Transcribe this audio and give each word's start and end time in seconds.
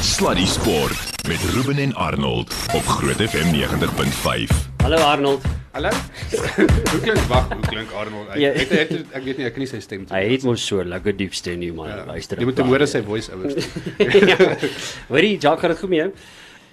Sluddy 0.00 0.46
Sport 0.46 0.96
met 1.28 1.38
Ruben 1.52 1.76
en 1.76 1.94
Arnold 1.94 2.54
op 2.74 2.82
Groot 2.86 3.16
FM 3.30 3.54
90.5. 3.54 4.56
Hallo 4.82 4.96
Arnold. 4.96 5.44
Hallo. 5.72 5.88
hoe 6.90 7.00
klink 7.02 7.18
wag, 7.18 7.48
hoe 7.52 7.66
klink 7.68 7.90
Arnold? 7.92 8.28
Ek, 8.28 8.36
Ja. 8.40 8.48
ek, 8.50 8.70
ek, 8.70 8.90
ek, 8.90 9.04
ek 9.12 9.24
weet 9.26 9.36
nie, 9.40 9.46
ek 9.46 9.52
kan 9.56 9.62
nie 9.64 9.68
sy 9.70 9.80
stem 9.84 10.06
Hy 10.10 10.22
het 10.32 10.46
mos 10.48 10.64
so 10.66 10.80
lekker 10.84 11.16
diep 11.18 11.34
stem 11.36 11.60
nie 11.60 11.68
man. 11.76 11.90
Ja, 11.92 12.04
Luister. 12.08 12.40
Jy 12.40 12.48
moet 12.48 12.62
hom 12.62 12.72
hoor 12.72 12.84
as 12.86 12.94
sy 12.96 13.02
voice 13.04 13.28
ouers. 13.34 13.68
Hoorie, 15.12 15.36
Jacques, 15.36 15.60
gaan 15.66 15.74
dit 15.76 15.82
goed 15.84 15.92
met 15.92 16.02
jou? 16.04 16.10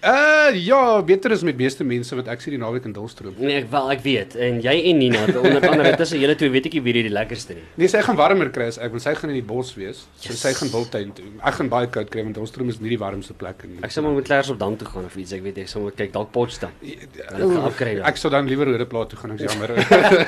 Uh 0.01 0.53
ja, 0.53 1.01
beter 1.01 1.31
is 1.31 1.41
met 1.41 1.57
meeste 1.57 1.83
mense 1.83 2.15
wat 2.15 2.27
ek 2.29 2.43
sien 2.43 2.53
die 2.53 2.59
naweek 2.61 2.85
in 2.85 2.93
Dullstroom. 2.93 3.33
Nee, 3.41 3.63
ek 3.63 3.65
wel 3.71 3.87
ek 3.95 4.01
weet. 4.03 4.35
En 4.37 4.59
jy 4.61 4.73
en 4.91 4.99
Nina, 5.01 5.23
onder 5.25 5.63
andere 5.65 5.95
tussen 5.97 6.21
julle 6.21 6.35
twee 6.37 6.51
weet 6.53 6.67
ek 6.69 6.75
nie 6.77 6.81
wie 6.85 6.93
die 6.99 7.09
lekkerste 7.09 7.55
nie. 7.57 7.63
Nee, 7.81 7.89
sy 7.89 8.03
gaan 8.05 8.19
warmer 8.19 8.51
kry 8.53 8.67
as 8.69 8.77
ek, 8.77 8.91
want 8.93 9.01
sy 9.01 9.15
gaan 9.17 9.33
in 9.33 9.39
die 9.39 9.47
bos 9.47 9.71
wees. 9.73 10.03
So 10.21 10.29
yes. 10.29 10.43
sy 10.45 10.51
gaan 10.59 10.69
wildtuin 10.69 11.15
toe. 11.17 11.25
Ek 11.41 11.57
gaan 11.57 11.71
baie 11.73 11.89
koud 11.89 12.11
kry 12.13 12.23
want 12.27 12.37
Dullstroom 12.37 12.69
is 12.69 12.77
nie 12.83 12.93
die 12.93 12.99
warmste 13.01 13.33
plek 13.41 13.65
in 13.65 13.73
nie. 13.73 13.81
Ek 13.87 13.95
sal 13.95 14.05
maar 14.05 14.13
met 14.19 14.29
Klers 14.29 14.51
op 14.53 14.59
dam 14.61 14.77
toe 14.77 14.87
gaan 14.91 15.09
of 15.09 15.17
iets. 15.17 15.33
Ek 15.33 15.41
weet 15.47 15.57
ek 15.65 15.73
sal 15.73 15.87
maar 15.87 15.97
kyk 15.97 16.13
dalk 16.13 16.29
Potsdam. 16.37 16.77
Hulle 16.83 17.49
gaan 17.55 17.67
afkry 17.71 17.97
dan. 17.97 18.05
Ek 18.11 18.21
sou 18.21 18.31
dan 18.33 18.51
liewer 18.51 18.69
Hoëdeplaat 18.69 19.11
toe 19.15 19.19
gaan, 19.23 19.33
ek's 19.33 19.49
jammer. 19.49 19.73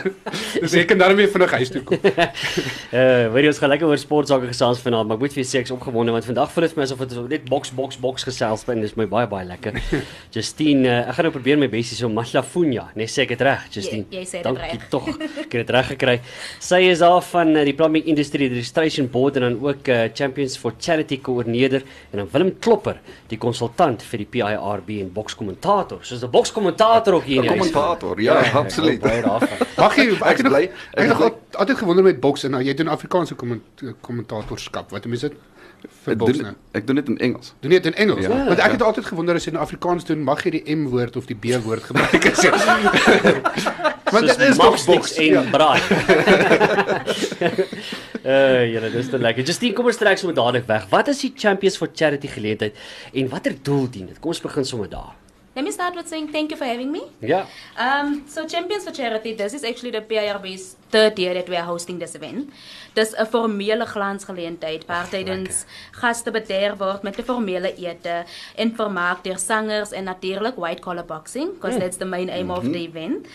Dis 0.65 0.79
ek 0.81 0.89
kan 0.95 1.05
daarmee 1.05 1.29
vinnig 1.29 1.55
huis 1.59 1.73
toe 1.77 1.83
kom. 1.85 2.09
Uh, 2.09 3.29
weet 3.37 3.45
jy 3.45 3.53
ons 3.53 3.61
gaan 3.61 3.73
lekker 3.75 3.93
oor 3.93 4.01
sportsake 4.01 4.49
gesels 4.49 4.81
vanaand, 4.81 5.11
maar 5.11 5.21
ek 5.21 5.27
moet 5.27 5.37
vir 5.37 5.43
jou 5.43 5.49
sê 5.53 5.61
ek's 5.61 5.77
opgewonde 5.77 6.17
want 6.17 6.25
vandag 6.25 6.49
voel 6.55 6.65
dit 6.65 6.75
vir 6.75 6.81
my 6.81 6.89
asof 6.89 7.05
dit 7.05 7.17
net 7.37 7.49
boks 7.51 7.75
boks 7.77 8.01
boks 8.01 8.25
gesels 8.31 8.65
en 8.73 8.81
dis 8.81 8.97
my 8.97 9.05
baie 9.09 9.29
baie 9.29 9.45
lekker. 9.45 9.58
Justine, 10.35 10.85
uh, 10.87 11.09
ek 11.09 11.15
gaan 11.17 11.25
nou 11.25 11.31
probeer 11.33 11.57
my 11.57 11.67
bes 11.67 11.89
hier 11.89 11.97
so 11.99 12.09
Mahlafunya, 12.09 12.87
nee 12.95 13.07
sê 13.09 13.23
ek 13.25 13.29
dit 13.33 13.41
reg, 13.41 13.65
Justine. 13.73 14.05
Jy- 14.11 14.19
jy 14.19 14.25
sê 14.25 14.31
dit 14.39 14.43
Dankie 14.43 14.77
reg. 14.77 14.89
tog. 14.89 15.07
Ek 15.09 15.51
het 15.51 15.67
dit 15.67 15.69
reg 15.75 15.87
gekry. 15.93 16.15
Sy 16.59 16.81
is 16.91 16.99
daar 16.99 17.21
van 17.21 17.55
uh, 17.55 17.63
die 17.65 17.73
Plumbing 17.73 18.05
Industry 18.05 18.47
Registration 18.47 19.09
Board 19.09 19.35
en 19.37 19.41
dan 19.47 19.57
ook 19.61 19.87
uh, 19.87 20.07
Champions 20.13 20.57
for 20.57 20.73
Charity 20.79 21.19
koördineerder 21.21 21.81
en 22.11 22.17
dan 22.23 22.29
Willem 22.31 22.53
Klopper, 22.59 22.99
die 23.29 23.37
konsultant 23.37 24.03
vir 24.03 24.17
die 24.23 24.29
PIRB 24.37 24.89
en 25.01 25.11
bokskommentator. 25.13 25.99
Soos 26.03 26.23
'n 26.23 26.29
bokskommentator 26.31 27.13
ook 27.13 27.23
hier 27.25 27.43
in 27.43 27.49
die 27.49 27.49
huis. 27.49 27.71
Kommentator, 27.71 28.21
ja, 28.21 28.39
absoluut. 28.53 28.99
Baie 29.01 29.21
daarvan. 29.21 29.67
Wag 29.77 29.95
jy, 29.95 30.07
ek 30.23 30.43
nog 30.43 30.51
bly. 30.53 30.63
ek 30.93 31.07
het 31.07 31.19
is 31.19 31.55
altyd 31.57 31.77
gewonder 31.77 32.03
met 32.03 32.19
boks 32.19 32.43
en 32.43 32.51
nou 32.51 32.61
jy 32.63 32.73
doen 32.73 32.87
Afrikaanse 32.87 33.35
komment- 33.35 33.83
kommentatorskap. 34.01 34.91
Wat 34.91 35.05
mense 35.05 35.29
dit 35.29 35.37
vir 36.03 36.13
Ek 36.13 36.19
doen 36.19 36.55
ek 36.73 36.87
doen 36.87 36.95
dit 36.99 37.07
in 37.09 37.17
Engels. 37.17 37.53
Doen 37.59 37.71
dit 37.71 37.85
in 37.85 37.93
Engels? 37.95 38.25
Ja. 38.25 38.45
Want 38.45 38.59
ek 38.59 38.71
het 38.71 38.81
altyd 38.81 39.05
gewonder 39.05 39.35
as 39.35 39.45
jy 39.45 39.51
in 39.53 39.59
Afrikaans 39.59 40.05
doen, 40.05 40.23
mag 40.23 40.43
jy 40.43 40.51
die 40.57 40.75
M 40.75 40.87
woord 40.91 41.15
of 41.19 41.25
die 41.29 41.35
B 41.35 41.55
woord 41.63 41.83
gebruik 41.83 42.25
as 42.31 42.41
jy. 42.43 42.51
Want 44.09 44.25
dit 44.25 44.39
is 44.41 44.57
nog 44.57 44.85
boks. 44.85 45.13
en 45.21 45.25
Ja. 45.25 45.41
braai. 45.51 45.81
uh, 48.25 48.65
julle, 48.73 48.89
dis 48.91 49.09
te 49.11 49.19
lekker. 49.21 49.45
Justine, 49.45 49.73
kom 49.77 49.85
ons 49.91 49.99
trek 50.01 50.17
sommer 50.17 50.35
dadelik 50.37 50.65
weg. 50.69 50.87
Wat 50.89 51.07
is 51.13 51.21
die 51.25 51.31
Champions 51.37 51.77
for 51.77 51.91
Charity 51.93 52.27
geleentheid 52.31 52.77
en 53.13 53.29
watter 53.29 53.53
doel 53.61 53.85
dien 53.93 54.07
dit? 54.09 54.17
Kom 54.19 54.33
ons 54.33 54.41
begin 54.41 54.65
sommer 54.65 54.89
daar. 54.89 55.13
Let 55.59 55.65
me 55.65 55.71
start 55.71 55.93
with 55.93 56.07
saying 56.07 56.29
thank 56.31 56.51
you 56.51 56.55
for 56.55 56.63
having 56.63 56.89
me. 56.89 57.01
Yeah. 57.19 57.45
Um, 57.77 58.23
so 58.29 58.47
Champions 58.47 58.85
for 58.85 58.91
Charity, 58.91 59.33
this 59.33 59.53
is 59.53 59.65
actually 59.65 59.91
the 59.91 59.99
PIRB's 59.99 60.77
third 60.89 61.19
year 61.19 61.33
that 61.33 61.49
we 61.49 61.57
are 61.57 61.65
hosting 61.65 61.99
this 61.99 62.15
event. 62.15 62.49
Dis 62.95 63.11
'n 63.13 63.27
formele 63.33 63.85
glansgeleentheid 63.95 64.85
waar 64.87 65.09
tydens 65.09 65.65
gaste 66.01 66.31
bederf 66.31 66.77
word 66.79 67.03
met 67.03 67.19
'n 67.19 67.27
formele 67.31 67.71
ete 67.75 68.15
en 68.55 68.69
vermaak 68.79 69.23
deur 69.23 69.37
sangers 69.37 69.91
en 69.91 70.03
natuurlik 70.03 70.55
white 70.55 70.81
collar 70.81 71.05
boxing 71.05 71.49
because 71.53 71.77
that's 71.77 71.97
the 71.97 72.09
main 72.15 72.29
aim 72.29 72.49
of 72.51 72.63
the 72.63 72.83
event. 72.91 73.27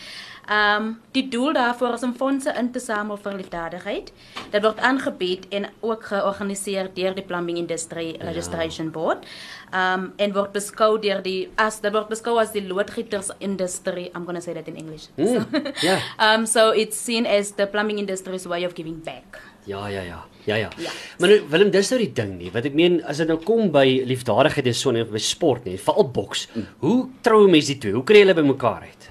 Um 0.51 1.01
die 1.17 1.29
doel 1.29 1.53
daarvoor 1.57 1.95
is 1.95 2.03
om 2.03 2.15
fondse 2.15 2.53
in 2.59 2.71
te 2.73 2.81
samel 2.83 3.17
vir 3.17 3.37
liefdadigheid. 3.39 4.11
Dit 4.53 4.63
word 4.63 4.81
aangebied 4.85 5.47
en 5.49 5.71
ook 5.81 6.05
georganiseer 6.11 6.91
deur 6.95 7.15
die 7.17 7.25
Plumbing 7.25 7.59
Industry 7.59 8.17
Registration 8.21 8.91
Board. 8.91 9.25
Um 9.73 10.13
en 10.17 10.35
word 10.37 10.53
beskou 10.53 10.99
deur 11.01 11.23
die 11.25 11.49
as 11.57 11.81
dit 11.81 11.93
word 11.93 12.13
beskou 12.13 12.37
as 12.43 12.53
die 12.53 12.67
loodgieters 12.67 13.31
industry. 13.39 14.11
I'm 14.15 14.25
going 14.29 14.37
to 14.37 14.43
say 14.45 14.55
that 14.55 14.69
in 14.69 14.77
English. 14.77 15.09
Mm, 15.17 15.73
ja. 15.81 15.99
Um 16.21 16.47
so 16.55 16.71
it's 16.71 16.97
seen 16.97 17.27
as 17.27 17.55
the 17.57 17.67
plumbing 17.67 17.99
industry's 17.99 18.47
way 18.47 18.65
of 18.65 18.75
giving 18.75 19.01
back. 19.05 19.41
Ja, 19.65 19.87
ja, 19.89 20.03
ja. 20.03 20.25
Ja, 20.45 20.55
ja. 20.55 20.69
Ja. 20.77 20.91
Maar 21.19 21.29
nou, 21.29 21.41
Willem, 21.49 21.71
dis 21.73 21.89
nou 21.89 21.99
die 22.03 22.13
ding 22.13 22.37
nie. 22.37 22.51
Wat 22.53 22.67
ek 22.69 22.75
meen, 22.77 22.99
as 23.09 23.23
dit 23.23 23.31
nou 23.31 23.39
kom 23.41 23.71
by 23.73 23.87
liefdadigheid 24.05 24.69
en 24.69 24.77
so 24.77 24.93
en 24.93 25.01
by 25.09 25.23
sport 25.23 25.65
nie, 25.65 25.79
veral 25.81 26.11
boks. 26.13 26.49
Hoe 26.85 26.99
trou 27.25 27.47
mense 27.49 27.73
die 27.73 27.81
twee? 27.81 27.97
Hoe 27.97 28.05
kry 28.05 28.21
hulle 28.27 28.37
by 28.37 28.45
mekaar 28.45 28.85
uit? 28.85 29.09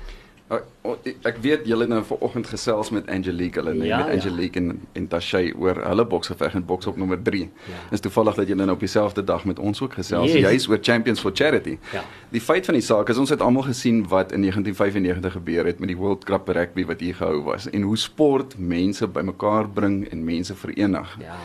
Uh, 0.53 0.89
o- 0.89 0.97
Ek 1.23 1.37
weet 1.41 1.65
julle 1.65 1.85
nou 1.87 2.03
vanoggend 2.03 2.47
gesels 2.47 2.89
met 2.89 3.07
Angelique, 3.09 3.59
hulle 3.59 3.73
nee, 3.73 3.87
Ja, 3.87 3.97
met 3.97 4.07
ja. 4.07 4.13
Angelique 4.13 4.59
en 4.59 4.81
en 4.93 5.07
Tashay 5.07 5.53
oor 5.57 5.79
hulle 5.87 6.05
boksgeveg 6.05 6.53
en 6.55 6.65
boks 6.65 6.85
op 6.87 6.97
nommer 6.97 7.21
3. 7.21 7.39
Ja. 7.41 7.73
Dis 7.89 7.99
toevallig 7.99 8.35
dat 8.35 8.47
julle 8.47 8.63
nou 8.65 8.71
op 8.75 8.79
dieselfde 8.79 9.23
dag 9.23 9.45
met 9.45 9.59
ons 9.59 9.81
ook 9.81 9.93
gesels, 9.93 10.31
Yes. 10.31 10.41
juis 10.41 10.67
oor 10.69 10.77
Champions 10.81 11.19
for 11.19 11.31
Charity. 11.33 11.77
Ja. 11.93 12.03
Die 12.29 12.41
feit 12.41 12.65
van 12.65 12.73
die 12.73 12.83
saak 12.83 13.09
is 13.09 13.17
ons 13.17 13.29
het 13.29 13.41
almal 13.41 13.61
gesien 13.63 14.07
wat 14.07 14.31
in 14.31 14.41
1995 14.41 15.31
gebeur 15.31 15.65
het 15.65 15.79
met 15.79 15.87
die 15.87 15.97
World 15.97 16.23
Cup 16.23 16.47
rugby 16.47 16.85
wat 16.85 16.99
hier 16.99 17.15
gehou 17.15 17.43
was 17.43 17.69
en 17.69 17.81
hoe 17.81 17.97
sport 17.97 18.57
mense 18.57 19.07
bymekaar 19.07 19.69
bring 19.69 20.07
en 20.11 20.23
mense 20.23 20.55
verenig. 20.55 21.17
Ja. 21.19 21.35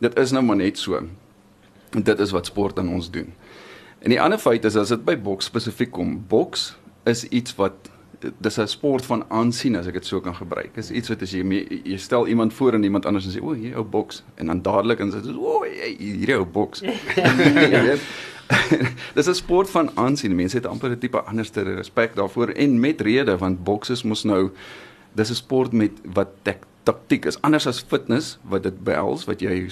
Dit 0.00 0.18
is 0.18 0.30
nou 0.30 0.44
maar 0.44 0.56
net 0.56 0.78
so. 0.78 0.96
En 1.90 2.02
dit 2.02 2.18
is 2.20 2.30
wat 2.30 2.46
sport 2.46 2.78
aan 2.78 2.88
ons 2.88 3.10
doen. 3.10 3.32
En 3.98 4.10
die 4.10 4.20
ander 4.20 4.38
feit 4.38 4.64
is 4.64 4.76
as 4.76 4.88
dit 4.88 5.04
by 5.04 5.16
boks 5.18 5.44
spesifiek 5.44 5.90
kom, 5.90 6.24
boks 6.28 6.76
is 7.04 7.24
iets 7.24 7.54
wat 7.56 7.72
dis 8.38 8.58
'n 8.58 8.66
sport 8.66 9.04
van 9.04 9.24
aansien 9.28 9.76
as 9.76 9.86
ek 9.86 9.92
dit 9.92 10.06
so 10.06 10.20
kan 10.20 10.34
gebruik. 10.34 10.76
Is 10.76 10.90
iets 10.90 11.08
wat 11.08 11.22
as 11.22 11.30
jy 11.30 11.66
jy 11.84 11.96
stel 11.96 12.26
iemand 12.26 12.54
voor 12.54 12.74
en 12.74 12.82
iemand 12.82 13.06
anders 13.06 13.26
en 13.26 13.32
sê 13.32 13.42
o, 13.42 13.52
hier 13.52 13.76
ou 13.76 13.84
boks 13.84 14.22
en 14.34 14.46
dan 14.46 14.62
dadelik 14.62 15.00
en 15.00 15.12
sê 15.12 15.36
o, 15.36 15.62
hey, 15.62 15.96
hier 15.98 16.38
ou 16.38 16.44
boks. 16.44 16.80
Jy 17.74 17.82
weet. 17.82 18.00
dis 19.14 19.28
'n 19.28 19.34
sport 19.34 19.70
van 19.70 19.90
aansien. 19.94 20.34
Mense 20.34 20.56
het 20.56 20.66
amper 20.66 20.90
'n 20.90 20.98
tipe 20.98 21.20
anderste 21.20 21.62
respek 21.62 22.14
daarvoor 22.14 22.48
en 22.48 22.80
met 22.80 23.00
rede 23.00 23.38
want 23.38 23.64
boks 23.64 23.90
is 23.90 24.02
mos 24.02 24.24
nou 24.24 24.50
dis 25.12 25.30
'n 25.30 25.34
sport 25.34 25.72
met 25.72 25.92
wat 26.14 26.28
taktiek 26.82 27.24
is 27.24 27.40
anders 27.40 27.66
as 27.66 27.80
fitness 27.80 28.38
wat 28.42 28.62
dit 28.62 28.84
behels 28.84 29.24
wat 29.24 29.40
jy 29.40 29.68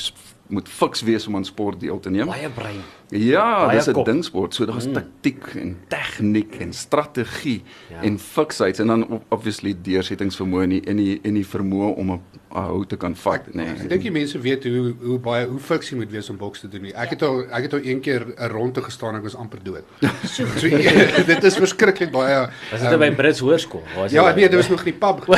moet 0.48 0.68
fiks 0.68 1.02
wees 1.02 1.26
om 1.26 1.36
aan 1.36 1.44
sport 1.44 1.80
deel 1.80 2.00
te 2.00 2.10
neem. 2.10 2.26
Baie 2.26 2.50
brein. 2.50 2.80
Ja, 3.08 3.66
Baie 3.66 3.78
dis 3.78 3.86
'n 3.88 3.92
kop. 3.92 4.04
dingsport. 4.06 4.54
So 4.54 4.64
daar's 4.66 4.86
Mm. 4.86 4.92
taktiek 4.92 5.44
en 5.54 5.76
tegniek 5.88 6.54
en 6.60 6.72
strategie 6.72 7.62
Ja. 7.90 8.02
en 8.02 8.18
fiksheid 8.18 8.78
en 8.78 8.86
dan 8.86 9.08
ob- 9.08 9.24
obviously 9.28 9.74
deursettingsvermoë 9.82 10.62
en 10.62 10.68
die 10.68 10.82
en 10.86 10.96
die 10.96 11.20
en 11.24 11.34
die 11.34 11.46
vermoë 11.46 11.94
om 11.96 12.10
'n 12.12 12.20
hou 12.54 12.84
te 12.86 12.94
kan 12.96 13.16
vat, 13.18 13.48
nee. 13.54 13.66
Ek 13.66 13.88
dink 13.90 14.02
die 14.06 14.12
mense 14.14 14.38
weet 14.38 14.62
hoe 14.64 14.92
hoe 15.02 15.18
baie 15.18 15.46
hoe 15.50 15.58
fiks 15.60 15.90
jy 15.90 15.96
moet 15.98 16.10
wees 16.14 16.30
om 16.30 16.36
boks 16.38 16.60
te 16.62 16.68
doen 16.70 16.82
nie. 16.86 16.92
Ek 16.94 17.10
het 17.16 17.22
al 17.26 17.40
ek 17.50 17.62
het 17.66 17.72
al 17.74 17.80
een 17.82 18.00
keer 18.00 18.22
'n 18.30 18.48
ronde 18.52 18.82
gestaan 18.82 19.14
en 19.14 19.20
ek 19.20 19.26
was 19.26 19.34
amper 19.36 19.58
dood. 19.62 19.82
so 20.34 20.44
dit 21.32 21.44
is 21.44 21.56
verskriklik 21.56 22.10
baie 22.14 22.46
Was 22.70 22.80
dit 22.80 22.92
um, 22.92 22.98
by 22.98 23.10
Brits 23.10 23.40
Hoërskool? 23.42 23.82
Was 23.96 24.12
Ja, 24.12 24.26
dit- 24.26 24.36
nee, 24.36 24.48
dit 24.48 24.56
was 24.60 24.68
nog 24.68 24.84
in 24.84 24.86
die 24.92 24.98
pub. 24.98 25.24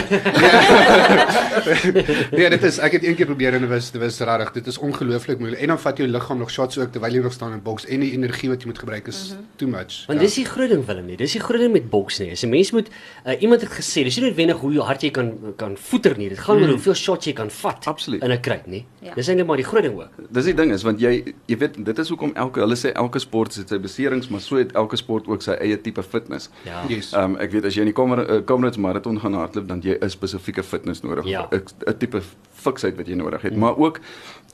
nee, 2.36 2.48
dit 2.50 2.62
is 2.62 2.78
ek 2.78 2.92
het 2.98 3.04
een 3.04 3.14
keer 3.18 3.26
probeer 3.26 3.54
en 3.56 3.60
dit 3.64 3.70
was 3.70 3.90
dit 3.90 4.00
was 4.02 4.18
regtig, 4.20 4.52
dit 4.60 4.66
is 4.66 4.78
ongelooflik 4.78 5.38
moeilik. 5.38 5.60
En 5.60 5.66
dan 5.74 5.80
vat 5.80 5.96
jou 5.96 6.08
liggaam 6.08 6.38
nog 6.38 6.50
shots 6.50 6.78
ook 6.78 6.92
terwyl 6.92 7.12
jy 7.16 7.22
nog 7.24 7.32
staan 7.32 7.52
in 7.56 7.62
boks 7.62 7.86
en 7.86 8.00
die 8.04 8.12
energie 8.12 8.48
wat 8.52 8.60
jy 8.62 8.68
moet 8.70 8.78
gebruik 8.78 9.06
is 9.06 9.30
mm 9.30 9.36
-hmm. 9.36 9.46
too 9.56 9.68
much. 9.68 10.04
Want 10.06 10.20
Ja. 10.20 10.26
dis 10.26 10.34
die 10.34 10.44
groot 10.44 10.68
ding 10.68 10.84
Willem 10.86 11.06
nie. 11.06 11.16
Dis 11.16 11.32
die 11.32 11.40
groot 11.40 11.60
ding 11.60 11.72
met 11.72 11.90
boks 11.90 12.18
nie. 12.18 12.30
As 12.32 12.42
'n 12.44 12.48
mens 12.48 12.70
moet 12.72 12.88
uh, 13.26 13.40
iemand 13.40 13.60
het 13.60 13.70
gesê, 13.70 14.02
dis 14.04 14.16
nie 14.16 14.24
noodwendig 14.26 14.56
hoe 14.56 14.80
hard 14.80 15.02
jy 15.02 15.10
kan 15.10 15.32
kan 15.56 15.76
voeter 15.76 16.16
nie. 16.18 16.28
Dit 16.28 16.38
gaan 16.38 16.60
oor 16.62 16.68
hoeveel 16.68 16.94
shots 17.06 17.28
jy 17.28 17.34
kan 17.38 17.50
vat 17.62 17.86
Absoluut. 17.90 18.22
in 18.22 18.32
'n 18.32 18.40
kruit, 18.40 18.66
nie? 18.66 18.84
Ja. 19.00 19.14
Dis 19.14 19.28
eintlik 19.28 19.46
maar 19.46 19.60
die 19.60 19.66
groot 19.66 19.82
ding 19.86 19.96
ook. 19.98 20.10
Dis 20.30 20.44
die 20.44 20.54
ding 20.54 20.72
is 20.72 20.82
want 20.86 21.00
jy 21.00 21.34
jy 21.46 21.58
weet 21.58 21.78
dit 21.84 21.98
is 21.98 22.08
hoekom 22.12 22.32
elke 22.34 22.60
hulle 22.60 22.76
sê 22.76 22.92
elke 22.94 23.18
sport 23.22 23.54
het 23.54 23.68
sy 23.68 23.78
beserings, 23.78 24.28
maar 24.28 24.40
so 24.40 24.56
het 24.56 24.72
elke 24.74 24.96
sport 24.96 25.28
ook 25.28 25.42
sy 25.42 25.56
eie 25.60 25.80
tipe 25.80 26.02
fitness. 26.02 26.50
Ja. 26.64 26.82
Yes. 26.88 27.12
Ehm 27.12 27.34
um, 27.34 27.36
ek 27.40 27.52
weet 27.52 27.64
as 27.64 27.74
jy 27.74 27.80
in 27.86 27.92
die 27.92 27.96
Kamer 27.96 28.24
uh, 28.30 28.40
Comrades 28.44 28.78
marathon 28.78 29.20
gaan 29.20 29.34
hardloop 29.34 29.68
dan 29.68 29.80
jy 29.80 29.98
'n 30.00 30.10
spesifieke 30.10 30.62
fitness 30.62 31.02
nodig, 31.02 31.24
Ja. 31.26 31.48
'n 31.50 31.62
'n 31.86 31.98
tipe 31.98 32.22
fiksheid 32.52 32.96
wat 32.96 33.06
jy 33.06 33.14
nodig 33.14 33.42
het, 33.42 33.52
mm. 33.52 33.58
maar 33.58 33.76
ook 33.78 34.00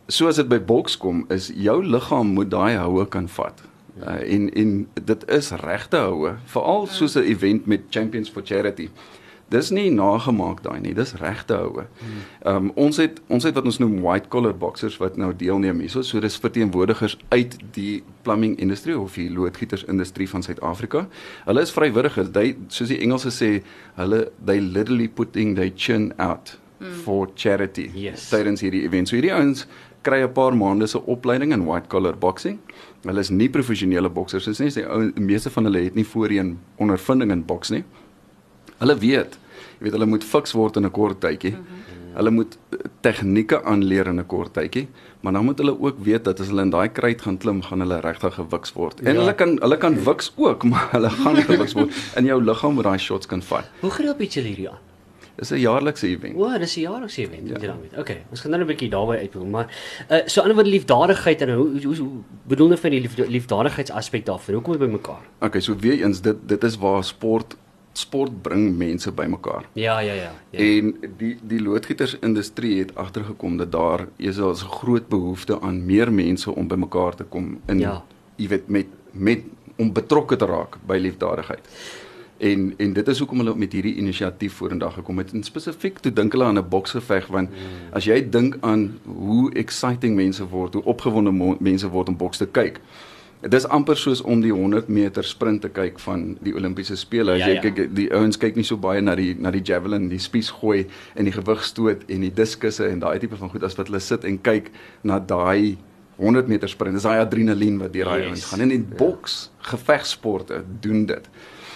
soos 0.08 0.36
dit 0.36 0.48
by 0.48 0.58
boks 0.58 0.96
kom 0.96 1.24
is 1.30 1.50
jou 1.54 1.82
liggaam 1.84 2.26
moet 2.34 2.50
daai 2.50 2.76
houe 2.76 3.06
kan 3.06 3.28
vat. 3.28 3.62
Uh, 4.00 4.34
en 4.34 4.48
en 4.56 4.88
dit 5.04 5.24
is 5.28 5.50
regte 5.60 5.96
houe, 5.96 6.36
veral 6.44 6.86
soos 6.86 7.14
'n 7.16 7.24
event 7.28 7.66
met 7.66 7.80
Champions 7.90 8.30
for 8.30 8.42
Charity. 8.44 8.88
Dis 9.52 9.68
nie 9.74 9.90
nagemaak 9.92 10.62
daai 10.64 10.80
nie, 10.80 10.94
dis 10.96 11.14
regte 11.20 11.58
houe. 11.60 11.84
Ehm 12.44 12.56
um, 12.56 12.70
ons 12.86 12.96
het 13.00 13.20
ons 13.28 13.44
het 13.44 13.54
wat 13.58 13.68
ons 13.68 13.78
noem 13.82 13.98
white 14.04 14.30
collar 14.32 14.54
boxers 14.56 14.96
wat 15.02 15.18
nou 15.20 15.32
deelneem 15.36 15.82
hierso. 15.84 16.02
So 16.02 16.20
dis 16.24 16.38
verteenwoordigers 16.40 17.18
uit 17.34 17.58
die 17.76 18.02
plumbing 18.24 18.56
industrie 18.58 18.96
of 18.98 19.18
die 19.20 19.28
loodgieters 19.30 19.84
industrie 19.84 20.28
van 20.30 20.42
Suid-Afrika. 20.42 21.06
Hulle 21.44 21.60
is 21.66 21.74
vrywilligers. 21.76 22.32
They 22.32 22.56
soos 22.68 22.88
die 22.88 23.00
Engelse 23.04 23.32
sê, 23.34 23.52
hulle 24.00 24.24
they 24.44 24.60
literally 24.60 25.08
putting 25.08 25.56
their 25.56 25.72
chin 25.76 26.12
out 26.18 26.56
mm. 26.80 26.92
for 27.04 27.28
charity 27.36 27.90
Yes. 27.94 28.30
tydens 28.30 28.64
hierdie 28.64 28.84
event. 28.88 29.08
So 29.08 29.16
hierdie 29.16 29.34
ouens 29.34 29.66
kry 30.02 30.22
'n 30.22 30.32
paar 30.32 30.54
maande 30.56 30.86
se 30.88 30.98
opleiding 30.98 31.52
in 31.52 31.66
white 31.66 31.88
collar 31.88 32.16
boxing. 32.16 32.58
Hulle 33.04 33.20
is 33.20 33.30
nie 33.30 33.48
professionele 33.48 34.08
boksers 34.08 34.58
nie. 34.60 34.70
Die 34.70 34.86
ou 34.86 35.12
meeste 35.20 35.50
van 35.50 35.64
hulle 35.64 35.84
het 35.84 35.94
nie 35.94 36.06
voorheen 36.06 36.58
ondervinding 36.76 37.30
in 37.30 37.44
boks 37.44 37.70
nie. 37.70 37.84
Hulle 38.82 38.96
weet, 38.98 39.38
jy 39.78 39.86
weet 39.86 39.92
hulle 39.96 40.06
moet 40.10 40.24
fiks 40.26 40.52
word 40.58 40.76
in 40.76 40.84
'n 40.86 40.90
kort 40.90 41.20
tydjie. 41.20 41.52
Mm 41.54 41.56
-hmm. 41.62 41.80
Hulle 42.14 42.30
moet 42.30 42.58
eh, 42.72 42.78
tegnieke 43.00 43.62
aanleer 43.64 44.06
in 44.06 44.18
'n 44.20 44.26
kort 44.26 44.52
tydjie, 44.52 44.88
maar 45.22 45.32
dan 45.32 45.44
moet 45.44 45.58
hulle 45.58 45.72
ook 45.80 45.96
weet 46.04 46.24
dat 46.24 46.40
as 46.40 46.46
hulle 46.48 46.62
in 46.62 46.70
daai 46.70 46.88
kruit 46.92 47.22
gaan 47.22 47.38
klim, 47.38 47.62
gaan 47.62 47.80
hulle 47.80 48.00
regtig 48.00 48.34
gewiks 48.34 48.72
word. 48.74 49.00
En 49.00 49.14
Ja. 49.14 49.20
hulle 49.20 49.34
kan 49.34 49.58
hulle 49.60 49.76
kan 49.78 49.94
wiks 50.04 50.32
ook, 50.36 50.64
maar 50.70 50.88
hulle 50.92 51.10
gaan 51.10 51.36
gewiks 51.36 51.72
word 51.72 51.90
in 52.16 52.24
jou 52.24 52.42
liggaam 52.42 52.74
wat 52.74 52.84
daai 52.84 52.98
shots 52.98 53.26
kan 53.26 53.42
vat. 53.42 53.64
Hoe 53.80 53.90
gereeld 53.90 54.16
bied 54.18 54.32
julle 54.34 54.46
hierdie 54.48 54.68
aan? 54.70 54.78
Dis 55.36 55.50
'n 55.50 55.56
jaarlikse 55.58 56.06
event. 56.06 56.36
O, 56.36 56.58
dis 56.58 56.76
'n 56.76 56.80
jaarlikse 56.80 57.22
event, 57.22 57.48
ja. 57.48 57.54
jy 57.58 57.72
weet. 57.80 57.98
Okay, 57.98 58.22
ons 58.30 58.40
gaan 58.40 58.50
nou 58.50 58.62
'n 58.62 58.66
bietjie 58.66 58.90
daarby 58.90 59.16
uitkom, 59.16 59.50
maar 59.50 59.66
uh 60.10 60.20
so 60.26 60.40
ander 60.40 60.54
woorde 60.54 60.70
liefdadigheid 60.70 61.40
en 61.42 61.54
hoe 61.54 61.82
hoe, 61.84 61.96
hoe 61.96 62.08
bedoel 62.46 62.68
jy 62.70 62.76
van 62.76 62.90
die 62.90 63.00
lief, 63.00 63.16
liefdadigheidsaspek 63.16 64.24
daarvan? 64.26 64.54
Hoe 64.54 64.62
kom 64.62 64.72
jy 64.74 64.78
by 64.78 64.90
mekaar? 64.92 65.22
Okay, 65.40 65.60
so 65.60 65.74
weer 65.76 66.02
eens 66.04 66.20
dit 66.20 66.36
dit 66.46 66.64
is 66.64 66.76
waar 66.76 67.04
sport 67.04 67.56
sport 67.92 68.42
bring 68.42 68.76
mense 68.76 69.12
bymekaar. 69.12 69.64
Ja, 69.72 69.98
ja, 69.98 70.12
ja. 70.12 70.32
ja. 70.50 70.58
En 70.58 70.94
die 71.16 71.36
die 71.42 71.62
loodgietersindustrie 71.62 72.78
het 72.78 72.94
agtergekom 72.94 73.56
dat 73.56 73.72
daar 73.72 74.06
is 74.16 74.38
'n 74.38 74.54
groot 74.54 75.08
behoefte 75.08 75.60
aan 75.60 75.86
meer 75.86 76.12
mense 76.12 76.54
om 76.54 76.68
bymekaar 76.68 77.14
te 77.14 77.24
kom 77.24 77.60
in 77.66 77.78
Ja. 77.78 78.04
jy 78.36 78.48
weet 78.48 78.68
met 78.68 78.86
met 79.10 79.40
om 79.76 79.92
betrokke 79.92 80.36
te 80.36 80.44
raak 80.44 80.76
by 80.86 80.96
liefdadigheid. 80.96 81.68
En 82.38 82.74
en 82.76 82.92
dit 82.92 83.08
is 83.08 83.18
hoekom 83.18 83.38
hulle 83.38 83.54
met 83.56 83.72
hierdie 83.72 83.94
inisiatief 83.94 84.52
vorendag 84.52 84.94
gekom 84.94 85.18
het. 85.18 85.32
En 85.32 85.42
spesifiek 85.42 85.98
toe 85.98 86.12
dink 86.12 86.32
hulle 86.32 86.44
aan 86.44 86.58
'n 86.58 86.68
boksgeveg 86.68 87.26
want 87.26 87.50
mm. 87.50 87.92
as 87.92 88.04
jy 88.04 88.28
dink 88.30 88.56
aan 88.60 88.98
hoe 89.04 89.52
exciting 89.54 90.16
mense 90.16 90.48
word, 90.48 90.74
hoe 90.74 90.84
opgewonde 90.84 91.56
mense 91.58 91.88
word 91.88 92.08
om 92.08 92.16
boks 92.16 92.36
te 92.36 92.46
kyk. 92.46 92.80
Dit 93.42 93.54
is 93.58 93.64
amper 93.66 93.96
soos 93.98 94.20
om 94.22 94.40
die 94.40 94.52
100 94.54 94.86
meter 94.88 95.24
sprint 95.26 95.60
te 95.64 95.68
kyk 95.74 95.98
van 96.04 96.36
die 96.46 96.52
Olimpiese 96.54 96.94
spele. 96.96 97.32
As 97.32 97.38
Ja, 97.42 97.46
jy 97.48 97.54
ja. 97.58 97.60
kyk 97.60 97.94
die 97.94 98.08
ouens 98.14 98.38
kyk 98.38 98.54
nie 98.56 98.62
so 98.64 98.76
baie 98.78 99.00
na 99.02 99.16
die 99.18 99.34
na 99.34 99.50
die 99.50 99.62
javelin, 99.66 100.08
die 100.08 100.18
spies 100.22 100.50
gooi 100.60 100.84
en 101.18 101.24
die 101.26 101.32
gewigstoot 101.34 102.04
en 102.08 102.20
die 102.20 102.30
diskusse 102.30 102.86
en 102.86 103.00
daai 103.02 103.18
tipe 103.18 103.36
van 103.36 103.50
goed 103.50 103.64
as 103.66 103.74
wat 103.76 103.86
hulle 103.90 104.00
sit 104.00 104.24
en 104.24 104.38
kyk 104.38 104.70
na 105.02 105.18
daai 105.18 105.76
100 106.22 106.46
meter 106.46 106.68
sprint. 106.70 106.94
Dis 106.94 107.02
daai 107.02 107.18
adrenalien 107.18 107.78
wat 107.82 107.92
deur 107.92 108.04
daai 108.04 108.20
Yes. 108.20 108.28
ouens 108.28 108.44
gaan. 108.52 108.60
En 108.60 108.70
in 108.70 108.86
boks, 108.96 109.50
gevegsporte 109.58 110.62
doen 110.80 111.06
dit. 111.06 111.28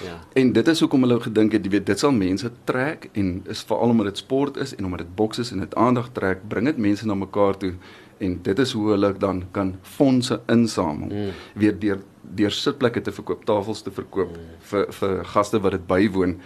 Ja. 0.04 0.20
En 0.34 0.52
dit 0.52 0.68
is 0.68 0.80
hoekom 0.80 1.00
hulle 1.02 1.20
gedink 1.20 1.52
het, 1.52 1.64
jy 1.64 1.70
weet, 1.70 1.86
dit 1.86 1.98
sal 1.98 2.12
mense 2.12 2.50
trek 2.68 3.08
en 3.16 3.42
is 3.48 3.62
veral 3.66 3.88
omdat 3.94 4.06
dit 4.12 4.18
sport 4.18 4.56
is 4.56 4.74
en 4.76 4.84
omdat 4.84 4.98
dit 5.06 5.14
boks 5.16 5.38
is 5.38 5.50
en 5.50 5.58
dit 5.64 5.74
aandag 5.74 6.10
trek, 6.12 6.44
bring 6.48 6.66
dit 6.66 6.76
mense 6.76 7.06
na 7.06 7.14
mekaar 7.14 7.56
toe 7.56 7.72
en 8.18 8.38
dit 8.42 8.58
is 8.58 8.72
hoe 8.72 8.90
hulle 8.90 9.12
dan 9.18 9.42
kan 9.50 9.74
fondse 9.82 10.40
insamel. 10.46 11.08
Mm. 11.08 11.30
Weer 11.54 11.78
deur 11.78 12.02
deur 12.36 12.50
sitplekke 12.50 13.00
te 13.00 13.12
verkoop, 13.12 13.44
tafels 13.46 13.82
te 13.82 13.90
verkoop 13.90 14.34
mm. 14.34 14.58
vir 14.70 14.86
vir 14.98 15.24
gaste 15.24 15.60
wat 15.62 15.76
dit 15.76 15.86
bywoon, 15.86 16.36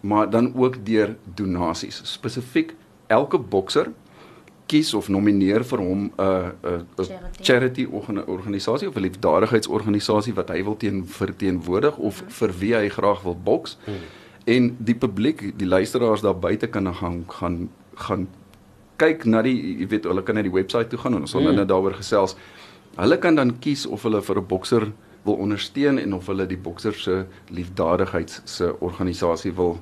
maar 0.00 0.30
dan 0.30 0.52
ook 0.54 0.84
deur 0.86 1.16
donasies. 1.34 2.00
Spesifiek 2.04 2.74
elke 3.06 3.38
bokser 3.38 3.92
kies 4.68 4.92
of 4.94 5.08
nomineer 5.08 5.64
vir 5.64 5.78
hom 5.78 6.02
'n 6.04 6.12
'n 6.18 6.52
'n 6.62 7.04
Charity. 7.04 7.42
charity 7.42 7.84
organ- 7.90 8.26
organisasie 8.26 8.88
of 8.88 8.96
'n 8.96 9.00
liefdadigheidsorganisasie 9.00 10.34
wat 10.34 10.48
hy 10.48 10.62
wil 10.64 10.76
teen 10.76 11.06
verteenwoordig 11.06 11.96
of 11.96 12.22
vir 12.28 12.52
wie 12.58 12.74
hy 12.74 12.88
graag 12.88 13.22
wil 13.22 13.36
boks. 13.44 13.78
Hmm. 13.84 13.94
En 14.44 14.76
die 14.78 14.94
publiek, 14.94 15.58
die 15.58 15.66
luisteraars 15.66 16.20
daar 16.20 16.38
buite 16.38 16.66
kan 16.66 16.94
gaan 16.94 17.24
gaan 17.28 17.70
gaan 17.94 18.28
kyk 18.98 19.24
na 19.26 19.42
die 19.42 19.56
jy 19.80 19.86
weet 19.88 20.04
hulle 20.04 20.22
kan 20.22 20.34
na 20.34 20.42
die 20.42 20.50
webwerf 20.52 20.88
toe 20.90 20.98
gaan 20.98 21.14
en 21.14 21.20
ons 21.20 21.30
sal 21.30 21.40
Hmm. 21.42 21.54
nou 21.56 21.64
daaroor 21.66 21.94
gesels. 21.94 22.34
Hulle 22.98 23.16
kan 23.18 23.34
dan 23.36 23.58
kies 23.60 23.86
of 23.86 24.02
hulle 24.02 24.20
vir 24.22 24.36
'n 24.38 24.46
bokser 24.46 24.92
wil 25.24 25.34
ondersteun 25.34 25.98
en 25.98 26.14
of 26.14 26.26
hulle 26.26 26.46
die 26.46 26.56
bokser 26.56 26.94
se 26.94 27.24
liefdadigheids 27.50 28.40
se 28.44 28.72
organisasie 28.80 29.52
wil 29.52 29.78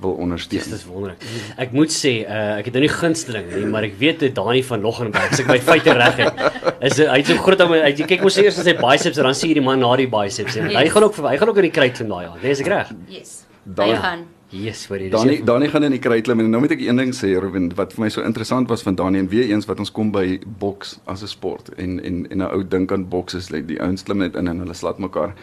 wil 0.00 0.12
ondersteun. 0.20 0.58
Dis 0.60 0.68
dis 0.70 0.84
wonderlik. 0.86 1.22
Ek 1.58 1.72
moet 1.72 1.88
sê, 1.90 2.24
uh, 2.28 2.58
ek 2.58 2.64
het 2.68 2.74
nou 2.74 2.80
nie 2.84 2.88
gunsteling 2.92 3.46
nie, 3.54 3.66
maar 3.66 3.82
ek 3.84 3.94
weet 3.98 4.18
dit 4.20 4.34
Dani 4.34 4.62
van 4.62 4.82
Loggenberg, 4.82 5.32
as 5.32 5.40
ek 5.40 5.46
my 5.48 5.58
feite 5.58 5.92
reg 5.94 6.16
het. 6.16 6.34
Is 6.82 6.98
hy 6.98 7.22
so 7.22 7.34
groot 7.36 7.60
om 7.60 7.72
hy 7.72 7.92
jy 7.92 8.06
kyk 8.06 8.22
mos 8.22 8.36
eers 8.38 8.56
na 8.58 8.62
sy 8.64 8.74
biceps 8.74 9.18
en 9.18 9.24
dan 9.24 9.34
sien 9.34 9.50
jy 9.50 9.54
die 9.54 9.64
man 9.64 9.80
na 9.80 9.96
die 9.96 10.06
biceps. 10.08 10.56
En 10.56 10.66
hy 10.66 10.84
Yes. 10.84 10.92
gaan 10.92 11.02
ook 11.04 11.16
hy 11.16 11.36
gaan 11.38 11.48
ook 11.48 11.56
in 11.56 11.62
die 11.70 11.70
kruit 11.70 11.96
van 11.98 12.08
daai 12.08 12.26
aan. 12.26 12.38
Dis 12.42 12.60
ek 12.60 12.66
reg. 12.66 12.92
Yes. 13.08 13.44
Dan- 13.64 13.88
Hy 13.88 13.96
gaan. 13.96 14.26
Yes, 14.54 14.84
vir 14.86 15.02
die 15.02 15.08
Dani 15.10 15.40
Dani 15.42 15.68
gaan 15.72 15.82
in 15.88 15.96
die 15.96 16.02
kry 16.02 16.20
klim 16.22 16.38
en 16.44 16.52
nou 16.52 16.60
moet 16.62 16.76
ek 16.76 16.82
een 16.84 17.00
ding 17.00 17.10
sê 17.16 17.32
Ruben 17.42 17.72
wat 17.74 17.96
vir 17.96 18.04
my 18.04 18.10
so 18.14 18.22
interessant 18.22 18.70
was 18.70 18.84
van 18.86 18.94
Dani 18.94 19.18
en 19.24 19.28
weer 19.32 19.48
eens 19.50 19.66
wat 19.66 19.80
ons 19.82 19.90
kom 19.90 20.12
by 20.14 20.38
boks 20.62 20.98
as 21.10 21.24
'n 21.26 21.30
sport 21.32 21.72
en 21.74 21.98
en 21.98 22.26
en 22.30 22.38
'n 22.38 22.52
ou 22.54 22.62
dink 22.62 22.92
aan 22.92 23.08
boks 23.08 23.34
is 23.34 23.50
like 23.50 23.66
die 23.66 23.80
ouens 23.80 24.04
klim 24.04 24.18
net 24.18 24.36
in 24.36 24.48
en 24.48 24.58
hulle 24.62 24.74
slat 24.74 24.98
mekaar. 24.98 25.34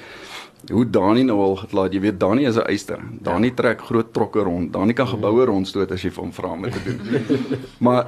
Hoe 0.69 0.89
Dani 0.89 1.23
nou 1.23 1.39
al 1.41 1.55
geklaat, 1.55 1.93
jy 1.93 1.99
weet 2.03 2.19
Dani 2.19 2.45
is 2.45 2.55
'n 2.55 2.67
eyster. 2.69 2.99
Dani 3.21 3.47
ja. 3.47 3.53
trek 3.53 3.81
groot 3.81 4.13
trokke 4.13 4.39
rond. 4.39 4.73
Dani 4.73 4.93
kan 4.93 5.07
geboue 5.07 5.45
rondstoot 5.45 5.91
as 5.91 6.01
jy 6.01 6.11
vir 6.11 6.23
hom 6.23 6.33
vra 6.33 6.51
om 6.51 6.61
dit 6.61 6.73
te 6.73 6.79
doen. 6.83 7.39
maar 7.85 8.07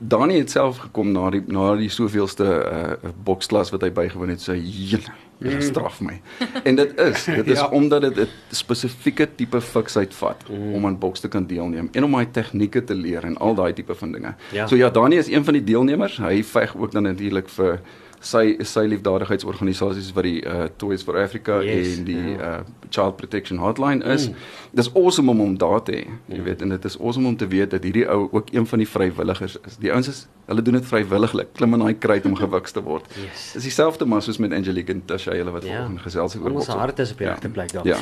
Dani 0.00 0.38
het 0.38 0.50
self 0.50 0.78
gekom 0.78 1.12
na 1.12 1.30
die 1.30 1.42
na 1.46 1.74
die 1.76 1.88
soveelste 1.88 2.44
uh, 2.44 3.10
boksklas 3.24 3.70
wat 3.70 3.82
hy 3.82 3.90
bygewoon 3.90 4.28
het, 4.28 4.42
sê 4.42 4.56
jene, 4.58 5.14
jy 5.38 5.60
straf 5.60 6.00
my. 6.00 6.20
en 6.64 6.76
dit 6.76 6.98
is, 7.00 7.24
dit 7.24 7.46
is 7.46 7.60
Ja. 7.62 7.68
omdat 7.68 8.00
dit 8.02 8.18
'n 8.18 8.28
spesifieke 8.50 9.28
tipe 9.34 9.60
fiksheid 9.60 10.14
vat 10.14 10.48
mm. 10.48 10.74
om 10.74 10.86
aan 10.86 10.98
boks 10.98 11.20
te 11.20 11.28
kan 11.28 11.46
deelneem 11.46 11.88
en 11.92 12.04
om 12.04 12.12
daai 12.12 12.30
tegnieke 12.30 12.84
te 12.84 12.94
leer 12.94 13.24
en 13.24 13.36
al 13.36 13.54
daai 13.54 13.72
tipe 13.72 13.94
van 13.94 14.12
dinge. 14.12 14.34
Ja. 14.52 14.66
So 14.66 14.76
ja, 14.76 14.90
Dani 14.90 15.16
is 15.16 15.28
een 15.28 15.44
van 15.44 15.52
die 15.52 15.64
deelnemers. 15.64 16.16
Hy 16.16 16.42
veg 16.42 16.76
ook 16.76 16.92
dan 16.92 17.02
natuurlik 17.02 17.48
vir 17.48 17.80
sy 18.26 18.56
sy 18.66 18.82
liefdadigheidsorganisasies 18.90 20.12
wat 20.16 20.26
die 20.26 20.40
uh, 20.46 20.66
Toys 20.80 21.04
for 21.06 21.16
Africa 21.20 21.60
Yes, 21.64 21.96
en 21.98 22.04
die 22.08 22.16
ja. 22.36 22.58
uh, 22.60 22.88
Child 22.90 23.16
Protection 23.20 23.58
Hotline 23.62 24.04
is. 24.14 24.28
Mm. 24.28 24.34
Dis 24.78 24.88
awesome 24.94 25.30
om 25.32 25.42
hom 25.44 25.56
daar 25.60 25.82
te 25.86 25.92
hê. 26.00 26.04
Jy 26.34 26.42
weet 26.46 26.62
en 26.62 26.72
dit 26.74 26.84
is 26.90 26.96
awesome 27.00 27.28
om 27.30 27.36
te 27.38 27.46
weet 27.50 27.70
dat 27.74 27.84
hierdie 27.86 28.06
ou 28.12 28.28
ook 28.32 28.50
een 28.54 28.66
van 28.66 28.82
die 28.82 28.88
vrywilligers 28.88 29.56
is. 29.66 29.76
Die 29.82 29.92
ouens 29.92 30.08
is 30.12 30.24
hulle 30.46 30.62
doen 30.62 30.76
dit 30.78 30.86
vrywilliglik. 30.86 31.48
Klim 31.58 31.74
in 31.74 31.80
daai 31.82 31.94
kruit 31.98 32.26
om 32.28 32.36
gewiks 32.44 32.72
te 32.76 32.82
word. 32.86 33.06
Yes. 33.18 33.46
Dis 33.56 33.62
dieselfde 33.70 34.06
maar 34.06 34.22
soos 34.22 34.38
met 34.42 34.52
Angelique 34.52 34.92
en 34.94 35.02
Tasha 35.06 35.32
hulle 35.34 35.50
wat 35.54 35.64
Ja. 35.66 35.76
volgende 35.80 36.02
gesels 36.06 36.34
het 36.36 36.42
oor 36.42 36.54
Ons 36.54 36.66
hart 36.70 36.98
is 37.02 37.12
op 37.12 37.18
die 37.18 37.26
Ja. 37.26 37.32
regte 37.34 37.48
plek 37.48 37.72
daar. 37.72 37.86
Ja. 37.86 37.98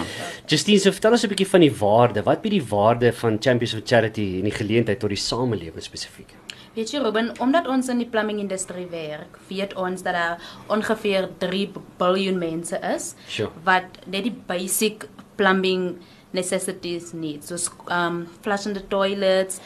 Justine, 0.46 0.78
so 0.78 0.90
vertel 0.92 1.12
ons 1.12 1.24
'n 1.24 1.28
bietjie 1.28 1.48
van 1.48 1.60
die 1.60 1.72
waarde. 1.72 2.22
Wat 2.22 2.42
bied 2.42 2.52
die 2.52 2.64
waarde 2.68 3.12
van 3.12 3.36
Champions 3.40 3.74
of 3.74 3.80
Charity 3.84 4.36
en 4.38 4.44
die 4.44 4.52
geleentheid 4.52 4.98
tot 5.00 5.08
die 5.08 5.18
samelewing 5.18 5.82
spesifiek? 5.82 6.34
Weet 6.74 6.90
jy 6.90 6.98
Ruben, 7.04 7.30
omdat 7.38 7.68
ons 7.70 7.88
in 7.88 8.00
die 8.02 8.08
plumbing 8.10 8.40
industrie 8.42 8.86
werk, 8.90 9.38
weet 9.48 9.74
ons 9.78 10.02
dat 10.02 10.16
daar 10.16 10.40
ongeveer 10.74 11.28
3 11.38 11.68
biljoen 12.00 12.38
mense 12.38 12.80
is 12.94 13.12
Sure. 13.28 13.50
wat 13.64 14.00
net 14.10 14.24
die 14.26 14.34
basic 14.48 15.06
plumbing 15.38 15.98
necessities 16.34 17.12
need, 17.12 17.44
soos 17.46 17.68
um 17.90 18.24
flushing 18.42 18.74
the 18.74 18.82
toilets 18.90 19.60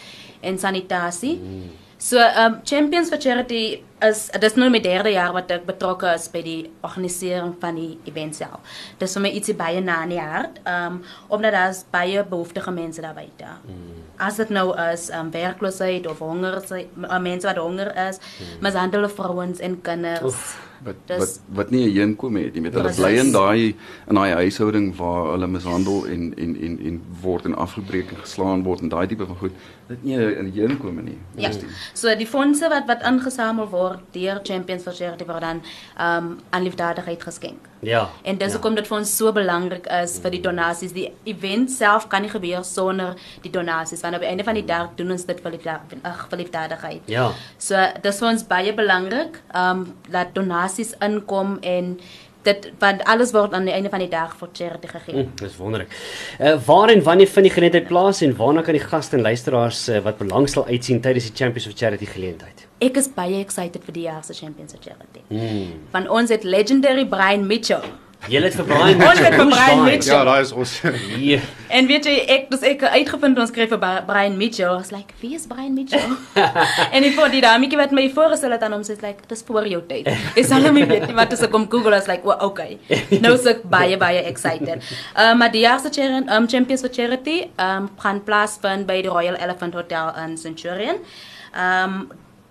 en 0.44 0.58
sanitasie. 0.58 1.36
Mm. 1.40 1.70
So 1.98 2.22
um 2.22 2.62
Champions 2.62 3.10
for 3.10 3.18
Charity 3.18 3.82
is 4.00 4.28
dit 4.30 4.44
is 4.46 4.54
nou 4.54 4.68
my 4.70 4.78
derde 4.78 5.10
jaar 5.10 5.32
wat 5.34 5.50
ek 5.50 5.64
betrokke 5.66 6.12
is 6.14 6.28
by 6.30 6.42
die 6.46 6.60
organisering 6.86 7.56
van 7.58 7.74
die 7.74 7.98
event 8.06 8.38
self. 8.38 8.62
Dis 9.00 9.16
vir 9.18 9.24
my 9.24 9.32
ietsie 9.34 9.56
baie 9.58 9.82
na 9.82 9.98
in 10.06 10.14
die 10.14 10.20
hart, 10.22 10.60
um 10.62 11.00
omdat 11.26 11.56
daar's 11.58 11.82
baie 11.90 12.22
behoeftige 12.22 12.70
mense 12.74 13.02
daar 13.02 13.18
buite. 13.18 13.50
Mm. 13.66 13.98
As 14.22 14.38
dit 14.38 14.54
nou 14.54 14.70
is 14.86 15.08
um 15.10 15.34
werkloosheid 15.34 16.06
of 16.06 16.22
honger, 16.22 16.62
uh, 16.70 17.18
mense 17.18 17.50
wat 17.50 17.58
honger 17.58 17.90
is, 18.06 18.22
mm. 18.22 18.62
mishandelde 18.62 19.10
vrouens 19.18 19.58
en 19.58 19.80
kinders. 19.82 20.54
Wat 20.84 20.94
Dis- 21.06 21.18
wat 21.18 21.40
wat 21.54 21.70
nie 21.70 21.84
'n 21.86 21.92
heenkom 21.96 22.36
het 22.36 22.54
nie. 22.54 22.62
Weet 22.62 22.74
hulle 22.74 22.94
bly 22.94 23.12
in 23.18 23.32
daai 23.32 23.74
in 24.08 24.14
daai 24.14 24.32
huishouding 24.32 24.96
waar 24.96 25.32
hulle 25.32 25.46
mishandel 25.46 26.06
en 26.06 26.34
en 26.36 26.56
en 26.60 26.78
en 26.86 27.02
word 27.22 27.44
en 27.44 27.54
afgebreek 27.54 28.10
en 28.10 28.16
geslaan 28.16 28.62
word 28.62 28.80
en 28.80 28.88
daai 28.88 29.06
tipe 29.06 29.26
van 29.26 29.36
goed. 29.36 29.52
Dit 29.88 30.04
nie 30.04 30.16
'n 30.16 30.52
heenkom 30.52 31.04
nie. 31.04 31.18
Ja. 31.36 31.50
So 31.94 32.14
die 32.16 32.26
fondse 32.26 32.68
wat 32.68 32.86
wat 32.86 33.02
ingesamel 33.02 33.68
word 33.68 33.98
deur 34.12 34.40
Champions 34.42 34.82
for 34.82 34.92
Charity 34.92 35.24
word 35.24 35.40
dan 35.40 35.62
um 35.98 36.38
aan 36.50 36.62
liefdadigheid 36.62 37.22
geskenk. 37.22 37.68
Ja. 37.80 38.08
En 38.22 38.38
dis 38.38 38.46
ja. 38.46 38.52
hoekom 38.52 38.74
dit 38.74 38.86
vir 38.86 38.98
ons 38.98 39.16
so 39.16 39.32
belangrik 39.32 39.86
is 40.02 40.18
vir 40.18 40.30
die 40.30 40.40
donasies. 40.40 40.92
Die 40.92 41.12
event 41.24 41.70
self 41.70 42.08
kan 42.08 42.22
nie 42.22 42.30
gebeur 42.30 42.64
sonder 42.64 43.14
die 43.42 43.50
donasies 43.50 44.00
want 44.00 44.14
op 44.14 44.20
die 44.20 44.28
einde 44.28 44.44
van 44.44 44.54
die 44.54 44.64
dag 44.64 44.88
doen 44.96 45.10
ons 45.10 45.24
dit 45.24 45.40
vir 45.40 45.50
liefda- 45.50 45.80
ag, 46.02 46.26
vir 46.28 46.38
liefdadigheid. 46.38 47.00
Ja. 47.06 47.32
So 47.58 47.76
dis 48.02 48.18
vir 48.18 48.28
ons 48.28 48.42
baie 48.46 48.74
belangrik 48.74 49.40
um 49.54 49.94
dat 50.10 50.34
donasies 50.34 50.67
inkom 51.00 51.58
en 51.60 51.98
dit 52.42 52.68
want 52.78 53.02
alles 53.04 53.32
word 53.34 53.52
aan 53.52 53.66
die 53.68 53.74
einde 53.74 53.90
van 53.92 54.02
die 54.02 54.10
dag 54.10 54.34
vir 54.38 54.48
charity 54.52 54.90
gegee. 54.92 55.14
Hm, 55.14 55.36
dis 55.40 55.56
wonderlik. 55.60 55.92
Uh 56.40 56.54
waar 56.66 56.92
en 56.94 57.02
wanneer 57.02 57.30
vind 57.34 57.48
die 57.48 57.54
geleentheid 57.54 57.88
plaas 57.88 58.22
en 58.22 58.36
waarna 58.36 58.62
kan 58.62 58.76
die 58.78 58.84
gaste 58.84 59.16
en 59.16 59.22
luisteraars 59.22 59.88
uh, 59.88 60.00
wat 60.06 60.18
belangstel 60.18 60.66
uitsien 60.66 61.00
tydens 61.04 61.30
die 61.30 61.36
Champions 61.36 61.66
of 61.66 61.76
Charity 61.76 62.06
geleentheid? 62.06 62.66
Ek 62.84 62.96
is 62.96 63.10
baie 63.14 63.40
excited 63.42 63.84
vir 63.84 63.96
die 63.96 64.06
jaar 64.06 64.24
se 64.24 64.34
Champions 64.34 64.74
of 64.74 64.84
Charity. 64.84 65.24
Mm. 65.28 65.88
Van 65.94 66.08
ons 66.08 66.30
het 66.30 66.44
legendary 66.44 67.06
Brian 67.06 67.46
Mitchell 67.46 67.84
Jy 68.26 68.40
het 68.42 68.56
vir 68.58 68.66
Brian 68.66 68.98
Ons 69.06 69.20
het 69.22 69.34
vir 69.38 69.46
Brian 69.48 69.84
Mitchell. 69.86 70.12
Ja, 70.12 70.24
daai 70.26 70.40
is 70.42 70.50
ons. 70.52 70.72
Ja. 71.22 71.38
En 71.72 71.86
weet 71.88 72.04
jy, 72.08 72.14
ek 72.34 72.48
dis 72.50 72.64
ek 72.66 72.82
uitgevind 72.82 73.38
ons 73.40 73.48
skryf 73.52 73.70
vir 73.72 73.78
Bri- 73.80 74.02
Brian 74.08 74.34
Mitchell. 74.40 74.72
Was 74.74 74.90
like, 74.92 75.14
wie 75.22 75.30
is 75.36 75.46
Brian 75.48 75.72
Mitchell? 75.76 76.12
en 76.94 77.06
ek 77.06 77.14
voor 77.16 77.30
die 77.32 77.40
dametjie 77.44 77.78
wat 77.80 77.94
my 77.96 78.04
voorgestel 78.12 78.52
het 78.56 78.66
aan 78.66 78.74
hom 78.76 78.84
sê 78.84 78.98
like, 79.04 79.24
dis 79.30 79.44
voor 79.48 79.68
jou 79.70 79.80
tyd. 79.88 80.10
Ek 80.34 80.44
sal 80.50 80.66
hom 80.66 80.76
nie 80.76 80.84
weet 80.90 81.06
nie 81.08 81.16
wat 81.16 81.32
as 81.38 81.46
ek 81.46 81.54
kom 81.54 81.68
Google 81.72 81.94
as 81.96 82.10
like, 82.10 82.26
well, 82.26 82.42
okay. 82.44 82.76
Nou 83.22 83.32
is 83.38 83.46
ek 83.48 83.62
baie 83.70 83.96
baie 84.02 84.20
excited. 84.28 84.84
Um 85.16 85.40
maar 85.40 85.54
die 85.54 85.62
jaar 85.64 85.80
se 85.80 85.88
charity, 85.94 86.26
um, 86.34 86.50
Champions 86.50 86.84
for 86.84 86.92
Charity 86.92 87.38
um 87.56 87.88
gaan 88.02 88.20
plaasvind 88.26 88.88
by 88.90 89.00
die 89.06 89.12
Royal 89.14 89.38
Elephant 89.40 89.78
Hotel 89.78 90.12
in 90.26 90.36
Centurion. 90.40 91.00
Um 91.56 92.08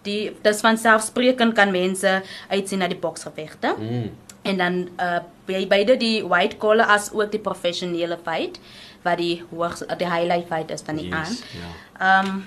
die 0.07 0.31
dis 0.41 0.61
van 0.63 0.77
selfspreekend 0.79 1.53
kan 1.57 1.73
mense 1.75 2.21
uitsien 2.49 2.79
na 2.81 2.87
die 2.89 2.97
boksgevegte. 3.01 3.75
Mm. 3.77 4.05
En 4.47 4.63
dan 4.63 4.85
uh 4.97 5.17
by 5.47 5.63
beide 5.67 5.97
die 5.97 6.21
white 6.27 6.57
collar 6.61 6.85
as 6.87 7.09
ook 7.13 7.31
die 7.31 7.39
professionele 7.41 8.17
fight 8.23 8.59
wat 9.05 9.17
die 9.21 9.43
hoogs 9.51 9.83
die 9.97 10.09
highlight 10.11 10.47
fight 10.51 10.71
is 10.71 10.81
van 10.85 10.95
die 10.99 11.07
Yes, 11.09 11.15
aand. 11.15 11.43
ja. 11.57 12.21
Um 12.21 12.45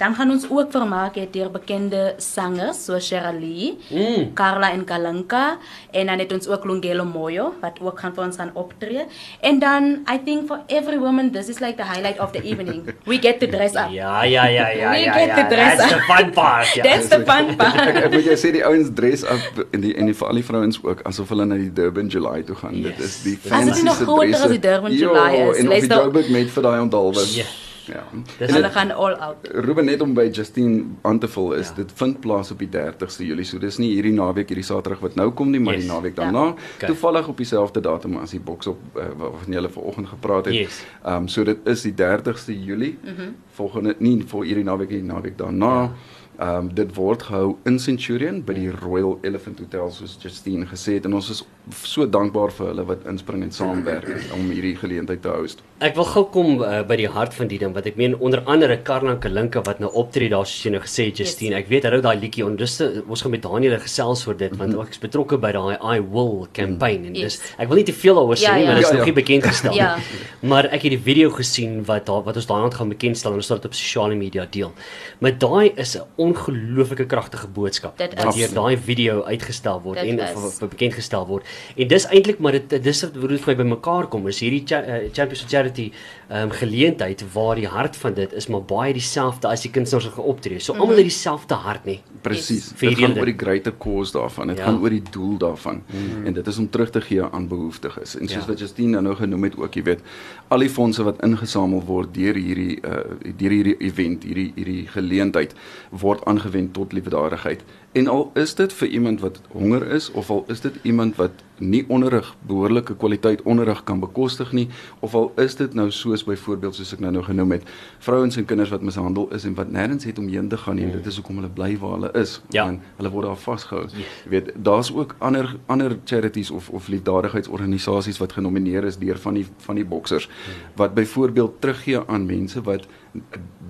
dan 0.00 0.14
gaan 0.16 0.30
ons 0.32 0.46
ook 0.48 0.70
vermaak 0.72 1.14
het 1.20 1.32
deur 1.36 1.50
bekende 1.52 2.14
sangers 2.16 2.84
soos 2.88 3.04
Shirley, 3.10 3.76
Mm. 3.90 4.32
Carla 4.34 4.70
en 4.72 4.84
Kalinka 4.84 5.58
en 5.92 6.06
dan 6.06 6.18
het 6.18 6.32
ons 6.32 6.48
ook 6.48 6.64
Lungelo 6.64 7.04
Moyo 7.04 7.52
wat 7.60 7.76
ook 7.82 7.98
gaan 8.00 8.14
vir 8.14 8.24
ons 8.24 8.36
gaan 8.36 8.50
optree. 8.54 9.04
En 9.40 9.58
dan 9.58 9.84
I 10.08 10.16
think 10.24 10.46
for 10.46 10.60
every 10.66 10.98
woman 10.98 11.30
this 11.32 11.48
is 11.48 11.58
like 11.60 11.76
the 11.76 11.84
highlight 11.84 12.18
of 12.20 12.30
the 12.32 12.42
evening. 12.42 12.84
We 13.04 13.18
get 13.18 13.40
to 13.40 13.46
dress 13.46 13.74
up. 13.76 13.90
Ja, 13.90 14.22
ja, 14.24 14.46
ja, 14.46 14.68
ja, 14.68 14.90
We 14.90 14.98
ja. 15.04 15.12
get 15.12 15.26
ja. 15.26 15.34
the 15.36 15.54
dress 15.54 15.76
That's 15.76 15.92
the 15.92 15.96
up. 15.96 16.02
fun 16.16 16.30
part. 16.32 16.66
Ja. 16.74 16.82
That's 16.82 17.08
the 17.08 17.20
fun 17.26 17.48
Ek 17.52 17.56
part. 17.56 17.96
ek 18.04 18.10
moet 18.12 18.24
jou 18.24 18.36
sê 18.36 18.52
die 18.56 18.64
ouens 18.64 18.88
dress 18.94 19.22
up 19.22 19.66
en 19.70 19.80
die 19.80 19.94
en 19.96 20.06
die 20.06 20.14
vir 20.14 20.28
al 20.28 20.34
die 20.40 20.44
vrouens 20.44 20.80
ook 20.82 21.02
asof 21.04 21.28
hulle 21.28 21.44
na 21.44 21.54
die 21.60 21.72
Durban 21.72 22.06
July 22.08 22.42
toe 22.42 22.56
gaan. 22.56 22.80
Dit 22.82 22.96
Yes. 22.98 23.06
is 23.06 23.22
die 23.22 23.38
As 23.52 23.64
dit 23.64 23.82
nog 23.84 23.96
groter 24.00 24.34
as 24.40 24.48
die. 24.48 24.58
Durban 24.58 24.92
July 24.92 25.36
Jo, 25.36 25.50
is, 25.50 25.58
En 25.58 25.68
of 25.68 25.74
die 25.74 25.86
luister- 25.88 25.96
Joburg 26.04 26.28
met 26.28 26.50
vir 26.50 26.62
daai 26.62 26.80
onthaalwe. 26.80 27.26
Ja. 27.36 27.44
Ja. 27.86 28.04
Dis 28.38 28.50
Hulle 28.50 28.70
gaan 28.70 28.90
all 28.90 29.14
out. 29.14 29.48
Ruben 29.52 29.84
net 29.84 30.00
om 30.00 30.14
by 30.14 30.28
Justine 30.32 30.84
aan 31.02 31.18
te 31.18 31.28
vul 31.28 31.52
is 31.52 31.68
Ja. 31.68 31.74
ja. 31.76 31.82
dit 31.82 31.92
vind 31.94 32.20
plaas 32.20 32.50
op 32.50 32.58
die 32.58 32.68
30ste 32.68 33.24
Julie. 33.26 33.44
So 33.44 33.58
dis 33.58 33.78
nie 33.78 33.90
hierdie 33.94 34.12
naweek 34.12 34.48
hierdie 34.48 34.64
Saterdag 34.64 35.00
wat 35.00 35.14
nou 35.14 35.30
kom 35.30 35.50
nie, 35.50 35.60
maar 35.60 35.74
Yes. 35.74 35.84
die 35.84 35.92
naweek 35.92 36.16
Ja. 36.16 36.22
daarna. 36.22 36.42
Okay. 36.48 36.64
Okay. 36.76 36.88
Toevallig 36.88 37.28
op 37.28 37.36
dieselfde 37.36 37.80
datum 37.80 38.16
as 38.16 38.30
die 38.30 38.40
boks 38.40 38.66
op 38.66 38.78
uh, 38.96 39.02
waarvan 39.16 39.52
jy 39.52 39.68
vanoggend 39.68 40.08
gepraat 40.08 40.44
het. 40.44 40.54
Yes. 40.54 40.84
Ehm 41.04 41.16
um, 41.16 41.28
so 41.28 41.44
dit 41.44 41.58
is 41.64 41.82
die 41.82 41.94
30ste 41.94 42.52
Julie. 42.64 42.98
Mm 43.02 43.14
-hmm. 43.16 43.34
Volgende 43.50 43.94
nie 43.98 44.22
vir 44.26 44.44
hierdie 44.44 44.64
naweek 44.64 44.88
nie, 44.90 44.98
die 45.02 45.12
naweek 45.12 45.38
daarna. 45.38 45.82
Ja. 45.82 45.92
Ehm 46.40 46.56
um, 46.56 46.68
dit 46.74 46.94
word 46.96 47.22
gehou 47.28 47.56
in 47.68 47.74
Centurion 47.78 48.38
by 48.48 48.54
die 48.56 48.70
Royal 48.72 49.18
Elephant 49.28 49.58
Hotel 49.60 49.90
soos 49.92 50.14
Justine 50.22 50.64
gesê 50.64 50.94
het 50.96 51.04
en 51.04 51.12
ons 51.18 51.26
is 51.34 51.42
so 51.84 52.06
dankbaar 52.08 52.50
vir 52.56 52.66
hulle 52.70 52.84
wat 52.88 53.02
inspring 53.10 53.42
en 53.44 53.50
saamwerk 53.52 54.06
om 54.32 54.46
hierdie 54.48 54.72
geleentheid 54.80 55.20
te 55.22 55.28
host. 55.28 55.60
Ek 55.84 55.94
wil 55.98 56.04
gou 56.08 56.22
kom 56.32 56.62
uh, 56.64 56.80
by 56.88 56.96
die 56.96 57.08
hart 57.12 57.34
van 57.36 57.50
die 57.50 57.58
ding 57.60 57.74
wat 57.76 57.86
ek 57.86 57.98
meen 58.00 58.14
onder 58.24 58.40
andere 58.48 58.78
Karla 58.88 59.18
Kalinka 59.20 59.60
wat 59.68 59.82
nou 59.84 59.90
optree 60.00 60.30
daar 60.32 60.46
soos 60.48 60.64
jy 60.64 60.72
nou 60.72 60.80
gesê 60.80 61.06
het 61.10 61.20
Justine. 61.20 61.58
Ek 61.60 61.68
weet 61.68 61.84
hy 61.84 61.90
hou 61.92 62.00
daai 62.00 62.16
liedjie 62.22 62.46
onderste 62.46 62.88
ons 63.06 63.20
gaan 63.22 63.30
met 63.36 63.42
Daniel 63.44 63.76
gesels 63.84 64.24
oor 64.26 64.34
dit 64.40 64.56
want 64.56 64.74
ek 64.80 64.96
is 64.96 65.02
betrokke 65.04 65.36
by 65.44 65.52
daai 65.52 65.76
I 65.76 66.00
will 66.00 66.48
campaign 66.56 67.04
en 67.04 67.12
dis 67.20 67.36
ek 67.58 67.68
wil 67.68 67.76
nie 67.82 67.84
te 67.84 67.92
veel 67.92 68.16
daaroor 68.16 68.40
sê 68.40 68.48
Ja, 68.48 68.54
nie, 68.56 68.64
ja. 68.64 68.72
maar 68.72 68.80
dit 68.80 68.84
is 68.84 68.90
Ja, 68.90 68.96
nog 68.96 69.04
ja. 69.06 69.12
nie 69.12 69.18
bekend 69.20 69.44
gestel 69.44 69.74
Ja. 69.76 69.96
nie. 69.96 70.48
Maar 70.48 70.64
ek 70.72 70.88
het 70.88 70.96
die 70.96 71.02
video 71.04 71.28
gesien 71.36 71.84
wat 71.84 72.06
daar 72.08 72.24
wat 72.24 72.36
ons 72.40 72.46
daai 72.48 72.62
aand 72.64 72.74
gaan 72.80 72.88
bekendstel 72.88 73.30
en 73.36 73.44
ons 73.44 73.46
sal 73.52 73.60
dit 73.60 73.68
op 73.68 73.74
sosiale 73.76 74.16
media 74.16 74.46
deel. 74.50 74.72
Maar 75.20 75.36
daai 75.38 75.72
is 75.76 75.96
'n 75.96 76.08
ongelooflike 76.30 77.06
kragtige 77.10 77.48
boodskap 77.48 77.98
wat 77.98 78.34
deur 78.36 78.54
daai 78.54 78.76
video 78.76 79.22
uitgestel 79.22 79.80
word 79.84 80.00
Dit 80.00 80.18
en 80.18 80.36
of, 80.36 80.60
of 80.62 80.70
bekend 80.70 80.94
gestel 80.94 81.26
word. 81.26 81.46
En 81.76 81.88
dis 81.90 82.06
eintlik 82.06 82.38
maar 82.38 82.56
dit 82.58 82.76
dis 82.82 83.02
wat 83.04 83.16
hoe 83.20 83.28
dit 83.34 83.44
vir 83.44 83.52
my 83.52 83.56
bymekaar 83.62 84.08
kom. 84.12 84.26
Is 84.30 84.40
hierdie 84.44 84.62
cha 84.66 84.80
uh, 84.80 85.00
Champions 85.12 85.44
of 85.44 85.50
Charity 85.52 85.90
um, 86.30 86.50
geleentheid 86.50 87.24
waar 87.34 87.58
die 87.58 87.68
hart 87.70 87.96
van 88.00 88.14
dit 88.14 88.32
is 88.32 88.48
maar 88.52 88.62
baie 88.62 88.92
dieselfde 88.96 89.48
as 89.50 89.64
die 89.66 89.72
kunstenaars 89.74 90.10
wat 90.10 90.18
geoptree. 90.18 90.60
So 90.62 90.76
almal 90.76 91.02
het 91.02 91.10
dieselfde 91.10 91.58
hart 91.64 91.86
nie. 91.88 91.98
Presies. 92.24 92.70
Dit 92.80 92.98
gaan 93.00 93.16
oor 93.18 93.30
die 93.30 93.38
greater 93.38 93.74
cause 93.80 94.12
daarvan. 94.16 94.52
Dit 94.52 94.60
ja. 94.60 94.68
gaan 94.68 94.80
oor 94.82 94.94
die 94.94 95.02
doel 95.10 95.36
daarvan. 95.40 95.82
Mm 95.86 95.98
-hmm. 95.98 96.26
En 96.26 96.38
dit 96.38 96.46
is 96.46 96.58
om 96.58 96.70
terug 96.70 96.90
te 96.90 97.00
gee 97.00 97.22
aan 97.22 97.48
behoeftiges. 97.48 98.16
En 98.16 98.28
soos 98.28 98.40
Ja. 98.40 98.46
wat 98.46 98.58
Justine 98.58 99.00
nou 99.00 99.14
genoem 99.14 99.44
het 99.44 99.56
ook, 99.56 99.74
jy 99.74 99.82
weet, 99.82 100.00
al 100.48 100.58
die 100.58 100.68
fondse 100.68 101.02
wat 101.02 101.22
ingesamel 101.22 101.82
word 101.86 102.14
deur 102.14 102.34
hierdie 102.34 102.78
uh 102.80 102.98
deur 103.36 103.50
hierdie 103.50 103.76
event, 103.78 104.22
hierdie 104.22 104.52
hierdie 104.54 104.86
geleentheid 104.86 105.54
word 105.90 106.19
aangewend 106.24 106.72
tot 106.72 106.92
liefdadigheid. 106.92 107.62
En 107.92 108.06
al 108.08 108.30
is 108.34 108.54
dit 108.54 108.72
vir 108.72 108.88
iemand 108.88 109.20
wat 109.20 109.40
honger 109.52 109.86
is 109.92 110.10
of 110.10 110.30
al 110.30 110.44
is 110.48 110.60
dit 110.60 110.74
iemand 110.82 111.16
wat 111.16 111.30
nie 111.58 111.84
onderrig 111.88 112.36
behoorlike 112.46 112.94
kwaliteit 112.96 113.42
onderrig 113.42 113.84
kan 113.84 114.00
bekostig 114.00 114.52
nie 114.52 114.68
of 115.00 115.14
al 115.14 115.32
is 115.36 115.56
dit 115.56 115.74
nou 115.74 115.90
soos 115.90 116.22
byvoorbeeld 116.24 116.74
soos 116.74 116.92
ek 116.94 117.00
nou 117.00 117.10
nou 117.12 117.24
genoem 117.26 117.50
het 117.50 117.66
vrouens 117.98 118.36
en 118.36 118.44
kinders 118.44 118.70
wat 118.70 118.80
mishandel 118.86 119.26
is 119.34 119.44
en 119.44 119.54
wat 119.58 119.68
nêrens 119.74 120.04
het 120.08 120.18
om 120.18 120.28
heen 120.28 120.48
te 120.48 120.56
gaan 120.56 120.78
nie 120.78 120.84
en 120.86 120.92
dit 120.92 121.06
is 121.06 121.16
hoekom 121.18 121.36
hulle 121.42 121.50
bly 121.50 121.74
waar 121.82 121.92
hulle 121.98 122.10
is 122.22 122.40
Ja. 122.54 122.68
en 122.68 122.80
hulle 122.96 123.10
word 123.10 123.26
daar 123.26 123.36
vasgehou. 123.36 123.82
Yes. 123.84 124.06
Jy 124.24 124.30
weet 124.30 124.52
daar's 124.54 124.92
ook 124.94 125.14
ander 125.18 125.56
ander 125.66 125.98
charities 126.04 126.50
of 126.50 126.70
of 126.70 126.88
liefdadigheidsorganisasies 126.88 128.18
wat 128.18 128.32
genomineer 128.32 128.84
is 128.84 128.96
deur 128.98 129.18
van 129.18 129.34
die 129.34 129.46
van 129.66 129.74
die 129.74 129.84
boksers 129.84 130.28
wat 130.76 130.94
byvoorbeeld 130.94 131.60
teruggee 131.60 132.00
aan 132.06 132.26
mense 132.26 132.62
wat 132.62 132.86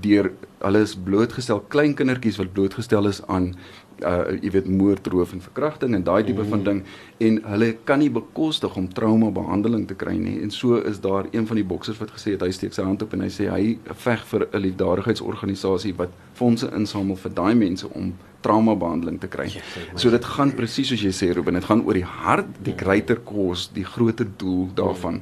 deur 0.00 0.32
hulle 0.60 0.82
is 0.84 0.94
blootgestel 0.94 1.62
klein 1.72 1.94
kindertjies 1.96 2.38
wat 2.40 2.52
blootgestel 2.56 3.08
is 3.10 3.22
aan 3.28 3.54
uh 4.00 4.32
jy 4.40 4.50
weet 4.54 4.68
moord, 4.68 5.08
roof 5.12 5.34
en 5.36 5.42
verkrachting 5.44 5.94
en 5.96 6.04
daai 6.04 6.22
tipe 6.24 6.44
van 6.48 6.62
ding. 6.64 6.78
En 7.20 7.34
hulle 7.52 7.74
kan 7.84 8.00
nie 8.00 8.08
bekostig 8.12 8.76
om 8.76 8.88
trauma 8.96 9.28
behandeling 9.34 9.86
te 9.88 9.96
kry 10.02 10.14
nie. 10.16 10.38
En 10.40 10.50
so 10.50 10.80
is 10.88 11.02
daar 11.04 11.28
een 11.32 11.46
van 11.46 11.60
die 11.60 11.66
boksers 11.66 12.00
wat 12.00 12.14
gesê 12.16 12.32
het 12.36 12.44
hy 12.46 12.50
steek 12.56 12.72
sy 12.76 12.86
hand 12.86 13.04
op 13.04 13.12
en 13.12 13.26
hy 13.26 13.28
sê 13.32 13.50
hy 13.52 13.76
veg 14.06 14.24
vir 14.32 14.46
'n 14.46 14.62
liefdadigheidsorganisasie 14.64 15.94
wat 16.00 16.16
fondse 16.34 16.70
insamel 16.72 17.16
vir 17.16 17.34
daai 17.34 17.54
mense 17.54 17.88
om 17.92 18.14
trauma 18.40 18.74
behandeling 18.74 19.20
te 19.20 19.28
kry. 19.28 19.48
So 19.96 20.10
dit 20.10 20.24
gaan 20.24 20.52
presies 20.56 20.88
soos 20.88 21.02
jy 21.02 21.12
sê 21.12 21.34
Ruben, 21.34 21.54
dit 21.54 21.64
gaan 21.64 21.84
oor 21.84 21.94
die 21.94 22.04
hart, 22.04 22.48
die 22.64 22.76
greater 22.76 23.20
cause, 23.20 23.68
die 23.74 23.84
groter 23.84 24.26
doel 24.36 24.68
daarvan 24.74 25.20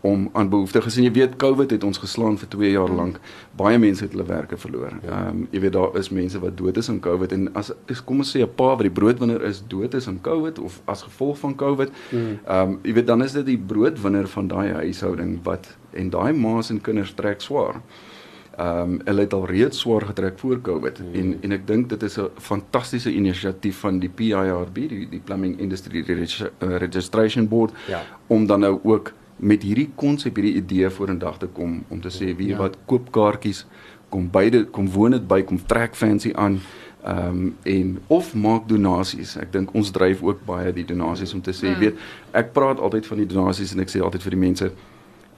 om 0.00 0.28
aan 0.32 0.48
behoeftiges 0.48 0.96
en 0.96 1.04
jy 1.04 1.12
weet 1.12 1.36
COVID 1.40 1.70
het 1.70 1.84
ons 1.84 1.98
geslaan 2.00 2.38
vir 2.40 2.48
2 2.48 2.70
jaar 2.70 2.90
lank. 2.90 3.18
Baie 3.56 3.78
mense 3.78 4.04
het 4.04 4.14
hulle 4.16 4.24
werke 4.28 4.56
verloor. 4.56 4.94
Ehm 5.04 5.28
um, 5.28 5.48
jy 5.52 5.60
weet 5.60 5.72
daar 5.72 5.96
is 6.00 6.08
mense 6.10 6.40
wat 6.40 6.56
dood 6.56 6.76
is 6.76 6.88
aan 6.88 7.00
COVID 7.04 7.32
en 7.36 7.48
as 7.54 7.72
is 7.92 8.04
kom 8.04 8.22
ons 8.24 8.36
sê 8.36 8.40
'n 8.42 8.54
pa 8.56 8.70
wat 8.76 8.86
die 8.86 8.96
broodwinner 9.00 9.42
is 9.42 9.62
dood 9.68 9.94
is 9.94 10.08
aan 10.08 10.20
COVID 10.20 10.58
of 10.58 10.80
as 10.84 11.02
gevolg 11.02 11.38
van 11.38 11.54
COVID. 11.54 11.90
Ehm 12.12 12.38
um, 12.46 12.78
jy 12.82 12.92
weet 12.92 13.06
dan 13.06 13.22
is 13.22 13.32
dit 13.32 13.46
die 13.46 13.58
broodwinner 13.58 14.28
van 14.28 14.48
daai 14.48 14.72
huishouding 14.72 15.40
wat 15.42 15.76
en 15.92 16.10
daai 16.10 16.32
ma's 16.32 16.70
en 16.70 16.80
kinders 16.80 17.14
trek 17.14 17.40
swaar. 17.40 17.82
Ehm 18.56 18.92
um, 18.92 19.00
hulle 19.04 19.20
het 19.20 19.32
al 19.32 19.46
reeds 19.46 19.78
swaar 19.78 20.02
getrek 20.06 20.38
voor 20.38 20.60
COVID 20.60 20.98
mm. 20.98 21.14
en 21.14 21.38
en 21.40 21.52
ek 21.52 21.66
dink 21.66 21.88
dit 21.88 22.02
is 22.02 22.18
'n 22.18 22.28
fantastiese 22.36 23.12
inisiatief 23.12 23.78
van 23.78 23.98
die 23.98 24.08
PIRB, 24.08 24.74
die 24.74 25.08
die 25.08 25.20
Plumbing 25.24 25.58
Industry 25.58 26.04
uh, 26.08 26.76
Registration 26.76 27.48
Board 27.48 27.72
Ja. 27.88 28.02
om 28.26 28.46
dan 28.46 28.60
nou 28.60 28.80
ook 28.82 29.12
met 29.40 29.62
hierdie 29.64 29.88
konsep, 29.96 30.36
hierdie 30.36 30.58
idee 30.60 30.90
vorendag 30.92 31.38
te 31.40 31.48
kom 31.52 31.80
om 31.88 32.00
te 32.00 32.12
sê 32.12 32.34
wie 32.36 32.52
Ja. 32.52 32.58
wat 32.58 32.76
koop 32.86 33.10
kaartjies, 33.12 33.66
kom 34.08 34.30
beide 34.30 34.64
kom 34.64 34.88
woon 34.90 35.10
dit 35.10 35.28
by, 35.28 35.42
kom 35.42 35.60
trek 35.66 35.94
fancy 35.94 36.32
aan. 36.34 36.60
Ehm 37.04 37.28
um, 37.28 37.56
en 37.62 37.98
of 38.06 38.34
maak 38.34 38.68
donasies. 38.68 39.36
Ek 39.36 39.52
dink 39.52 39.74
ons 39.74 39.90
dryf 39.90 40.22
ook 40.22 40.44
baie 40.44 40.72
die 40.72 40.84
donasies 40.84 41.34
om 41.34 41.40
te 41.40 41.52
sê, 41.52 41.70
mm. 41.70 41.78
weet, 41.78 41.96
ek 42.32 42.52
praat 42.52 42.78
altyd 42.78 43.06
van 43.06 43.18
die 43.18 43.26
donasies 43.26 43.72
en 43.72 43.80
ek 43.80 43.88
sê 43.88 44.02
altyd 44.04 44.22
vir 44.22 44.30
die 44.30 44.40
mense 44.40 44.72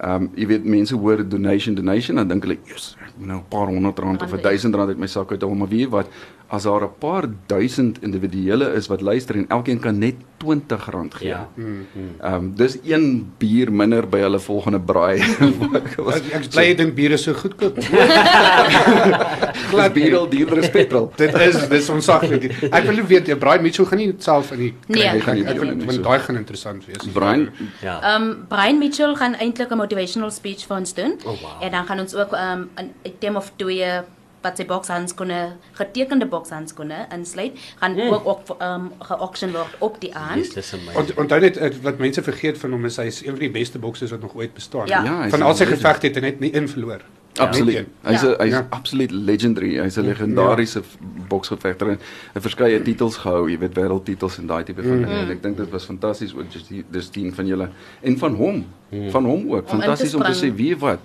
Ehm 0.03 0.23
um, 0.23 0.31
jy 0.35 0.47
weet 0.51 0.65
mense 0.67 0.95
hoor 0.99 1.21
donation 1.29 1.75
donation 1.79 2.17
dan 2.17 2.29
dink 2.29 2.43
hulle, 2.43 2.59
"Jesus, 2.67 2.97
ek 3.01 3.13
moet 3.19 3.29
nou 3.29 3.39
'n 3.39 3.49
paar 3.49 3.67
honderd 3.71 3.99
rand 3.99 4.23
of 4.23 4.29
'n 4.29 4.35
Rande, 4.35 4.49
ja. 4.49 4.51
1000 4.51 4.75
rand 4.75 4.89
uit 4.89 4.99
my 4.99 5.07
sak 5.07 5.31
uithaal." 5.31 5.55
Maar 5.55 5.69
weet 5.69 5.89
wat? 5.91 6.09
As 6.51 6.63
daar 6.65 6.83
'n 6.85 6.91
paar 6.99 7.25
duisend 7.47 8.03
individuele 8.03 8.75
is 8.75 8.87
wat 8.89 9.01
luister 9.01 9.37
en 9.37 9.47
elkeen 9.49 9.79
kan 9.81 9.99
net 9.99 10.15
R20 10.43 11.15
gee. 11.19 11.29
Ja. 11.29 11.49
Ehm 11.57 12.35
um, 12.35 12.53
dis 12.57 12.79
een 12.85 13.33
bier 13.39 13.73
minder 13.73 14.09
by 14.09 14.19
hulle 14.19 14.39
volgende 14.41 14.81
braai. 14.81 15.19
Ek 15.79 16.25
ek 16.35 16.51
bly 16.51 16.65
jy 16.67 16.75
dink 16.75 16.95
bier 16.95 17.11
is 17.13 17.23
so 17.23 17.33
goedkoop. 17.33 17.79
glad 19.71 19.93
bier 19.95 20.17
al 20.19 20.29
duurder 20.29 20.59
as 20.63 20.71
petrol. 20.71 21.11
Dit 21.23 21.35
is 21.35 21.69
dis 21.69 21.89
onsaglik. 21.93 22.49
Ek 22.71 22.85
wil 22.89 22.97
net 23.01 23.09
weet, 23.11 23.27
jy 23.33 23.37
Brian 23.41 23.63
Mitchell 23.65 23.87
gaan 23.89 23.99
nie 24.03 24.13
self 24.19 24.53
in 24.53 24.59
die 24.59 24.73
Nee. 24.89 25.03
kry 25.03 25.13
Hy 25.13 25.21
gaan 25.21 25.35
nie 25.39 25.47
Ek 25.47 25.59
wil- 25.61 25.77
want 25.77 25.93
so. 25.99 26.03
daai 26.03 26.19
gaan 26.27 26.37
interessant 26.37 26.87
wees. 26.87 27.07
Brian, 27.15 27.49
Ja. 27.83 28.17
Um 28.17 28.47
Brian 28.49 28.79
Mitchell 28.79 29.15
gaan 29.17 29.35
eintlik 29.35 29.71
'n 29.71 29.79
motivational 29.93 30.31
speech 30.33 30.67
vir 30.69 30.77
ons 30.77 30.95
doen. 30.97 31.15
Oh, 31.25 31.37
wow. 31.41 31.63
En 31.63 31.71
dan 31.71 31.87
gaan 31.87 32.01
ons 32.01 32.15
ook 32.15 32.33
um 32.33 32.71
'n 32.81 32.93
item 33.03 33.37
of 33.37 33.53
twee 33.57 34.01
wat 34.43 34.57
sy 34.57 34.65
bokshandskoene, 34.67 35.53
getekende 35.73 36.27
bokshandskoene 36.27 37.07
insluit, 37.15 37.53
gaan 37.79 37.95
Mm. 37.95 38.13
ook 38.13 38.27
ook 38.27 38.63
um 38.63 38.93
ge-auction 38.99 39.53
word 39.53 39.75
op 39.79 40.01
die 40.01 40.15
aand. 40.15 40.55
Yes. 40.55 40.75
Want 40.95 41.15
onthou 41.15 41.41
net 41.41 41.57
eh, 41.57 41.71
wat 41.83 41.99
mense 41.99 42.23
vergeet 42.23 42.59
van 42.59 42.71
hom 42.73 42.85
is 42.85 42.97
hy 42.97 43.05
is 43.07 43.21
een 43.21 43.31
van 43.31 43.39
die 43.39 43.51
beste 43.51 43.79
boksers 43.79 44.11
wat 44.11 44.21
nog 44.21 44.35
ooit 44.35 44.55
bestaan. 44.55 44.87
Ja. 44.87 45.05
Ja, 45.05 45.29
van 45.29 45.43
al 45.43 45.55
sy 45.55 45.65
gevegte 45.65 46.07
het 46.07 46.15
hy 46.17 46.21
net 46.23 46.41
nie 46.41 46.57
een 46.57 46.69
verloor. 46.69 47.01
Absoluut. 47.41 47.75
Net 47.75 47.87
Hy's. 48.03 48.23
'n 48.23 48.35
hy's 48.41 48.53
Ja. 48.53 48.67
absoluut 48.71 49.11
legendary. 49.11 49.79
Hy's 49.81 49.97
'n 49.97 50.05
legendariese 50.05 50.81
ja. 50.81 51.07
boksgevegter 51.29 51.89
en 51.89 51.99
hy 52.35 52.41
verskeie 52.41 52.83
titels 52.83 53.17
gehou, 53.17 53.49
jy 53.49 53.59
weet 53.59 53.75
wêreldtitels 53.75 54.39
en 54.39 54.47
daai 54.47 54.65
tipe 54.65 54.83
van 54.83 55.03
dinge. 55.03 55.19
En 55.25 55.31
ek 55.31 55.43
dink 55.43 55.57
dit 55.57 55.71
was 55.71 55.85
fantasties 55.85 56.35
ook 56.35 56.51
just 56.53 56.69
die 56.69 56.85
dis 56.91 57.11
dien 57.11 57.33
van 57.35 57.47
julle 57.47 57.69
en 58.03 58.19
van 58.19 58.35
hom. 58.35 58.65
Van 59.11 59.25
hom 59.25 59.47
ook. 59.53 59.69
Fantasties 59.69 60.15
om 60.15 60.23
te 60.23 60.35
sê 60.37 60.55
wie 60.55 60.77
wat. 60.77 61.01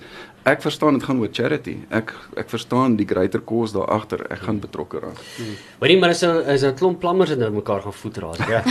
Ek 0.48 0.62
verstaan 0.64 0.96
dit 0.96 1.04
gaan 1.04 1.18
oor 1.20 1.28
charity. 1.36 1.74
Ek 1.92 2.14
ek 2.40 2.48
verstaan 2.48 2.94
die 2.96 3.06
greater 3.10 3.42
cause 3.44 3.74
daar 3.76 3.90
agter. 3.92 4.22
Ek 4.32 4.46
gaan 4.46 4.62
betrokke 4.64 5.02
raak. 5.04 5.18
Hoorie, 5.82 5.98
maar 6.00 6.14
is 6.14 6.22
'n 6.24 6.40
is 6.54 6.64
'n 6.64 6.74
klomp 6.80 7.00
plammers 7.02 7.30
wat 7.34 7.40
nou 7.40 7.50
mekaar 7.52 7.82
gaan 7.82 7.94
voet 7.94 8.18
raas, 8.18 8.38
ja. 8.48 8.62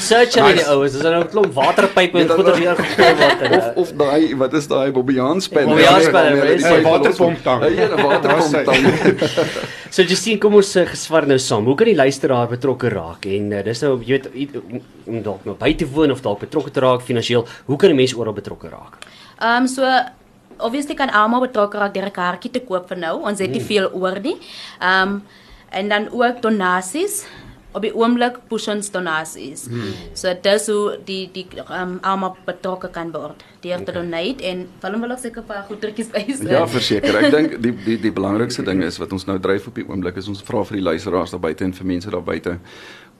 Search 0.00 0.34
hulle 0.34 0.54
die 0.54 0.64
oues, 0.72 0.94
is 0.94 1.02
nou 1.02 1.20
'n 1.20 1.28
klomp 1.28 1.52
waterpype 1.52 2.16
en 2.18 2.26
Ja, 2.26 2.34
goeder 2.34 2.52
dat- 2.52 2.60
hier 2.62 2.74
gegooi 2.76 3.14
word 3.20 3.40
en 3.42 3.52
Of 3.58 3.76
of 3.76 3.92
daai 3.98 4.34
wat 4.36 4.52
is 4.54 4.66
daai? 4.66 4.90
Bobbejaanspan, 4.92 5.62
Ja, 5.62 5.68
maar 5.68 5.80
ja, 5.80 5.98
dis 5.98 6.62
die 6.62 6.76
een 6.76 6.82
waterpomptang. 6.82 7.60
Ja, 7.76 7.86
'n 7.96 8.02
waterpomptang. 8.02 8.82
So 9.90 10.02
Justine, 10.02 10.38
kom 10.38 10.54
ons 10.54 10.76
uh, 10.76 10.86
gesvar 10.86 11.26
nou 11.26 11.38
saam. 11.38 11.64
Hoe 11.64 11.74
kan 11.76 11.86
die 11.86 11.94
luisteraar 11.96 12.48
betrokke 12.48 12.88
raak? 12.88 13.26
En 13.26 13.52
uh, 13.52 13.62
dis 13.62 13.80
nou 13.82 14.00
jy 14.02 14.22
weet 14.32 14.56
om 15.06 15.22
dalk 15.22 15.44
nou 15.44 15.54
by 15.58 15.74
te 15.74 15.84
woon 15.86 16.10
of 16.10 16.22
dalk 16.22 16.40
betrokke 16.40 16.70
te 16.70 16.80
raak 16.80 17.02
finansiëel. 17.02 17.46
Hoe 17.66 17.76
kan 17.76 17.90
'n 17.90 17.96
mens 17.96 18.14
oral 18.14 18.32
betrokke 18.32 18.68
raak? 18.70 18.96
Ehm 19.38 19.62
um, 19.62 19.66
so 19.68 19.82
obviously 20.62 20.94
kan 20.94 21.10
almal 21.10 21.44
betrokke 21.46 21.78
raak 21.78 21.94
deur 21.94 22.06
'n 22.06 22.18
kaartjie 22.18 22.52
te 22.52 22.60
koop 22.60 22.88
vir 22.88 22.98
nou. 22.98 23.14
Ons 23.28 23.38
het 23.38 23.50
nie 23.50 23.64
veel 23.72 23.90
oor 23.92 24.20
nie. 24.20 24.36
Ehm 24.80 25.08
um, 25.08 25.22
en 25.72 25.88
dan 25.88 26.08
ook 26.12 26.42
donasies. 26.42 27.24
Op 27.72 27.80
die 27.80 27.94
oomblik 27.96 28.34
push 28.48 28.68
ons 28.68 28.90
donasies. 28.90 29.64
Hmm. 29.64 29.94
So 30.12 30.34
dis 30.42 30.66
hoe 30.68 30.98
die 31.04 31.30
die 31.32 31.46
um, 31.70 31.98
almal 32.02 32.36
betrokke 32.44 32.90
kan 32.92 33.12
word. 33.12 33.44
Deur 33.60 33.84
te 33.84 33.92
donate 33.92 34.44
en 34.44 34.66
hulle 34.82 35.00
wil 35.00 35.10
ook 35.10 35.18
seker 35.18 35.42
'n 35.42 35.46
paar 35.46 35.64
goedertjies 35.68 36.10
wys. 36.12 36.42
Ja, 36.50 36.66
verseker. 36.66 37.16
Ek 37.16 37.30
dink 37.36 37.62
die 37.62 37.72
die 37.84 37.98
die 38.00 38.12
belangrikste 38.12 38.62
ding 38.62 38.82
is 38.82 38.98
wat 38.98 39.12
ons 39.12 39.24
nou 39.24 39.38
dryf 39.38 39.66
op 39.66 39.74
die 39.74 39.88
oomblik 39.88 40.16
is 40.16 40.28
ons 40.28 40.42
vra 40.42 40.64
vir 40.64 40.76
die 40.76 40.84
luisteraars 40.84 41.30
daar 41.30 41.40
buite 41.40 41.64
en 41.64 41.72
vir 41.72 41.86
mense 41.86 42.10
daar 42.10 42.22
buite 42.22 42.58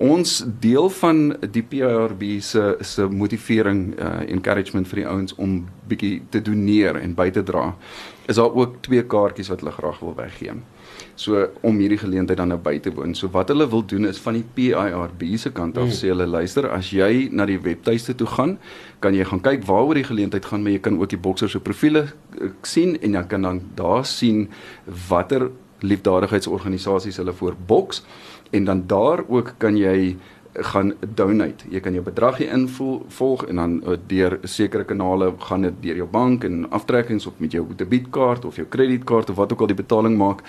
Ons 0.00 0.38
deel 0.64 0.86
van 0.96 1.18
die 1.52 1.60
PRB 1.60 2.38
se 2.40 2.62
se 2.80 3.04
motivering 3.04 3.82
uh 4.00 4.22
encouragement 4.32 4.88
vir 4.88 5.02
die 5.02 5.04
ouens 5.10 5.34
om 5.36 5.58
bietjie 5.90 6.22
te 6.32 6.40
doneer 6.40 6.96
en 7.02 7.12
by 7.18 7.28
te 7.30 7.42
dra. 7.44 7.74
Is 8.24 8.40
daar 8.40 8.56
ook 8.56 8.78
twee 8.86 9.04
kaartjies 9.04 9.50
wat 9.52 9.60
hulle 9.60 9.74
graag 9.76 10.00
wil 10.00 10.16
weggee. 10.16 10.56
So 11.20 11.44
om 11.60 11.76
hierdie 11.82 12.00
geleentheid 12.00 12.40
dan 12.40 12.48
nou 12.48 12.58
by 12.64 12.78
te 12.80 12.94
woon. 12.96 13.12
So 13.14 13.28
wat 13.34 13.52
hulle 13.52 13.68
wil 13.68 13.84
doen 13.84 14.08
is 14.08 14.22
van 14.24 14.38
die 14.38 14.44
PIRB 14.56 15.26
se 15.36 15.52
kant 15.52 15.76
af 15.76 15.92
sê 15.92 16.14
hulle 16.14 16.26
luister 16.26 16.70
as 16.72 16.94
jy 16.96 17.28
na 17.28 17.44
die 17.44 17.60
webtuiste 17.60 18.16
toe 18.16 18.30
gaan, 18.38 18.56
kan 19.04 19.12
jy 19.12 19.28
gaan 19.28 19.44
kyk 19.44 19.68
waaroor 19.68 20.00
die 20.00 20.08
geleentheid 20.08 20.48
gaan, 20.48 20.64
maar 20.64 20.78
jy 20.78 20.80
kan 20.80 20.96
ook 20.96 21.12
die 21.12 21.20
boksers 21.20 21.52
se 21.52 21.60
profile 21.60 22.06
uh, 22.08 22.48
sien 22.62 22.96
en 23.02 23.20
jy 23.20 23.26
kan 23.28 23.44
dan 23.44 23.60
daar 23.76 24.08
sien 24.08 24.46
watter 25.10 25.50
liefdadigheidsorganisasies 25.84 27.20
hulle 27.20 27.32
voor 27.36 27.56
boks 27.66 28.02
en 28.50 28.64
dan 28.64 28.86
daar 28.86 29.24
ook 29.28 29.54
kan 29.58 29.76
jy 29.76 30.16
gaan 30.52 30.94
donate. 31.14 31.64
Jy 31.70 31.80
kan 31.80 31.94
jou 31.94 32.02
bedrag 32.04 32.40
hier 32.40 32.50
invul 32.52 33.04
volg 33.08 33.44
en 33.46 33.60
dan 33.60 33.78
uh, 33.84 33.96
deur 34.10 34.38
sekere 34.42 34.84
kanale 34.84 35.32
gaan 35.38 35.62
dit 35.68 35.78
deur 35.86 36.02
jou 36.02 36.08
bank 36.10 36.44
en 36.44 36.64
aftrekkings 36.70 37.26
of 37.26 37.38
met 37.38 37.52
jou 37.54 37.64
debietkaart 37.76 38.44
of 38.44 38.58
jou 38.58 38.66
kredietkaart 38.66 39.30
of 39.30 39.36
wat 39.36 39.52
ook 39.52 39.60
al 39.60 39.70
die 39.70 39.78
betaling 39.78 40.18
maak. 40.18 40.42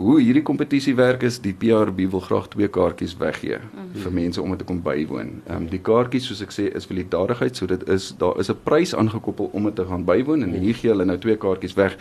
Hoe 0.00 0.16
hierdie 0.20 0.42
kompetisie 0.42 0.94
werk 0.96 1.22
is 1.22 1.36
die 1.44 1.52
PRB 1.52 2.06
wil 2.10 2.22
graag 2.24 2.48
twee 2.54 2.68
kaartjies 2.68 3.12
weggee 3.20 3.58
mm 3.58 3.68
-hmm. 3.74 4.00
vir 4.02 4.12
mense 4.12 4.42
om 4.42 4.48
dit 4.50 4.58
te 4.58 4.64
kom 4.64 4.82
bywoon. 4.82 5.42
Ehm 5.46 5.56
um, 5.56 5.68
die 5.68 5.80
kaartjies 5.80 6.26
soos 6.26 6.42
ek 6.42 6.52
sê 6.52 6.72
is 6.76 6.86
vir 6.86 6.96
liefdadigheid, 6.96 7.56
so 7.56 7.66
dit 7.66 7.88
is 7.88 8.14
daar 8.18 8.38
is 8.38 8.50
'n 8.50 8.56
prys 8.64 8.94
aangekoppel 8.94 9.50
om 9.52 9.64
dit 9.64 9.74
te 9.74 9.84
gaan 9.84 10.04
bywoon 10.04 10.42
en 10.42 10.52
hier 10.52 10.74
gee 10.74 10.90
hulle 10.90 11.04
nou 11.04 11.18
twee 11.18 11.36
kaartjies 11.36 11.74
weg. 11.74 11.96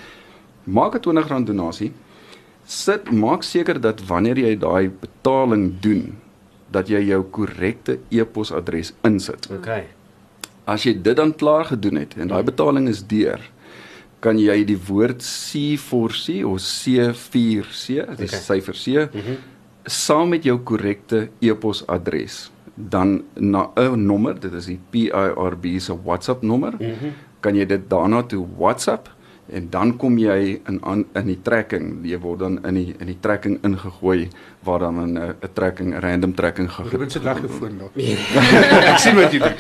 Maak 0.63 0.95
'n 0.95 1.17
R20 1.17 1.43
donasie. 1.43 1.91
Sit 2.71 3.09
maak 3.11 3.43
seker 3.43 3.81
dat 3.83 3.99
wanneer 4.07 4.39
jy 4.39 4.53
daai 4.59 4.87
betaling 5.01 5.73
doen 5.83 6.13
dat 6.71 6.87
jy 6.87 7.01
jou 7.09 7.19
korrekte 7.35 7.97
e-posadres 8.15 8.93
insit. 9.07 9.49
Okay. 9.51 9.89
As 10.63 10.85
jy 10.87 10.93
dit 10.95 11.17
dan 11.19 11.33
klaar 11.35 11.67
gedoen 11.73 11.99
het 11.99 12.15
en 12.15 12.31
daai 12.31 12.45
betaling 12.47 12.87
is 12.87 13.03
deur, 13.03 13.43
kan 14.23 14.39
jy 14.39 14.55
die 14.69 14.77
woord 14.87 15.19
C4C 15.25 16.45
of 16.47 16.63
C4C, 16.63 17.85
die 17.91 17.99
Okay. 18.05 18.29
okay. 18.29 18.39
syfer 18.39 18.77
C, 18.77 18.87
mm 18.87 19.19
-hmm. 19.19 19.37
saam 19.85 20.29
met 20.29 20.43
jou 20.43 20.57
korrekte 20.63 21.29
e-posadres 21.41 22.51
dan 22.75 23.23
na 23.35 23.69
'n 23.75 24.05
nommer, 24.05 24.39
dit 24.39 24.53
is 24.53 24.65
die 24.65 24.79
PIRB 24.89 25.79
se 25.79 25.93
WhatsApp 26.03 26.41
nommer, 26.41 26.71
mm 26.71 26.93
-hmm. 26.93 27.11
kan 27.39 27.55
jy 27.55 27.65
dit 27.65 27.89
daarna 27.89 28.23
toe 28.23 28.47
WhatsApp 28.57 29.09
en 29.51 29.67
dan 29.69 29.97
kom 29.97 30.17
jy 30.17 30.61
in 30.67 30.79
aan 30.83 31.05
in 31.15 31.25
die 31.27 31.39
tracking 31.43 31.99
jy 32.07 32.17
word 32.23 32.39
dan 32.39 32.59
in 32.65 32.73
die 32.79 32.95
in 32.99 33.07
die 33.11 33.17
tracking 33.19 33.57
ingegooi 33.67 34.27
waar 34.63 34.79
dan 34.79 34.95
'n 35.03 35.17
'n 35.17 35.35
tracking 35.53 35.93
'n 35.93 35.99
random 36.01 36.33
tracking 36.35 36.69
Ruben 36.91 37.09
ge 37.11 37.19
se 37.19 37.23
lag 37.23 37.39
gefoon 37.39 37.77
daar. 37.79 37.89
Ek 38.93 38.97
sien 38.99 39.15
wat 39.15 39.31
jy 39.31 39.39
doen. 39.39 39.53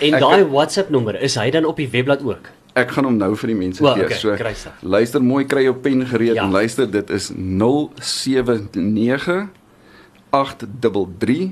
En 0.00 0.10
daai 0.20 0.44
WhatsApp 0.44 0.90
nommer, 0.90 1.20
is 1.22 1.34
hy 1.34 1.50
dan 1.50 1.64
op 1.64 1.76
die 1.76 1.88
webblad 1.88 2.22
ook? 2.22 2.40
Ek 2.74 2.90
gaan 2.90 3.04
hom 3.04 3.16
nou 3.16 3.36
vir 3.36 3.46
die 3.48 3.56
mense 3.58 3.82
Wel, 3.82 3.94
gee. 3.94 4.04
okay, 4.04 4.16
so 4.16 4.36
sy. 4.54 4.68
luister 4.82 5.22
mooi, 5.22 5.44
kry 5.44 5.62
jou 5.62 5.74
pen 5.74 6.06
gereed 6.06 6.34
Ja. 6.34 6.44
en 6.44 6.50
luister, 6.50 6.90
dit 6.90 7.10
is 7.10 7.30
079 7.34 9.48
833 10.30 11.50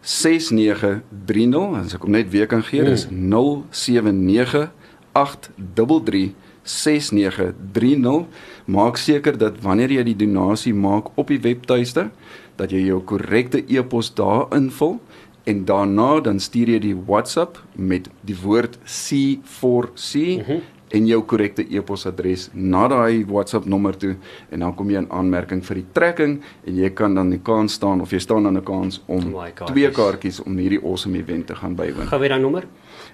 6930. 0.00 1.74
As 1.84 1.94
ek 1.94 2.00
hom 2.02 2.10
net 2.10 2.30
weer 2.30 2.46
kan 2.46 2.62
gee, 2.62 2.84
dis 2.84 3.06
079 3.10 4.70
833 5.12 6.32
6930. 6.62 8.26
Maak 8.64 8.96
seker 8.96 9.38
dat 9.38 9.60
wanneer 9.62 9.90
jy 9.90 10.02
die 10.02 10.16
donasie 10.16 10.74
maak 10.74 11.10
op 11.14 11.28
die 11.28 11.40
webtuiste, 11.40 12.10
dat 12.56 12.70
jy 12.70 12.86
jou 12.86 13.00
korrekte 13.00 13.64
e-pos 13.68 14.14
daar 14.14 14.46
invul 14.54 15.00
en 15.44 15.64
daarna 15.64 16.20
dan 16.20 16.40
stuur 16.40 16.76
jy 16.76 16.78
die 16.82 16.94
WhatsApp 17.06 17.58
met 17.74 18.08
die 18.26 18.36
woord 18.42 18.78
C4C 18.78 20.14
mm 20.14 20.44
-hmm. 20.46 20.60
en 20.88 21.06
jou 21.06 21.22
korrekte 21.22 21.66
e-posadres 21.70 22.50
na 22.52 22.88
daai 22.88 23.24
WhatsApp 23.26 23.64
nommer 23.64 23.96
toe 23.96 24.16
en 24.50 24.58
dan 24.58 24.74
kom 24.74 24.90
jy 24.90 24.96
in 24.96 25.10
aanmerking 25.10 25.64
vir 25.64 25.74
die 25.74 25.86
trekking 25.92 26.40
en 26.64 26.76
jy 26.76 26.90
kan 26.90 27.14
dan 27.14 27.30
die 27.30 27.40
kans 27.42 27.72
staan 27.72 28.00
of 28.00 28.10
jy 28.10 28.18
staan 28.18 28.42
dan 28.42 28.56
'n 28.56 28.62
kans 28.62 29.02
om 29.06 29.32
daai 29.32 29.52
kaartjies. 29.52 29.72
twee 29.72 29.90
kaartjies 29.90 30.42
om 30.42 30.56
hierdie 30.56 30.82
awesome 30.84 31.18
event 31.18 31.46
te 31.46 31.54
gaan 31.54 31.74
bywoon. 31.74 32.06
Gou 32.06 32.20
weer 32.20 32.28
daai 32.28 32.40
nommer. 32.40 32.66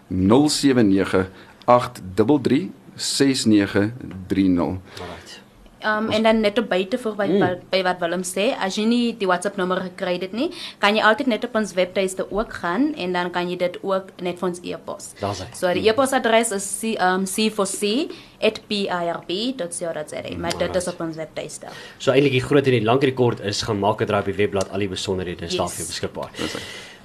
079 0.08 1.30
833 1.64 2.68
6930. 2.98 4.80
Alright. 5.00 5.40
Um, 5.78 6.08
en 6.10 6.22
dan 6.26 6.40
net 6.42 6.58
op 6.58 6.66
buite 6.68 6.98
vir 6.98 7.12
by, 7.14 7.26
Mm. 7.30 7.38
by, 7.38 7.58
by 7.70 7.82
wat 7.86 8.00
Willem 8.00 8.22
sê, 8.26 8.48
as 8.58 8.74
jy 8.76 8.82
nie 8.84 9.12
die 9.16 9.28
WhatsApp 9.30 9.54
nommer 9.56 9.78
gekry 9.80 10.12
het 10.16 10.20
dit 10.26 10.32
nie, 10.34 10.48
kan 10.82 10.96
jy 10.96 11.02
altyd 11.06 11.26
net 11.30 11.44
op 11.46 11.54
ons 11.54 11.70
webtuiste 11.76 12.26
ook 12.34 12.50
gaan 12.52 12.88
en 12.98 13.12
dan 13.14 13.30
kan 13.30 13.46
jy 13.48 13.56
dit 13.56 13.78
ook 13.86 14.10
net 14.20 14.38
vir 14.40 14.48
ons 14.48 14.58
e-pos. 14.64 15.12
So 15.54 15.70
die 15.72 15.86
e-posadres 15.88 16.50
is 16.50 16.66
c 16.80 16.96
um, 16.98 17.24
c4c@pirb.co.za, 17.26 20.22
maar 20.38 20.58
dit 20.58 20.76
is 20.76 20.88
op 20.88 21.00
ons 21.00 21.16
webtuiste. 21.16 21.66
So 21.98 22.10
eintlik 22.12 22.32
die 22.40 22.42
groot 22.42 22.66
en 22.66 22.72
die 22.78 22.84
lang 22.84 23.02
rekord 23.02 23.40
is 23.40 23.62
gaan 23.62 23.78
maak 23.78 23.98
dit 24.02 24.08
daar 24.10 24.20
op 24.26 24.30
die 24.32 24.38
webblad 24.38 24.70
al 24.74 24.78
die 24.84 24.88
besonderhede 24.90 25.44
is 25.46 25.56
daar 25.56 25.66
Yes. 25.68 25.76
vir 25.76 25.84
jou 25.84 25.88
beskikbaar. 25.94 26.30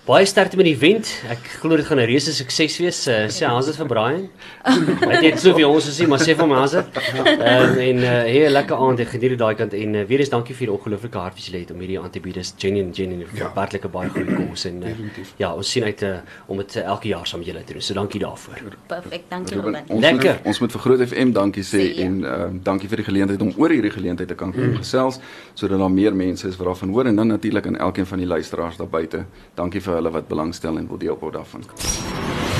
Baie 0.03 0.25
sterkte 0.27 0.57
met 0.59 0.67
die 0.67 0.73
event. 0.75 1.07
Ek 1.31 1.45
glo 1.61 1.77
dit 1.79 1.85
gaan 1.87 1.95
'n 1.97 2.03
reuse 2.03 2.33
sukses 2.35 2.75
wees. 2.77 2.97
Uh, 3.07 3.29
sê 3.31 3.47
Hans 3.47 3.65
dit 3.69 3.75
vir 3.75 3.87
Brian. 3.87 4.25
Hy 4.67 5.11
het 5.15 5.21
net 5.21 5.39
soveel 5.39 5.71
ons 5.71 5.85
gesien, 5.87 6.09
maar 6.11 6.19
sê 6.19 6.35
vir 6.35 6.43
my 6.45 6.57
Hans 6.59 6.71
dit. 6.75 6.97
Um, 7.23 7.77
en 7.79 8.01
uh, 8.03 8.09
hey, 8.27 8.49
lekker 8.51 8.75
aand. 8.75 8.99
Ek 8.99 9.13
geniet 9.13 9.31
dit 9.31 9.39
daai 9.39 9.55
kant 9.55 9.71
en 9.73 9.95
uh, 9.95 10.01
weer 10.09 10.19
eens 10.19 10.29
dankie 10.33 10.55
vir 10.57 10.67
die 10.67 10.73
ongelooflike 10.75 11.15
hart 11.17 11.37
wat 11.39 11.45
jy 11.47 11.61
het 11.61 11.71
om 11.71 11.79
hierdie 11.79 11.95
aan 12.01 12.11
te 12.11 12.19
bied. 12.19 12.35
Dis 12.35 12.51
genuine 12.59 12.91
genuine 12.93 13.29
Ja. 13.33 13.53
werklike 13.55 13.87
baie 13.87 14.09
goeie 14.09 14.35
kos 14.35 14.65
en 14.67 14.83
uh, 14.83 14.91
ja, 15.39 15.53
ons 15.55 15.71
sien 15.71 15.83
uit 15.87 16.03
uh, 16.03 16.17
om 16.51 16.57
dit 16.59 16.75
uh, 16.75 16.83
elke 16.83 17.07
jaar 17.07 17.23
saam 17.25 17.39
met 17.39 17.47
julle 17.47 17.63
te 17.63 17.71
doen. 17.73 17.81
So 17.81 17.93
dankie 17.93 18.19
daarvoor. 18.19 18.59
Perfek, 18.91 19.23
dankie 19.31 19.55
Ruben, 19.55 19.71
Ruben. 19.79 19.87
ons 19.87 20.01
Lekker. 20.03 20.35
Moet, 20.35 20.51
ons 20.51 20.59
moet 20.59 20.71
vir 20.75 20.81
Groot 20.81 21.05
FM 21.07 21.31
dankie 21.31 21.63
sê 21.63 21.79
Sê, 21.79 21.87
ja. 21.95 22.03
en 22.09 22.19
uh, 22.27 22.49
dankie 22.59 22.89
vir 22.91 22.97
die 22.97 23.07
geleentheid 23.07 23.41
om 23.41 23.53
oor 23.55 23.71
hierdie 23.71 23.91
geleentheid 23.95 24.27
te 24.27 24.35
kan 24.35 24.51
kom 24.51 24.75
gesels 24.83 25.21
sodat 25.55 25.79
daar 25.79 25.95
meer 25.95 26.11
mense 26.13 26.43
is 26.47 26.59
wat 26.59 26.67
daarvan 26.73 26.91
hoor 26.91 27.07
en 27.07 27.15
dan 27.15 27.27
natuurlik 27.31 27.71
aan 27.71 27.79
elkeen 27.79 28.05
van 28.05 28.19
die 28.19 28.27
luisteraars 28.27 28.75
daar 28.83 28.91
buite. 28.91 29.23
Dankie 29.55 29.79
vir 29.79 29.92
hulle 29.99 30.11
wat 30.11 30.27
belangstel 30.27 30.77
en 30.77 30.87
wil 30.87 30.97
deel 30.97 31.17
word 31.19 31.33
daarvan. 31.39 31.63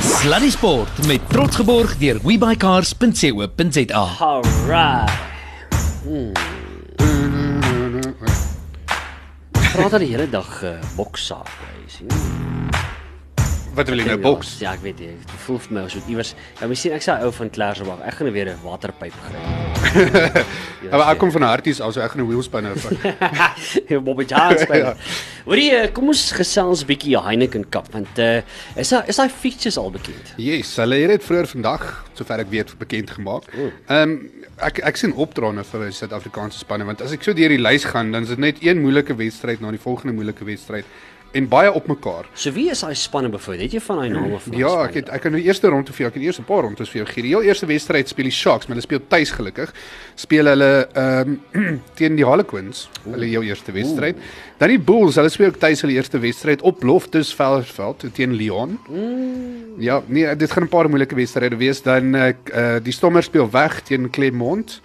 Sluddy 0.04 0.50
Sport 0.50 1.06
met 1.08 1.30
trots 1.30 1.56
geborg 1.56 1.98
deur 1.98 2.19
webycars.co.za. 2.24 4.04
Alright. 4.19 5.12
Hmm. 6.04 6.32
Praat 9.74 9.93
al 9.93 10.04
die 10.06 10.12
hele 10.12 10.28
dag 10.30 10.50
uh, 10.63 10.76
boksaak, 10.98 11.50
jy 11.82 11.89
sien. 11.89 12.12
Wat 13.74 13.89
wil 13.89 14.04
jy 14.04 14.06
nou 14.06 14.19
boks? 14.22 14.60
Ja, 14.62 14.76
ek 14.78 14.84
weet 14.86 15.02
jy, 15.02 15.15
dit 15.17 15.39
voel 15.48 15.58
vir 15.63 15.74
my 15.74 15.86
as 15.88 15.98
wat 15.98 16.12
iewers. 16.13 16.36
Ja, 16.60 16.69
mens 16.69 16.86
sien 16.86 16.93
ek 16.93 17.06
sê 17.06 17.17
ou 17.26 17.34
van 17.34 17.50
Klersbach, 17.50 18.06
ek 18.06 18.19
gaan 18.19 18.30
nou 18.30 18.36
weer 18.36 18.54
'n 18.54 18.62
waterpyp 18.62 19.17
gryp. 19.26 19.62
Ja, 20.84 20.91
maar 20.98 21.10
ek 21.13 21.19
kom 21.22 21.32
van 21.32 21.46
Harties, 21.48 21.80
also 21.82 22.02
ek 22.04 22.13
gaan 22.13 22.24
'n 22.24 22.28
wheelspinner 22.28 22.78
vat. 22.80 22.98
Ja, 23.89 24.00
Bobby 24.00 24.26
Jans 24.28 24.62
speel. 24.62 24.86
Ja. 24.91 24.96
Hoorie, 25.46 25.72
eh, 25.76 25.91
kom 25.91 26.08
ons 26.08 26.32
gesels 26.32 26.86
bietjie 26.86 27.17
Heineken 27.19 27.65
Cup 27.69 27.91
want 27.91 28.19
uh, 28.19 28.41
is 28.76 28.89
daar 28.89 29.08
is 29.08 29.19
daai 29.19 29.30
features 29.30 29.78
al 29.78 29.91
bekend? 29.91 30.34
Yes, 30.38 30.76
hulle 30.80 30.96
het 31.04 31.15
dit 31.17 31.24
vroeër 31.24 31.50
vandag, 31.52 31.88
sover 32.13 32.39
ek 32.39 32.50
weet, 32.50 32.78
bekend 32.80 33.12
gemaak. 33.12 33.50
Ehm 33.54 34.02
um, 34.02 34.17
ek 34.63 34.80
ek 34.86 35.00
sien 35.00 35.13
opdraande 35.17 35.63
vir 35.65 35.88
die 35.88 35.96
Suid-Afrikaanse 35.98 36.60
spanne 36.62 36.86
want 36.86 37.02
as 37.02 37.12
ek 37.15 37.24
so 37.26 37.34
deur 37.34 37.50
die 37.50 37.62
lys 37.62 37.88
gaan, 37.89 38.12
dan 38.13 38.24
is 38.24 38.30
dit 38.36 38.39
net 38.39 38.62
een 38.62 38.82
moeilike 38.82 39.15
wedstryd 39.17 39.62
na 39.62 39.72
die 39.74 39.82
volgende 39.82 40.13
moeilike 40.13 40.46
wedstryd 40.46 40.86
en 41.34 41.48
baie 41.50 41.72
op 41.74 41.88
mekaar. 41.89 42.28
So 42.38 42.54
wie 42.54 42.67
is 42.69 42.84
daai 42.84 42.93
spanne 42.98 43.30
byvoorbeeld? 43.34 43.65
Het 43.65 43.76
jy 43.78 43.82
van 43.88 44.02
daai 44.02 44.10
name 44.13 44.39
van? 44.39 44.58
Ja, 44.58 44.74
ek 44.86 44.98
het 45.00 45.10
ek 45.15 45.24
kan 45.26 45.34
nou 45.34 45.41
die 45.41 45.50
eerste 45.50 45.72
ronde 45.74 45.93
vir 45.96 46.04
jou, 46.04 46.10
ek 46.12 46.15
kan 46.17 46.24
die 46.24 46.30
eerste 46.30 46.46
paar 46.46 46.62
rondes 46.67 46.91
vir 46.91 47.02
jou 47.02 47.08
gee. 47.10 47.26
Die 47.26 47.34
heel 47.34 47.48
eerste 47.50 47.69
wedstryd 47.69 48.12
speel 48.12 48.30
die 48.30 48.36
Sharks, 48.38 48.67
maar 48.67 48.78
hulle 48.78 48.86
speel 48.86 49.02
tuis 49.10 49.34
gelukkig. 49.34 49.74
Speel 50.26 50.52
hulle 50.52 50.72
ehm 50.86 51.36
um, 51.58 51.80
teen 51.98 52.19
die 52.19 52.28
Harlequins, 52.28 52.86
hulle 53.08 53.30
heel 53.32 53.50
eerste 53.50 53.74
wedstryd. 53.74 54.22
Dan 54.62 54.76
die 54.76 54.80
Bulls, 54.91 55.17
hulle 55.17 55.34
speel 55.34 55.50
ook 55.50 55.62
tuis 55.62 55.82
hulle 55.82 55.98
eerste 55.98 56.22
wedstryd 56.22 56.62
op 56.62 56.84
Loftus 56.86 57.34
Veldveld 57.34 58.06
teen 58.13 58.38
Lyon. 58.38 58.78
Ja, 59.82 60.02
nee, 60.06 60.36
dit 60.38 60.52
gaan 60.52 60.69
'n 60.69 60.69
paar 60.69 60.89
moeilike 60.89 61.15
wedstryde 61.15 61.58
wees. 61.58 61.82
Dan 61.82 62.15
eh 62.15 62.34
uh, 62.54 62.78
die 62.84 62.93
Stormers 62.93 63.26
speel 63.26 63.50
weg 63.50 63.82
teen 63.82 64.10
Clermont. 64.10 64.82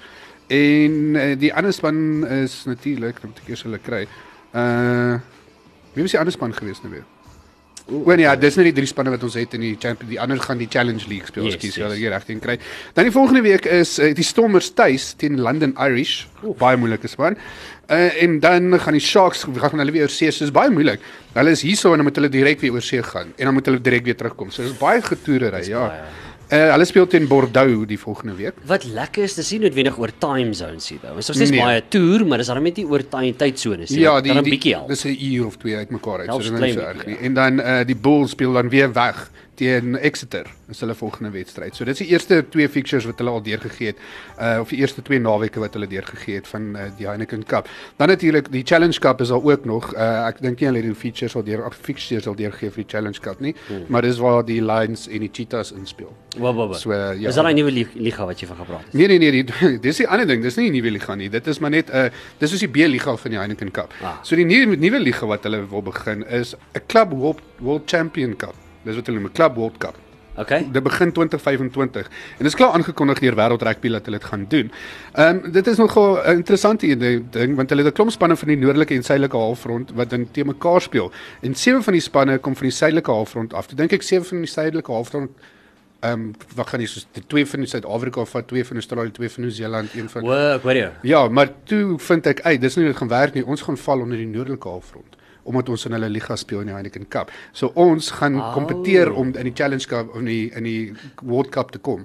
En 0.48 0.92
uh, 1.14 1.38
die 1.38 1.52
ander 1.54 1.72
span 1.72 2.26
is 2.26 2.64
natuurlik, 2.64 3.20
moet 3.22 3.40
ek 3.44 3.48
eers 3.48 3.62
hulle 3.62 3.78
kry. 3.78 4.06
Uh 4.56 5.20
wie 5.94 6.04
was 6.04 6.14
die 6.14 6.20
ander 6.20 6.34
span 6.34 6.54
gewees 6.54 6.82
nou 6.82 6.92
weer? 6.92 7.06
O 7.88 8.02
nee, 8.12 8.26
ja, 8.26 8.34
dis 8.36 8.58
nie 8.58 8.66
die 8.66 8.74
drie 8.76 8.88
spanne 8.88 9.08
wat 9.14 9.22
ons 9.24 9.36
het 9.38 9.54
in 9.56 9.62
die 9.64 9.72
champion, 9.80 10.10
die 10.10 10.18
ander 10.20 10.36
gaan 10.44 10.58
die 10.60 10.68
Challenge 10.68 11.00
League 11.08 11.30
speel, 11.30 11.46
Yes, 11.48 11.54
ekskuus, 11.56 11.78
yes. 11.78 11.80
yes, 11.80 11.94
yes. 11.94 12.02
jy 12.02 12.10
reg 12.12 12.26
teen 12.28 12.42
kry. 12.44 12.58
Dan 12.98 13.08
die 13.08 13.14
volgende 13.14 13.40
week 13.46 13.64
is 13.72 13.94
uh, 13.96 14.10
die 14.12 14.26
Stormers 14.26 14.68
tuis 14.76 15.14
teen 15.16 15.40
London 15.40 15.72
Irish, 15.80 16.26
baie 16.60 16.76
moeilike 16.76 17.08
span. 17.08 17.38
Uh, 17.88 18.10
en 18.20 18.36
dan 18.44 18.76
gaan 18.84 18.98
die 18.98 19.00
Sharks 19.00 19.46
gaan 19.48 19.80
hulle 19.80 19.94
weer 19.94 20.04
oor 20.04 20.12
see, 20.12 20.28
so 20.28 20.44
dis 20.44 20.52
baie 20.52 20.68
moeilik. 20.68 21.00
Hulle 21.32 21.56
is 21.56 21.64
hierso 21.64 21.94
en 21.94 22.02
dan 22.02 22.10
moet 22.10 22.20
hulle 22.20 22.28
direk 22.34 22.60
weer 22.60 22.76
oor 22.76 22.84
see 22.84 23.00
gaan 23.00 23.32
en 23.38 23.48
dan 23.48 23.56
moet 23.56 23.72
hulle 23.72 23.80
direk 23.80 24.04
weer 24.04 24.20
terugkom. 24.20 24.52
So 24.52 24.68
dis 24.68 24.76
baie 24.76 25.00
getoerery, 25.08 25.64
ja. 25.70 25.86
baie. 25.88 26.26
Uh, 26.48 26.70
hulle 26.72 26.84
speel 26.88 27.06
teen 27.06 27.26
Bordeaux 27.28 27.84
die 27.86 27.98
volgende 28.00 28.34
week. 28.38 28.54
Wat 28.64 28.84
lekker 28.84 29.22
is, 29.22 29.34
dis 29.36 29.50
nie 29.52 29.58
noodwendig 29.66 29.98
oor 30.00 30.08
time 30.18 30.54
zones 30.56 30.88
hier 30.88 30.98
nou. 31.02 31.14
Ons 31.20 31.28
is 31.28 31.36
steeds 31.36 31.50
Nee. 31.50 31.60
baie 31.60 31.82
toer, 31.92 32.24
maar 32.26 32.38
dis 32.38 32.48
net 32.48 32.76
nie 32.76 32.86
oor 32.88 33.04
time 33.08 33.34
tydsones 33.36 33.90
nie. 33.90 34.00
Ja, 34.00 34.20
die, 34.20 34.32
dan 34.32 34.42
'n 34.44 34.48
bietjie 34.50 34.72
help. 34.74 34.88
dis 34.88 35.04
'n 35.04 35.16
uur 35.20 35.46
of 35.46 35.56
twee 35.56 35.76
uitmekaar 35.76 36.18
uit. 36.20 36.30
So 36.30 36.38
dit 36.38 36.52
is 36.52 36.60
nie 36.60 36.72
so 36.72 36.80
erg 36.80 37.06
nie. 37.06 37.16
En 37.18 37.34
dan 37.34 37.60
uh, 37.60 37.84
die 37.84 37.96
Bulls 37.96 38.30
speel 38.30 38.52
dan 38.52 38.68
weer 38.68 38.92
weg 38.92 39.30
teen 39.58 39.96
Exeter. 39.98 40.46
Dis 40.68 40.80
hulle 40.84 40.94
volgende 40.94 41.30
wedstryd. 41.34 41.76
So 41.76 41.86
dit 41.88 41.96
is 41.96 42.02
die 42.04 42.12
eerste 42.12 42.40
twee 42.52 42.68
fixtures 42.70 43.06
wat 43.08 43.18
hulle 43.22 43.32
al 43.34 43.42
deurgegee 43.42 43.92
het. 43.92 44.02
Uh 44.38 44.58
of 44.62 44.72
die 44.72 44.78
eerste 44.82 45.02
twee 45.02 45.20
naweke 45.22 45.60
wat 45.62 45.74
hulle 45.76 45.88
deurgegee 45.90 46.38
het 46.38 46.48
van 46.50 46.68
uh, 46.76 46.88
die 46.98 47.08
Heineken 47.08 47.44
Cup. 47.48 47.68
Dan 47.96 48.12
natuurlik 48.12 48.50
die 48.52 48.62
Challenge 48.66 48.98
Cup 49.02 49.20
is 49.24 49.32
al 49.34 49.42
ook 49.42 49.64
nog. 49.64 49.90
Uh 49.94 50.26
ek 50.28 50.42
dink 50.44 50.60
nie 50.60 50.68
hulle 50.68 50.82
het 50.82 50.90
die 50.90 50.98
features 50.98 51.36
al 51.38 51.46
deur 51.46 51.64
fixtures 51.74 52.28
al 52.30 52.36
deurgegee 52.38 52.70
vir 52.74 52.84
die 52.84 52.90
Challenge 52.94 53.20
Cup 53.24 53.40
nie, 53.44 53.54
hmm. 53.66 53.86
maar 53.88 54.06
dis 54.06 54.18
waar 54.22 54.44
die 54.46 54.60
Lions 54.62 55.06
en 55.08 55.24
die 55.24 55.30
Cheetahs 55.32 55.72
inspel. 55.72 56.12
Wa 56.36 56.52
wa 56.54 56.68
wa. 56.70 56.78
So, 56.78 56.92
uh, 56.92 57.14
ja. 57.18 57.28
Is 57.32 57.38
dat 57.38 57.48
daai 57.48 57.56
nuwe 57.58 57.72
li- 57.74 57.88
liga 58.08 58.26
wat 58.28 58.40
jy 58.40 58.50
van 58.50 58.60
gepraat 58.62 58.86
het? 58.86 58.94
Nee 58.94 59.08
nee 59.08 59.18
nee, 59.18 59.44
die, 59.48 59.74
dis 59.88 60.02
die 60.02 60.08
ander 60.08 60.28
ding, 60.28 60.44
dis 60.44 60.58
nie 60.60 60.68
die 60.68 60.78
nuwe 60.78 60.94
liga 60.98 61.18
nie. 61.18 61.30
Dit 61.32 61.50
is 61.50 61.62
maar 61.64 61.74
net 61.74 61.90
'n 61.90 62.08
uh, 62.08 62.22
dis 62.38 62.54
is 62.54 62.64
die 62.66 62.70
B-liga 62.70 63.16
van 63.16 63.34
die 63.34 63.40
Heineken 63.40 63.72
Cup. 63.74 63.94
Ah. 64.02 64.18
So 64.22 64.36
die 64.36 64.46
nuwe 64.46 64.76
nuwe 64.76 65.02
liga 65.02 65.26
wat 65.26 65.48
hulle 65.48 65.64
wil 65.66 65.82
begin 65.82 66.26
is 66.26 66.54
'n 66.54 66.86
Club 66.86 67.12
World, 67.12 67.42
World 67.58 67.90
Champion 67.90 68.36
Cup. 68.36 68.54
Dis 68.88 68.96
wat 68.96 69.08
hulle 69.10 69.20
noem 69.20 69.28
'n 69.28 69.36
Club 69.36 69.56
World 69.60 69.78
Cup. 69.78 69.96
Okay. 70.38 70.66
Dit 70.72 70.82
begin 70.82 71.12
2025 71.12 72.06
en 72.06 72.36
dit 72.38 72.46
is 72.46 72.54
klaar 72.54 72.70
aangekondig 72.70 73.18
deur 73.18 73.34
Wêreld 73.34 73.62
Rugby 73.66 73.90
dat 73.90 74.06
hulle 74.06 74.18
dit 74.18 74.28
gaan 74.30 74.44
doen. 74.48 74.70
Ehm 75.12 75.40
um, 75.44 75.52
dit 75.52 75.66
is 75.66 75.76
nogal 75.76 76.22
'n 76.22 76.36
interessante 76.40 76.96
ding 77.30 77.56
want 77.56 77.70
hulle 77.70 77.82
het 77.82 77.92
'n 77.92 77.94
klomp 77.94 78.10
spanne 78.10 78.36
van 78.36 78.48
die 78.48 78.56
noordelike 78.56 78.94
en 78.94 79.02
suidelike 79.02 79.36
halfrond 79.36 79.90
wat 79.94 80.10
dan 80.10 80.28
te 80.30 80.44
mekaar 80.44 80.80
speel. 80.80 81.12
En 81.40 81.54
sewe 81.54 81.82
van 81.82 81.92
die 81.92 82.02
spanne 82.02 82.38
kom 82.38 82.56
van 82.56 82.66
die 82.66 82.76
suidelike 82.76 83.10
halfrond 83.10 83.54
af. 83.54 83.66
Toe 83.66 83.76
dink 83.76 83.92
ek 83.92 84.02
sewe 84.02 84.24
van 84.24 84.38
die 84.38 84.46
suidelike 84.46 84.92
halfrond 84.92 85.30
ehm 86.00 86.12
um, 86.12 86.34
wat 86.54 86.66
gaan 86.68 86.80
nie 86.80 86.88
soos 86.88 87.06
die 87.12 87.26
twee 87.26 87.46
van 87.46 87.66
Suid-Afrika 87.66 88.24
vat, 88.24 88.48
twee 88.48 88.64
van 88.64 88.76
Australië, 88.76 89.10
twee 89.10 89.30
van 89.30 89.42
Nieu-Seeland, 89.42 89.94
een 89.94 90.08
van 90.08 90.24
O, 90.24 90.32
ek 90.32 90.62
hoor 90.62 90.76
jou. 90.76 90.92
Ja, 91.02 91.28
maar 91.28 91.50
toe 91.64 91.98
vind 91.98 92.26
ek 92.26 92.40
uit, 92.40 92.60
dis 92.60 92.76
nie 92.76 92.84
dit 92.84 92.96
gaan 92.96 93.08
werk 93.08 93.34
nie. 93.34 93.46
Ons 93.46 93.62
gaan 93.62 93.76
val 93.76 94.00
onder 94.00 94.16
die 94.16 94.26
noordelike 94.26 94.68
halfrond 94.68 95.17
omdat 95.48 95.72
ons 95.72 95.86
in 95.88 95.96
hulle 95.96 96.10
liga 96.12 96.36
speel 96.36 96.60
in 96.64 96.70
die 96.72 96.76
Heineken 96.76 97.08
Cup. 97.08 97.32
So 97.56 97.72
ons 97.74 98.10
gaan 98.20 98.36
Oh. 98.38 98.52
kompeteer 98.54 99.10
om 99.12 99.32
in 99.34 99.48
die 99.48 99.54
Challenge 99.56 99.86
Cup 99.88 100.12
of 100.12 100.20
in 100.20 100.28
die 100.28 100.50
in 100.54 100.64
die 100.64 100.92
World 101.22 101.50
Cup 101.54 101.70
te 101.72 101.78
kom. 101.78 102.04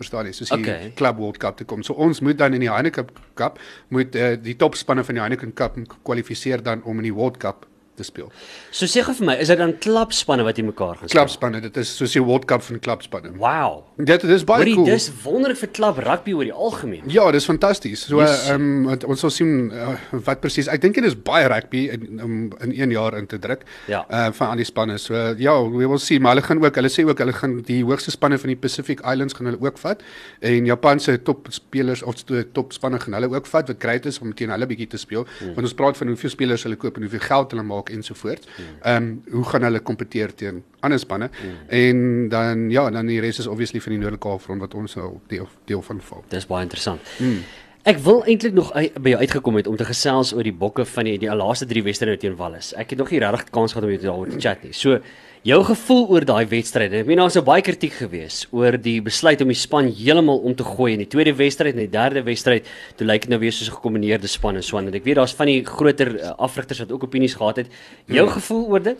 Verstaan 0.00 0.26
jy? 0.26 0.32
Soos 0.32 0.48
die 0.48 0.58
okay. 0.58 0.92
Club 0.96 1.18
World 1.20 1.38
Cup 1.38 1.56
te 1.60 1.64
kom. 1.68 1.82
So 1.82 1.94
ons 1.94 2.20
moet 2.24 2.38
dan 2.38 2.54
in 2.56 2.60
die 2.64 2.70
Heineken 2.72 3.06
Cup 3.36 3.58
moet 3.88 4.16
uh, 4.16 4.34
die 4.40 4.56
topspanne 4.56 5.04
van 5.04 5.14
die 5.14 5.20
Heineken 5.22 5.52
Cup 5.54 5.76
kwalifiseer 6.02 6.62
dan 6.62 6.82
om 6.84 6.96
in 6.98 7.10
die 7.10 7.14
World 7.14 7.36
Cup 7.38 7.66
te 7.98 8.04
speel. 8.06 8.28
So 8.70 8.86
sê 8.88 9.02
gou 9.04 9.12
vir 9.18 9.26
my, 9.26 9.34
is 9.42 9.48
dit 9.52 9.58
dan 9.60 9.72
klubspanne 9.82 10.44
wat 10.46 10.56
hier 10.56 10.64
mekaar 10.64 10.96
gaan 10.96 11.08
speel? 11.08 11.18
Klubspanne, 11.20 11.60
dit 11.60 11.76
is 11.82 11.90
soos 11.96 12.12
die 12.16 12.22
World 12.24 12.46
Cup 12.48 12.62
van 12.62 12.78
klubspanne. 12.80 13.32
Wow. 13.40 13.82
Dit 13.98 14.22
dis 14.28 14.44
baie 14.48 14.62
Hoorie, 14.62 14.74
cool. 14.78 14.86
dis 14.88 15.08
wonderlik 15.24 15.58
vir 15.60 15.68
klub 15.76 15.98
rugby 16.06 16.32
oor 16.38 16.46
die 16.48 16.54
algemeen. 16.54 17.02
Ja, 17.12 17.26
dis 17.34 17.44
fantasties. 17.48 18.06
So 18.08 18.20
Yes. 18.22 18.46
ehm 18.48 18.86
um, 18.88 18.98
ons 19.10 19.20
sal 19.20 19.30
sien 19.34 19.70
uh, 19.72 19.96
wat 20.26 20.40
presies. 20.40 20.68
Ek 20.72 20.80
dink 20.80 20.94
dit 20.96 21.04
is 21.04 21.16
baie 21.16 21.48
rugby 21.50 21.86
in 21.92 22.22
om 22.24 22.38
in 22.64 22.72
1 22.72 22.94
jaar 22.96 23.16
in 23.18 23.26
te 23.26 23.38
druk. 23.38 23.66
Ja. 23.90 24.04
Uh 24.08 24.30
van 24.40 24.54
al 24.54 24.62
die 24.62 24.68
spanne. 24.68 24.96
So 24.98 25.14
uh, 25.14 25.34
ja, 25.38 25.54
we 25.62 25.86
will 25.88 25.98
see, 25.98 26.20
maar 26.20 26.34
hulle 26.36 26.46
gaan 26.46 26.62
ook, 26.64 26.74
hulle 26.80 26.88
sê 26.92 27.04
ook 27.04 27.18
hulle 27.18 27.32
gaan 27.36 27.58
die 27.66 27.82
hoogste 27.84 28.10
spanne 28.14 28.38
van 28.38 28.48
die 28.54 28.56
Pacific 28.56 29.00
Islands 29.04 29.34
gaan 29.34 29.50
hulle 29.50 29.60
ook 29.60 29.78
vat 29.78 30.02
en 30.40 30.64
Japan 30.66 31.00
se 31.00 31.18
top 31.22 31.46
spelers 31.50 32.02
of 32.02 32.14
top 32.54 32.72
spanne 32.72 33.00
gaan 33.00 33.14
hulle 33.18 33.28
ook 33.34 33.46
vat 33.46 33.68
wat 33.68 33.76
great 33.82 34.06
is 34.06 34.20
om 34.20 34.32
teen 34.34 34.50
hulle 34.54 34.66
bietjie 34.70 34.86
te 34.94 34.96
speel. 35.00 35.26
Hmm. 35.38 35.54
Want 35.58 35.66
ons 35.68 35.74
praat 35.74 35.96
van 36.00 36.06
hoeveel 36.14 36.30
spelers 36.30 36.62
hulle 36.64 36.76
koop 36.80 36.96
en 36.96 37.02
hoeveel 37.08 37.26
geld 37.26 37.50
hulle 37.56 37.62
maak 37.66 37.89
ensovoorts. 37.90 38.48
Ehm 38.82 38.96
um, 38.96 39.22
hoe 39.30 39.44
gaan 39.44 39.66
hulle 39.68 39.80
kompeteer 39.80 40.34
teen 40.34 40.62
ander 40.80 40.98
spanne? 40.98 41.30
Hmm. 41.40 41.56
En 41.68 42.28
dan 42.28 42.68
ja, 42.70 42.90
dan 42.90 43.06
die 43.06 43.20
res 43.20 43.38
is 43.38 43.46
obviously 43.46 43.80
van 43.80 43.92
die 43.92 44.00
noordelike 44.00 44.28
halfrond 44.28 44.60
wat 44.60 44.74
ons 44.74 44.94
nou 44.94 45.18
deel 45.28 45.48
deel 45.64 45.82
van 45.82 46.00
val. 46.00 46.24
Dis 46.28 46.46
baie 46.46 46.62
interessant. 46.62 47.00
Hmm. 47.18 47.42
Ek 47.88 47.96
wil 48.04 48.24
eintlik 48.28 48.52
nog 48.52 48.72
uit, 48.76 48.96
by 49.00 49.14
jou 49.14 49.20
uitgekom 49.22 49.56
het 49.56 49.66
om 49.66 49.76
te 49.80 49.86
gesels 49.88 50.34
oor 50.36 50.44
die 50.44 50.52
bokke 50.52 50.84
van 50.84 51.08
die 51.08 51.16
die 51.22 51.32
laaste 51.32 51.64
3 51.66 51.82
wedstryde 51.86 52.20
teen 52.20 52.36
Wallis. 52.36 52.74
Ek 52.76 52.92
het 52.92 53.00
nog 53.00 53.10
nie 53.10 53.22
regtig 53.22 53.48
kans 53.54 53.72
gehad 53.72 53.86
om 53.88 53.94
jou 53.94 54.02
daaroor 54.02 54.28
te 54.28 54.40
chat 54.40 54.66
nie. 54.66 54.74
So 54.76 54.98
jou 55.46 55.58
gevoel 55.64 56.02
oor 56.12 56.24
daai 56.28 56.44
wedstryde. 56.50 57.00
Ek 57.00 57.06
meen 57.08 57.20
daar's 57.22 57.36
so 57.38 57.44
baie 57.44 57.62
kritiek 57.64 57.94
gewees 57.96 58.42
oor 58.52 58.76
die 58.76 58.98
besluit 59.04 59.40
om 59.40 59.48
die 59.48 59.56
span 59.56 59.88
heeltemal 59.88 60.42
om 60.44 60.54
te 60.56 60.66
gooi 60.66 60.92
in 60.92 61.04
die 61.04 61.08
tweede 61.08 61.32
wedstryd 61.38 61.74
en 61.76 61.84
die 61.86 61.92
derde 61.92 62.22
wedstryd. 62.26 62.68
Toe 62.96 63.06
lyk 63.08 63.22
dit 63.22 63.30
nou 63.30 63.40
weer 63.40 63.52
soos 63.52 63.70
'n 63.70 63.76
gekombineerde 63.78 64.28
span 64.28 64.56
en 64.56 64.62
so 64.62 64.76
aan. 64.76 64.88
En 64.88 64.94
ek 64.94 65.04
weet 65.04 65.16
daar's 65.16 65.34
van 65.34 65.46
die 65.46 65.64
groter 65.64 66.14
uh, 66.20 66.34
afrigters 66.38 66.80
wat 66.80 66.92
ook 66.92 67.04
opinies 67.04 67.34
gehad 67.34 67.56
het. 67.56 67.68
Jou 68.06 68.26
Hmm. 68.26 68.34
gevoel 68.34 68.66
oor 68.68 68.82
dit? 68.82 68.96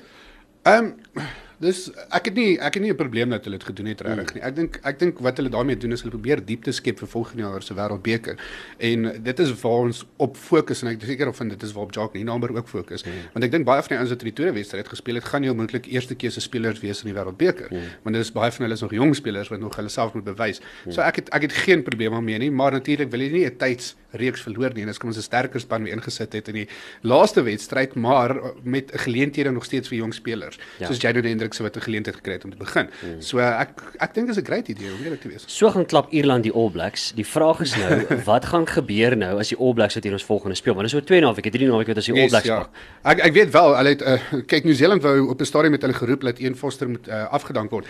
Ehm 0.64 0.85
um, 0.85 0.94
dis 1.61 1.81
ek 2.09 2.31
het 2.31 2.38
nie 2.38 2.55
ek 2.57 2.79
het 2.79 2.83
nie 2.83 2.90
'n 2.90 2.96
probleem 2.96 3.31
dat 3.31 3.44
hulle 3.44 3.59
dit 3.59 3.66
gedoen 3.66 3.87
het 3.87 4.01
regtig 4.01 4.35
nie. 4.35 4.42
Ek 4.42 4.55
dink 4.57 4.81
ek 4.83 4.99
dink 4.99 5.18
wat 5.20 5.37
hulle 5.37 5.51
daarmee 5.51 5.77
doen 5.77 5.92
is 5.92 6.03
hulle 6.03 6.11
probeer 6.11 6.40
diepte 6.44 6.73
skep 6.73 6.99
vir 6.99 7.09
volgende 7.09 7.42
jaar 7.42 7.62
se 7.62 7.75
wêreldbeker. 7.75 8.38
En 8.79 9.23
dit 9.23 9.38
is 9.38 9.53
waar 9.61 9.85
ons 9.85 10.05
op 10.16 10.37
fokus 10.37 10.83
en 10.83 10.88
ek 10.88 11.03
is 11.03 11.09
seker 11.09 11.29
of 11.29 11.38
dit 11.38 11.62
is 11.62 11.73
waarop 11.73 11.92
Jacques 11.92 12.16
Nienaber 12.16 12.57
ook 12.57 12.68
fokus. 12.68 13.05
Mm. 13.05 13.12
Want 13.33 13.44
ek 13.44 13.51
dink 13.51 13.64
baie 13.64 13.83
van 13.83 13.88
die 13.88 13.99
ouens 13.99 14.11
wat 14.11 14.20
in 14.20 14.31
die 14.31 14.35
tweede 14.35 14.53
wedstryd 14.53 14.88
gespeel 14.88 15.14
het, 15.14 15.25
gaan 15.25 15.40
nie 15.40 15.51
onmoontlik 15.51 15.87
eerste 15.87 16.14
keuse 16.14 16.40
spelers 16.40 16.81
wees 16.81 17.05
in 17.05 17.12
die 17.12 17.16
wêreldbeker. 17.16 17.68
Mm. 17.70 17.88
Want 18.03 18.16
dit 18.16 18.25
is 18.25 18.33
baie 18.33 18.51
van 18.51 18.62
hulle 18.64 18.75
is 18.75 18.81
nog 18.81 18.92
jong 18.92 19.14
spelers 19.16 19.49
wat 19.49 19.61
nog 19.61 19.77
hulle 19.77 19.88
self 19.88 20.14
moet 20.14 20.25
bewys. 20.25 20.61
Mm. 20.61 20.92
So 20.92 21.03
ek 21.03 21.16
het 21.16 21.29
ek 21.37 21.42
het 21.42 21.53
geen 21.53 21.83
probleem 21.83 22.12
daarmee 22.12 22.38
nie, 22.38 22.51
maar 22.51 22.73
natuurlik 22.73 23.11
wil 23.11 23.20
jy 23.20 23.31
nie 23.33 23.46
'n 23.46 23.57
tydsreeks 23.57 24.40
verloor 24.40 24.73
nie. 24.75 24.83
En 24.83 24.88
as 24.88 24.99
kom 24.99 25.09
ons 25.09 25.18
'n 25.18 25.23
sterker 25.23 25.61
span 25.61 25.83
weer 25.85 25.92
ingesit 25.92 26.33
het 26.33 26.49
in 26.49 26.55
die 26.55 26.68
laaste 27.03 27.42
wedstryd, 27.42 27.94
maar 27.94 28.40
met 28.62 28.90
geleenthede 28.94 29.51
nog 29.51 29.64
steeds 29.64 29.88
vir 29.88 29.99
jong 29.99 30.14
spelers. 30.14 30.59
Ja. 30.79 30.87
Soos 30.87 31.01
Jadon 31.01 31.25
Hendrik 31.25 31.49
se 31.54 31.62
wat 31.62 31.76
'n 31.76 31.80
geleentheid 31.80 32.16
gekry 32.16 32.32
het 32.32 32.44
om 32.44 32.50
te 32.50 32.56
begin. 32.56 32.88
Mm. 33.02 33.20
So 33.22 33.38
ek 33.38 33.68
ek 33.98 34.14
dink 34.14 34.26
dis 34.26 34.36
'n 34.36 34.44
great 34.44 34.68
idee 34.68 34.92
om 34.92 35.02
eerlik 35.04 35.20
te 35.20 35.28
wees. 35.28 35.44
So 35.46 35.70
gaan 35.70 35.86
klap 35.86 36.10
Ierland 36.12 36.42
die 36.42 36.52
All 36.52 36.70
Blacks. 36.70 37.12
Die 37.14 37.26
vraag 37.26 37.60
is 37.60 37.76
nou, 37.76 38.06
wat 38.30 38.44
gaan 38.44 38.66
gebeur 38.66 39.16
nou 39.16 39.38
as 39.38 39.48
die 39.48 39.58
All 39.58 39.72
Blacks 39.72 39.94
wat 39.94 40.04
hier 40.04 40.12
ons 40.12 40.24
volgende 40.24 40.54
speel? 40.56 40.74
Want 40.74 40.86
dis 40.86 40.94
oor 40.94 41.04
2 41.04 41.20
naweke, 41.20 41.50
3 41.50 41.66
naweke 41.66 41.88
wat 41.88 41.96
as 41.96 42.04
die 42.06 42.14
All 42.20 42.28
Blacks 42.28 42.46
ja. 42.46 42.58
pak. 42.58 42.70
Ek 43.02 43.18
ek 43.18 43.32
weet 43.32 43.50
wel, 43.50 43.76
hulle 43.76 43.88
het 43.88 44.02
uh, 44.02 44.18
kyk 44.46 44.64
New 44.64 44.74
Zealand 44.74 45.02
wou 45.02 45.28
op 45.28 45.40
'n 45.40 45.44
stadium 45.44 45.70
met 45.72 45.82
hulle 45.82 45.94
geroep 45.94 46.20
dat 46.20 46.38
een 46.38 46.56
Foster 46.56 46.88
moet 46.88 47.08
uh, 47.08 47.28
afgedank 47.32 47.70
word. 47.70 47.86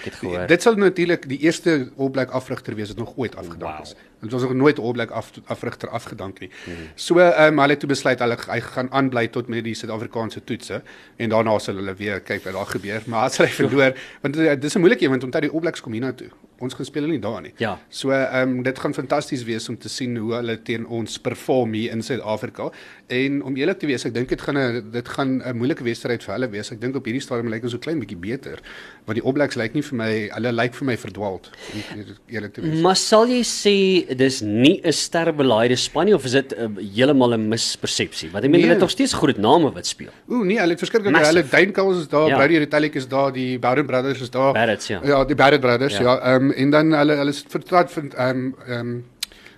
Dit 0.49 0.63
sal 0.63 0.75
natuurlik 0.75 1.29
die 1.29 1.39
eerste 1.39 1.91
All 1.99 2.11
Black 2.11 2.31
afrigter 2.31 2.75
wees 2.75 2.89
wat 2.89 2.99
nog 2.99 3.13
ooit 3.17 3.37
afgedank 3.37 3.77
Wow. 3.77 3.83
is. 3.83 3.95
Dit 4.21 4.31
was 4.31 4.43
nog 4.43 4.53
nooit 4.53 4.79
All 4.79 4.93
Black 4.93 5.11
af, 5.11 5.31
afrigter 5.45 5.89
afgedank 5.89 6.41
nie. 6.41 6.51
Hmm. 6.65 6.75
So 6.95 7.19
ehm 7.19 7.53
um, 7.53 7.59
hulle 7.59 7.73
het 7.73 7.81
toe 7.81 7.89
besluit 7.89 8.21
hulle 8.21 8.37
hy 8.51 8.61
gaan 8.61 8.91
aanbly 8.93 9.29
tot 9.29 9.49
met 9.49 9.65
die 9.65 9.75
Suid-Afrikaanse 9.75 10.45
toetse 10.45 10.83
en 11.17 11.33
daarna 11.33 11.59
sal 11.59 11.81
hulle 11.81 11.95
weer 11.95 12.21
kyk 12.21 12.45
wat 12.45 12.53
daar 12.59 12.67
gebeur. 12.67 13.03
Maar 13.07 13.31
as 13.31 13.41
hy 13.41 13.49
verloor, 13.61 13.97
want 14.21 14.37
uh, 14.37 14.55
dis 14.61 14.77
'n 14.77 14.81
moeilike 14.81 15.05
een 15.05 15.11
want 15.11 15.25
onthou 15.25 15.41
die 15.41 15.51
All 15.51 15.61
Blacks 15.61 15.81
kom 15.81 15.93
hiernatoe. 15.93 16.29
Ons 16.61 16.75
gaan 16.75 16.85
speel 16.85 17.07
nie 17.09 17.19
daar 17.19 17.41
nie. 17.41 17.53
Ja. 17.57 17.79
So 17.89 18.11
ehm 18.11 18.49
um, 18.49 18.63
dit 18.63 18.79
gaan 18.79 18.95
fantasties 18.95 19.45
wees 19.45 19.69
om 19.69 19.79
te 19.79 19.89
sien 19.89 20.17
hoe 20.17 20.35
hulle 20.35 20.63
teen 20.63 20.87
ons 20.87 21.19
perform 21.19 21.73
hier 21.73 21.91
in 21.91 22.03
Suid-Afrika. 22.03 22.71
En 23.11 23.41
om 23.43 23.57
eerlik 23.59 23.79
te 23.83 23.87
wees, 23.91 24.05
ek 24.07 24.15
dink 24.15 24.29
dit 24.31 24.41
gaan 24.41 24.57
'n 24.59 24.91
dit 24.93 25.09
gaan 25.09 25.43
'n 25.43 25.57
moeilike 25.59 25.83
wedstryd 25.83 26.23
vir 26.23 26.35
hulle 26.35 26.49
wees. 26.51 26.71
Ek 26.71 26.81
dink 26.81 26.95
op 26.97 27.05
hierdie 27.05 27.21
stadium 27.21 27.49
lyk 27.51 27.63
ons 27.65 27.73
so 27.73 27.79
klein 27.79 27.99
bietjie 27.99 28.17
beter. 28.17 28.59
Want 29.05 29.19
die 29.19 29.25
All 29.27 29.33
Blacks 29.33 29.57
lyk 29.57 29.75
nie 29.75 29.83
vir 29.83 29.97
my, 29.97 30.29
hulle 30.35 30.53
lyk 30.53 30.75
vir 30.75 30.87
my 30.87 30.97
verdwaald. 30.97 31.51
om 31.75 32.05
Eerlik 32.31 32.53
te 32.55 32.61
wees. 32.61 32.81
Maar 32.81 32.97
sal 32.97 33.27
jy 33.27 33.43
sê 33.43 34.17
dis 34.17 34.41
nie 34.43 34.81
'n 34.85 34.93
sterrebelaaide 34.93 35.77
span 35.77 36.05
nie 36.07 36.15
of 36.15 36.25
is 36.25 36.33
dit 36.33 36.53
uh, 36.59 36.69
heeltemal 36.95 37.35
'n 37.35 37.49
mispersepsie? 37.49 38.31
Want 38.31 38.45
ek 38.45 38.51
meen 38.51 38.61
Nee. 38.61 38.69
hulle 38.69 38.73
het 38.75 38.81
nog 38.81 38.91
steeds 38.91 39.13
groot 39.13 39.39
name 39.39 39.73
wat 39.73 39.87
speel. 39.87 40.11
Ooh 40.29 40.45
nee, 40.45 40.59
hulle 40.59 40.73
het. 40.73 40.81
Massive. 40.81 41.27
Hulle 41.27 41.45
Duinkels 41.51 41.99
is 41.99 42.09
daar, 42.09 42.29
Ja. 42.29 42.29
ja. 42.29 42.37
Brady 42.37 42.59
Retallick 42.59 42.95
is 42.95 43.09
daar, 43.09 43.33
die 43.33 43.59
Barrett 43.59 43.87
Brothers 43.87 44.21
is 44.21 44.31
daar. 44.31 44.53
Barretts, 44.53 44.87
ja. 44.87 45.01
Ja, 45.05 45.25
die 45.25 45.35
Barrett 45.37 45.61
Brothers, 45.61 45.97
Ja. 45.99 46.03
ja. 46.03 46.35
Ehm 46.35 46.45
um, 46.45 46.51
en 46.53 46.71
dan 46.71 46.93
hulle 46.93 47.17
hulle 47.17 47.31
is 47.31 47.45
vertraat 47.49 47.91
van 47.93 48.13
ehm 48.17 48.53
ehm 48.69 48.97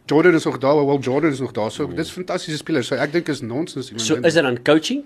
Jordan 0.06 0.34
is 0.34 0.44
nog 0.44 0.58
daar, 0.58 0.74
wel 0.86 0.98
Jordan 1.00 1.30
is 1.32 1.40
nog 1.40 1.52
daar. 1.52 1.70
So 1.70 1.86
dis 1.86 2.10
fantastiese 2.10 2.58
spelers. 2.58 2.86
So 2.90 2.96
ek 2.96 3.12
dink 3.12 3.28
is 3.28 3.40
nonsens 3.40 3.86
iemand. 3.92 4.06
So 4.06 4.16
is 4.20 4.34
dit 4.34 4.42
dan 4.42 4.58
coaching? 4.62 5.04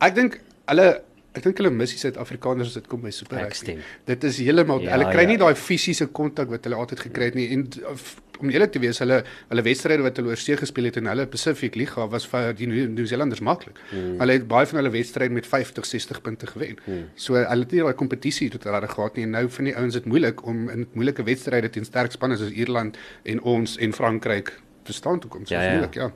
Ek 0.00 0.14
dink 0.14 0.40
hulle 0.66 1.02
ek 1.36 1.42
dink 1.44 1.58
hulle 1.60 1.70
missie 1.70 1.98
Suid-Afrikaners 2.00 2.70
as 2.72 2.74
dit 2.78 2.86
kom 2.88 3.02
by 3.04 3.10
Super 3.12 3.42
Rugby. 3.44 3.74
Dit 4.08 4.24
is 4.24 4.38
heeltemal 4.40 4.80
Ja, 4.80 4.86
ja, 4.88 4.92
hulle 4.96 5.10
kry 5.12 5.26
ja. 5.26 5.28
nie 5.34 5.36
daai 5.42 5.54
fisiese 5.54 6.06
kontak 6.16 6.48
wat 6.48 6.64
hulle 6.64 6.78
altyd 6.80 7.00
gekry 7.10 7.24
het 7.28 7.34
nie 7.36 7.50
en 7.52 7.66
f- 7.92 8.16
om 8.40 8.50
eerlik 8.50 8.72
te 8.74 8.82
wees 8.82 9.00
hulle 9.02 9.22
hulle 9.48 9.64
wedstryde 9.66 10.04
wat 10.04 10.20
hulle 10.20 10.34
oorsee 10.34 10.56
gespeel 10.60 10.90
het 10.90 10.98
in 11.00 11.08
hulle 11.10 11.26
Pacific 11.30 11.76
Liga 11.78 12.06
was 12.12 12.26
vir 12.30 12.52
die 12.58 12.68
New 12.70 12.88
New 12.96 13.40
maklik. 13.40 13.80
Hmm. 13.90 14.18
Hulle 14.20 14.38
het 14.38 14.46
baie 14.48 14.66
van 14.66 14.80
hulle 14.82 14.92
wedstryde 14.94 15.34
met 15.34 15.46
50, 15.46 15.86
60 15.86 16.20
punte 16.22 16.46
gewen. 16.46 16.78
Hmm. 16.84 17.08
So 17.14 17.34
hulle 17.34 17.64
het 17.64 17.72
nie 17.72 17.82
daai 17.82 17.94
kompetisie 17.94 18.50
tot 18.50 18.64
hulle 18.64 18.88
gehad 18.88 19.16
nie 19.16 19.26
en 19.26 19.34
nou 19.36 19.48
vind 19.48 19.72
die 19.72 19.76
ouens 19.76 19.98
dit 19.98 20.04
moeilik 20.04 20.44
om 20.46 20.68
in 20.70 20.86
moeilike 20.92 21.26
wedstryde 21.26 21.70
teen 21.70 21.84
sterk 21.84 22.12
spanne 22.12 22.36
soos 22.36 22.54
Ierland 22.54 22.96
en 23.24 23.42
ons 23.42 23.76
en 23.78 23.92
Frankryk 23.92 24.52
te 24.86 24.92
staan 24.92 25.20
toe 25.20 25.30
kom. 25.30 25.46
So 25.46 25.54
Ja, 25.54 25.62
ja, 25.62 25.70
moeilik, 25.70 25.94
ja. 25.94 26.10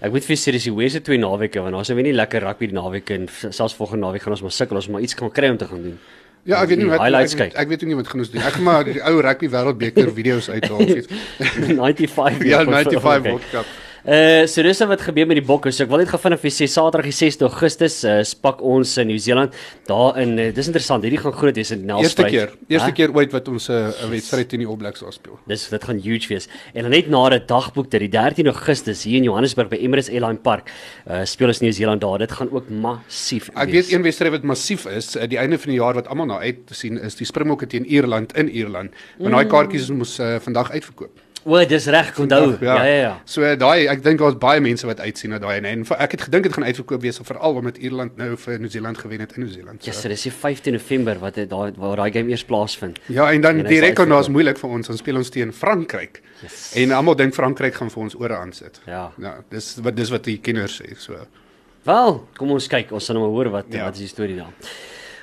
Ek 0.00 0.12
moet 0.14 0.24
vir 0.24 0.36
julle 0.36 0.44
sê 0.44 0.54
dis 0.54 0.68
die 0.68 0.74
Wese 0.76 1.02
twee 1.02 1.18
naweke 1.18 1.62
want 1.64 1.76
ons 1.78 1.90
het 1.90 1.98
weer 1.98 2.06
nie 2.06 2.16
lekker 2.16 2.44
rugby 2.46 2.70
die 2.70 2.76
naweek 2.76 3.10
en 3.16 3.28
selfs 3.30 3.74
volgende 3.78 4.06
naweek 4.06 4.26
gaan 4.26 4.36
ons 4.36 4.44
maar 4.46 4.54
sukkel 4.54 4.80
ons 4.80 4.88
maar 4.94 5.04
iets 5.06 5.16
kan 5.18 5.32
kry 5.34 5.50
om 5.50 5.58
te 5.60 5.68
gaan 5.70 5.82
doen. 5.88 5.98
Ja, 6.42 6.62
ek 6.62 6.68
weet 6.68 6.78
nie 6.78 6.86
wat 6.88 7.00
ek, 7.00 7.36
kyk. 7.36 7.52
ek 7.60 7.68
weet 7.68 7.82
ook 7.82 7.88
nie 7.88 7.96
wat 7.98 8.08
gaan 8.08 8.20
ons 8.22 8.30
doen. 8.30 8.40
Ek 8.42 8.52
gaan 8.56 8.62
maar 8.64 8.84
die 8.84 9.02
ou 9.04 9.20
rugby 9.20 9.48
wêreldbeker 9.52 10.08
video's 10.20 10.48
uithaal 10.50 10.76
of 10.86 10.88
iets. 10.88 11.06
95 11.68 12.44
Ja, 12.48 12.64
weer 12.64 12.64
voor- 12.64 12.72
95 12.74 13.00
voor- 13.00 13.20
World 13.22 13.50
Cup. 13.50 13.66
Uh 14.00 14.46
so 14.48 14.62
dis 14.64 14.78
nou 14.80 14.88
wat 14.88 15.02
gebeur 15.04 15.26
met 15.28 15.36
die 15.36 15.44
bokke. 15.44 15.68
So 15.72 15.84
ek 15.84 15.90
wil 15.92 16.00
net 16.00 16.08
gou 16.08 16.18
vinnig 16.22 16.40
vir 16.40 16.52
sê 16.54 16.66
Saterdag 16.70 17.04
die 17.10 17.16
6de 17.16 17.44
Augustus 17.44 17.98
uh 18.08 18.20
spak 18.24 18.62
ons 18.64 18.94
in 19.02 19.10
Nieu-Seeland 19.10 19.56
daar 19.90 20.16
in 20.22 20.38
uh, 20.38 20.46
dis 20.56 20.70
interessant. 20.70 21.04
Hierdie 21.04 21.20
gaan 21.20 21.34
groot 21.36 21.56
wees 21.60 21.72
in 21.74 21.84
Nelspruit. 21.84 22.32
Eerste 22.32 22.56
keer, 22.56 22.72
eerste 22.72 22.88
Hæ? 22.88 22.96
keer 22.96 23.12
ooit 23.12 23.34
wat 23.36 23.50
ons 23.52 23.68
'n 23.68 23.92
uh, 23.92 24.08
wedstryd 24.08 24.48
teen 24.48 24.64
die 24.64 24.68
All 24.68 24.78
Blacks 24.80 25.04
daar 25.04 25.12
speel. 25.12 25.36
Dis 25.46 25.68
dit 25.68 25.84
gaan 25.84 26.00
huge 26.00 26.28
wees. 26.32 26.48
En 26.72 26.88
dan 26.88 26.90
net 26.96 27.10
na 27.12 27.28
dit 27.28 27.48
dagboek 27.48 27.90
dit 27.90 28.00
die 28.00 28.12
13 28.16 28.46
Augustus 28.46 29.04
hier 29.04 29.18
in 29.20 29.24
Johannesburg 29.28 29.68
by 29.68 29.76
Emirates 29.76 30.08
Airline 30.08 30.40
Park. 30.40 30.72
Uh 31.06 31.24
speel 31.24 31.48
ons 31.48 31.60
Nieu-Seeland 31.60 32.00
daar. 32.00 32.18
Dit 32.18 32.32
gaan 32.32 32.48
ook 32.50 32.70
massief 32.70 33.50
Ek 33.54 33.70
weet 33.70 33.92
een 33.92 34.02
wedstryd 34.02 34.32
wat 34.32 34.42
massief 34.42 34.86
is, 34.86 35.16
uh, 35.16 35.26
die 35.28 35.38
einde 35.38 35.58
van 35.58 35.70
die 35.70 35.80
jaar 35.80 35.94
wat 35.94 36.08
almal 36.08 36.26
na 36.26 36.38
uit 36.38 36.66
te 36.66 36.74
sien 36.74 36.96
is 36.98 37.14
die 37.20 37.26
Springbokke 37.26 37.66
teen 37.66 37.84
Ierland 37.84 38.32
in 38.32 38.48
Ierland. 38.48 38.94
Want 39.18 39.34
daai 39.34 39.46
kaartjies 39.46 39.90
moes 39.90 40.18
uh, 40.18 40.38
vandag 40.40 40.70
uitverkoop. 40.70 41.18
O, 41.44 41.56
dis 41.64 41.86
reg, 41.88 42.10
onthou. 42.20 42.56
Ja, 42.60 42.74
ja, 42.84 42.96
ja. 43.00 43.12
So 43.24 43.40
uh, 43.40 43.54
daai 43.56 43.86
ek 43.88 44.02
dink 44.04 44.18
daar's 44.20 44.36
baie 44.40 44.60
mense 44.60 44.84
wat 44.86 45.00
uitsien 45.00 45.30
na 45.32 45.38
daai 45.40 45.56
en, 45.56 45.64
en 45.70 45.84
ek 45.96 46.12
het 46.18 46.26
gedink 46.26 46.44
dit 46.44 46.52
gaan 46.52 46.66
uitverkoop 46.68 47.00
wees 47.00 47.20
veral 47.24 47.56
omdat 47.62 47.78
Ierland 47.80 48.18
nou 48.20 48.34
vir 48.36 48.58
Nieu-Seeland 48.60 48.98
gewen 49.00 49.24
het 49.24 49.32
in 49.38 49.46
Nieu-Seeland. 49.46 49.84
Ja, 49.88 49.94
so 49.96 50.08
dis 50.12 50.26
die 50.28 50.32
15 50.32 50.76
November 50.76 51.18
wat 51.22 51.34
dit 51.40 51.48
daai 51.50 51.72
waar 51.80 51.96
daai 52.02 52.10
game 52.12 52.28
eers 52.34 52.44
plaasvind. 52.44 53.00
Ja, 53.08 53.30
en 53.32 53.40
dan 53.40 53.62
En 53.64 53.66
die 53.70 53.80
is 53.80 53.86
rekord 53.88 54.08
nou 54.12 54.20
is 54.20 54.28
moeilik 54.28 54.58
vir 54.60 54.70
ons. 54.70 54.92
Ons 54.92 55.00
speel 55.00 55.16
ons 55.16 55.32
teen 55.32 55.52
Frankryk. 55.56 56.20
Yes. 56.44 56.72
En 56.76 56.92
almal 56.92 57.16
dink 57.16 57.34
Frankryk 57.34 57.74
gaan 57.80 57.90
vir 57.90 58.02
ons 58.02 58.14
ore 58.20 58.36
aansit. 58.36 58.80
Ja. 58.86 59.06
Ja, 59.20 59.38
dis 59.50 59.74
wat 59.80 59.96
dis 59.96 60.12
wat 60.12 60.24
die 60.28 60.38
kinders 60.44 60.76
sê, 60.82 60.92
so. 61.00 61.16
Wel, 61.88 62.18
kom 62.36 62.50
ons 62.52 62.68
kyk, 62.68 62.92
ons 62.92 63.04
sal 63.08 63.16
nou 63.16 63.30
hoor 63.32 63.48
wat 63.48 63.72
Ja. 63.72 63.84
wat 63.88 63.94
is 63.96 64.00
die 64.04 64.12
storie 64.12 64.36
daar. 64.36 64.52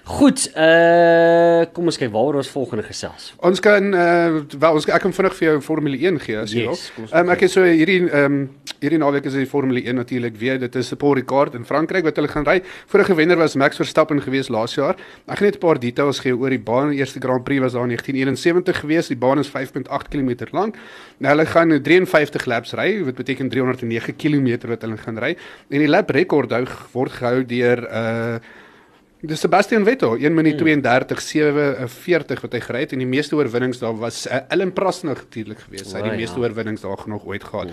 Goed, 0.07 0.45
uh 0.55 1.65
kom 1.75 1.89
ons 1.91 1.97
kyk 1.99 2.13
waaroor 2.13 2.37
ons 2.39 2.49
volgende 2.53 2.83
gesels. 2.87 3.33
Ons 3.43 3.59
kan 3.59 3.89
uh 3.91 4.37
wel 4.59 4.77
ons 4.77 4.85
ek 4.87 5.01
kan 5.03 5.11
vinnig 5.13 5.33
vir 5.35 5.45
jou 5.49 5.55
Formule 5.65 5.97
1 5.99 6.19
gee 6.23 6.37
as 6.39 6.53
jy 6.55 6.63
Yes, 6.63 6.85
wil. 6.95 7.03
ons 7.03 7.11
Ehm 7.11 7.27
um, 7.27 7.31
ek 7.33 7.41
het 7.43 7.51
so 7.51 7.65
hierdie 7.67 8.05
ehm 8.07 8.25
um, 8.37 8.37
hierdie 8.79 8.99
naweek 9.01 9.25
is 9.27 9.33
die 9.35 9.47
Formule 9.49 9.81
1 9.83 9.97
natuurlik 9.99 10.37
weer. 10.39 10.59
Dit 10.61 10.75
is 10.79 10.93
Paul 11.01 11.17
Ricard 11.19 11.55
in 11.59 11.65
Frankryk 11.65 12.05
wat 12.07 12.15
hulle 12.15 12.29
gaan 12.31 12.45
ry. 12.47 12.61
Vorige 12.87 13.15
wenner 13.19 13.35
was 13.41 13.55
Max 13.59 13.75
Verstappen 13.81 14.21
gewees 14.23 14.47
laas 14.53 14.75
jaar. 14.77 14.95
Ek 15.27 15.39
gaan 15.41 15.47
net 15.49 15.55
'n 15.57 15.65
paar 15.65 15.79
details 15.79 16.19
gee 16.23 16.31
oor 16.37 16.49
die 16.55 16.59
baan. 16.59 16.89
Die 16.91 16.99
eerste 16.99 17.19
Grand 17.19 17.43
Prix 17.43 17.59
was 17.61 17.73
daar 17.73 17.83
in 17.83 17.89
1971 17.97 18.79
gewees. 18.79 19.07
Die 19.07 19.17
baan 19.17 19.39
is 19.39 19.49
5.8 19.49 20.07
km 20.09 20.47
lank. 20.53 20.75
Nou 21.19 21.35
hulle 21.35 21.45
gaan 21.45 21.81
53 21.83 22.45
laps 22.45 22.73
ry, 22.73 23.03
wat 23.03 23.15
beteken 23.15 23.49
309 23.49 24.15
km 24.15 24.67
wat 24.69 24.81
hulle 24.81 24.97
gaan 24.97 25.17
ry. 25.17 25.35
En 25.69 25.79
die 25.79 25.87
lap 25.87 26.09
rekord 26.09 26.51
hou 26.51 26.65
word 26.93 27.11
gehou 27.11 27.43
deur 27.43 27.83
uh 27.91 28.39
Dis 29.19 29.39
Sebastian 29.39 29.83
Vettel, 29.83 30.17
1 30.17 30.33
minuut 30.33 30.57
32 30.57 31.21
47 31.21 32.41
wat 32.43 32.53
hy 32.53 32.59
gery 32.61 32.81
het 32.83 32.91
en 32.93 33.01
die 33.01 33.07
meeste 33.09 33.33
oorwinnings 33.33 33.79
daar 33.81 33.95
was 33.97 34.27
uh, 34.27 34.43
Ellen 34.53 34.69
Prost 34.77 35.07
natuurlik 35.07 35.63
geweest. 35.63 35.89
Hy 35.89 36.03
het 36.03 36.11
die 36.11 36.19
meeste 36.19 36.37
ja. 36.37 36.43
oorwinnings 36.45 36.83
daar 36.83 37.01
nog 37.09 37.25
ooit 37.25 37.41
gehad. 37.43 37.71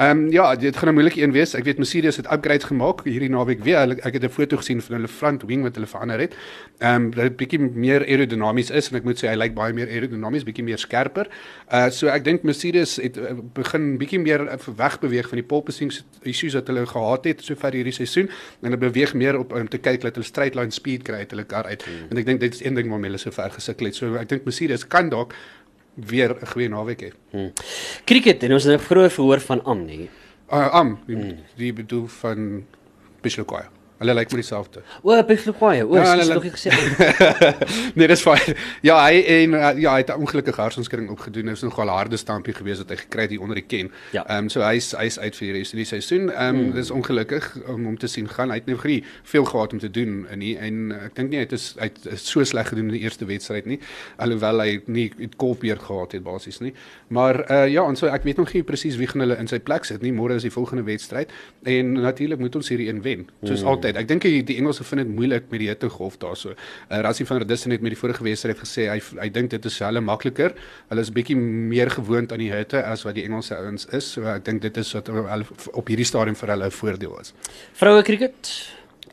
Ehm 0.00 0.22
um, 0.24 0.30
ja, 0.32 0.46
dit 0.56 0.76
gaan 0.76 0.88
'n 0.88 0.94
moeilike 0.96 1.20
een 1.20 1.32
wees. 1.36 1.52
Ek 1.54 1.64
weet 1.64 1.76
Mercedes 1.76 2.16
het 2.16 2.32
upgrades 2.32 2.64
gemaak 2.64 3.04
hierdie 3.04 3.28
naweek 3.28 3.60
weer. 3.60 3.78
Hulle 3.78 3.96
ek 4.00 4.12
het 4.12 4.24
'n 4.24 4.28
foto 4.28 4.56
gesien 4.56 4.80
van 4.82 4.94
hulle 4.94 5.08
front 5.08 5.42
wing 5.42 5.62
wat 5.62 5.74
hulle 5.74 5.86
verander 5.86 6.18
het. 6.18 6.34
Ehm 6.78 6.94
um, 6.94 7.10
dat 7.10 7.24
dit 7.24 7.36
bietjie 7.36 7.60
meer 7.60 8.00
aerodinamies 8.00 8.70
is 8.70 8.88
en 8.88 8.96
ek 8.96 9.04
moet 9.04 9.18
sê 9.20 9.28
hy 9.28 9.36
lyk 9.36 9.54
baie 9.54 9.72
meer 9.72 9.88
aerodinamies, 9.88 10.44
bietjie 10.44 10.64
meer 10.64 10.78
skerper. 10.78 11.28
Uh 11.72 11.90
so 11.90 12.06
ek 12.06 12.24
dink 12.24 12.42
Mercedes 12.42 12.96
het 12.96 13.16
uh, 13.16 13.36
begin 13.52 13.98
bietjie 13.98 14.20
meer 14.20 14.40
uh, 14.48 14.56
wegbeweeg 14.76 15.28
van 15.28 15.36
die 15.36 15.46
pole 15.46 15.62
position 15.62 15.92
issues 16.22 16.54
wat 16.54 16.66
hulle 16.66 16.86
gehad 16.86 17.24
het 17.24 17.44
sover 17.44 17.72
hierdie 17.72 17.92
seisoen 17.92 18.28
en 18.62 18.70
hulle 18.70 18.80
beweeg 18.80 19.14
meer 19.14 19.38
op 19.38 19.52
om 19.52 19.68
te 19.68 19.78
kyk 19.78 20.00
dat 20.00 20.14
hulle 20.14 20.26
straight 20.26 20.54
line 20.54 20.70
speed 20.86 21.06
kry 21.06 21.24
uit 21.24 21.34
hulle 21.34 21.46
kar 21.50 21.66
uit. 21.66 21.82
Hmm. 21.82 22.10
En 22.10 22.22
ek 22.22 22.28
dink 22.30 22.42
dit 22.44 22.54
is 22.54 22.62
een 22.64 22.78
ding 22.78 22.90
waarmee 22.92 23.10
hulle 23.10 23.22
so 23.22 23.34
ver 23.34 23.50
gesukkel 23.54 23.90
het. 23.90 23.98
So 23.98 24.14
ek 24.20 24.30
dink 24.30 24.46
Mercedes 24.46 24.86
kan 24.86 25.10
dalk 25.10 25.34
weer 25.96 26.34
'n 26.36 26.46
goeie 26.52 26.68
naweek 26.68 27.02
hê. 27.02 27.10
Hmm. 27.32 27.52
Cricket 28.04 28.42
en 28.42 28.52
ons 28.52 28.64
het 28.64 28.76
nou 28.76 28.82
vroeër 28.86 29.10
verhoor 29.10 29.40
van 29.40 29.64
Am 29.64 29.84
nie. 29.84 30.08
Uh 30.52 30.68
am, 30.70 30.98
die, 31.06 31.16
hmm. 31.16 31.38
die 31.56 31.72
bedoel 31.72 32.06
van 32.06 32.66
Bishlokoya. 33.22 33.70
Hulle 33.98 34.14
lyk 34.14 34.28
maar 34.30 34.40
dieselfde. 34.40 34.82
O, 35.02 35.22
Pegloquaai. 35.24 35.82
O, 35.82 35.94
Ja, 35.94 36.02
ja, 36.02 36.10
hulle- 36.10 36.22
is 36.22 36.28
nog 36.28 36.42
nie 36.42 36.52
gesê. 36.52 36.70
nee, 37.96 38.06
dis 38.06 38.20
fyn. 38.20 38.56
Ja, 38.84 38.98
hy 39.06 39.22
en 39.22 39.54
uh, 39.56 39.70
ja, 39.80 39.92
hy 39.92 40.02
het 40.02 40.10
'n 40.12 40.20
ongelukkige 40.20 40.60
hartsonskering 40.60 41.08
opgedoen. 41.10 41.44
Dit 41.48 41.56
is 41.56 41.62
nogal 41.62 41.86
'n 41.86 41.96
harde 41.96 42.16
stampie 42.16 42.54
gewees 42.54 42.78
wat 42.78 42.88
hy 42.88 42.96
gekry 42.96 43.22
het 43.22 43.30
hier 43.30 43.40
onder 43.40 43.56
die 43.56 43.64
ken. 43.64 43.90
Ja. 44.12 44.26
Ehm 44.26 44.44
um, 44.44 44.48
so 44.48 44.60
hy's 44.60 44.92
hy's 44.92 45.18
uit 45.18 45.36
vir 45.36 45.46
die 45.46 45.52
res 45.58 45.70
van 45.70 45.78
die 45.78 45.86
seisoen. 45.88 46.30
Ehm 46.30 46.56
um, 46.56 46.66
mm. 46.66 46.74
dis 46.74 46.90
ongelukkig 46.90 47.56
om 47.66 47.84
hom 47.84 47.98
te 47.98 48.06
sien 48.06 48.28
gaan. 48.28 48.50
Hy 48.50 48.54
het 48.60 48.66
nog 48.66 48.84
nie 48.84 49.04
veel 49.22 49.44
gehad 49.44 49.72
om 49.72 49.78
te 49.78 49.90
doen 49.90 50.26
in 50.30 50.38
nie 50.38 50.56
en 50.58 50.90
uh, 50.90 51.04
ek 51.04 51.14
dink 51.16 51.30
nie 51.30 51.38
hy 51.38 51.44
het 51.44 51.52
is 51.52 51.74
hy 51.78 51.88
het 51.88 52.20
so 52.20 52.44
sleg 52.44 52.68
gedoen 52.68 52.90
in 52.90 52.98
die 52.98 53.04
eerste 53.06 53.24
wedstryd 53.24 53.66
nie. 53.66 53.80
Alhoewel 54.16 54.60
hy 54.60 54.80
nie 54.86 55.12
het 55.18 55.36
kolpeer 55.36 55.80
gehad 55.80 56.12
het 56.12 56.22
basies 56.22 56.60
nie. 56.60 56.74
Maar 57.08 57.50
uh, 57.50 57.68
ja, 57.68 57.86
en 57.88 57.96
so 57.96 58.06
ek 58.06 58.22
weet 58.28 58.36
nog 58.36 58.52
nie 58.52 58.62
presies 58.62 58.96
wie 58.96 59.06
gaan 59.06 59.20
hulle 59.24 59.38
in 59.40 59.48
sy 59.48 59.58
plek 59.58 59.84
sit 59.84 60.02
nie. 60.02 60.12
Môre 60.12 60.36
is 60.36 60.42
die 60.42 60.52
volgende 60.52 60.84
wedstryd 60.84 61.32
en 61.64 61.92
natuurlik 61.92 62.38
moet 62.38 62.56
ons 62.56 62.68
hierdie 62.68 62.88
een 62.88 63.02
wen. 63.02 63.28
Soos 63.42 63.62
mm. 63.62 63.66
altyd 63.66 63.85
geleentheid. 63.86 64.04
Ek 64.04 64.08
dink 64.08 64.24
die, 64.26 64.42
die 64.46 64.58
Engelse 64.60 64.84
vind 64.84 65.02
dit 65.04 65.12
moeilik 65.14 65.50
met 65.50 65.62
die 65.62 65.68
hittegolf 65.70 66.18
daarso. 66.22 66.54
Uh, 66.90 67.00
Rassie 67.04 67.26
van 67.26 67.38
der 67.42 67.46
Dussen 67.46 67.70
het 67.70 67.82
met 67.82 67.94
die 67.94 67.98
vorige 67.98 68.24
wedstryd 68.24 68.58
gesê 68.58 68.88
hy 68.90 69.00
hy 69.20 69.28
dink 69.30 69.50
dit 69.50 69.64
is 69.64 69.78
hulle 69.84 70.00
makliker. 70.00 70.54
Hulle 70.90 71.04
is 71.04 71.12
bietjie 71.12 71.36
meer 71.36 71.90
gewoond 71.90 72.32
aan 72.32 72.42
die 72.42 72.52
hitte 72.52 72.82
as 72.84 73.04
wat 73.06 73.16
die 73.18 73.26
Engelse 73.26 73.56
ouens 73.56 73.86
is. 73.92 74.12
So 74.16 74.26
ek 74.30 74.44
dink 74.44 74.62
dit 74.62 74.76
is 74.76 74.92
wat 74.96 75.10
hulle 75.12 75.46
op 75.72 75.92
hierdie 75.92 76.08
stadium 76.08 76.36
vir 76.36 76.54
hulle 76.54 76.66
'n 76.66 76.78
voordeel 76.80 77.20
is. 77.20 77.34
Vroue 77.74 78.02
cricket. 78.02 78.52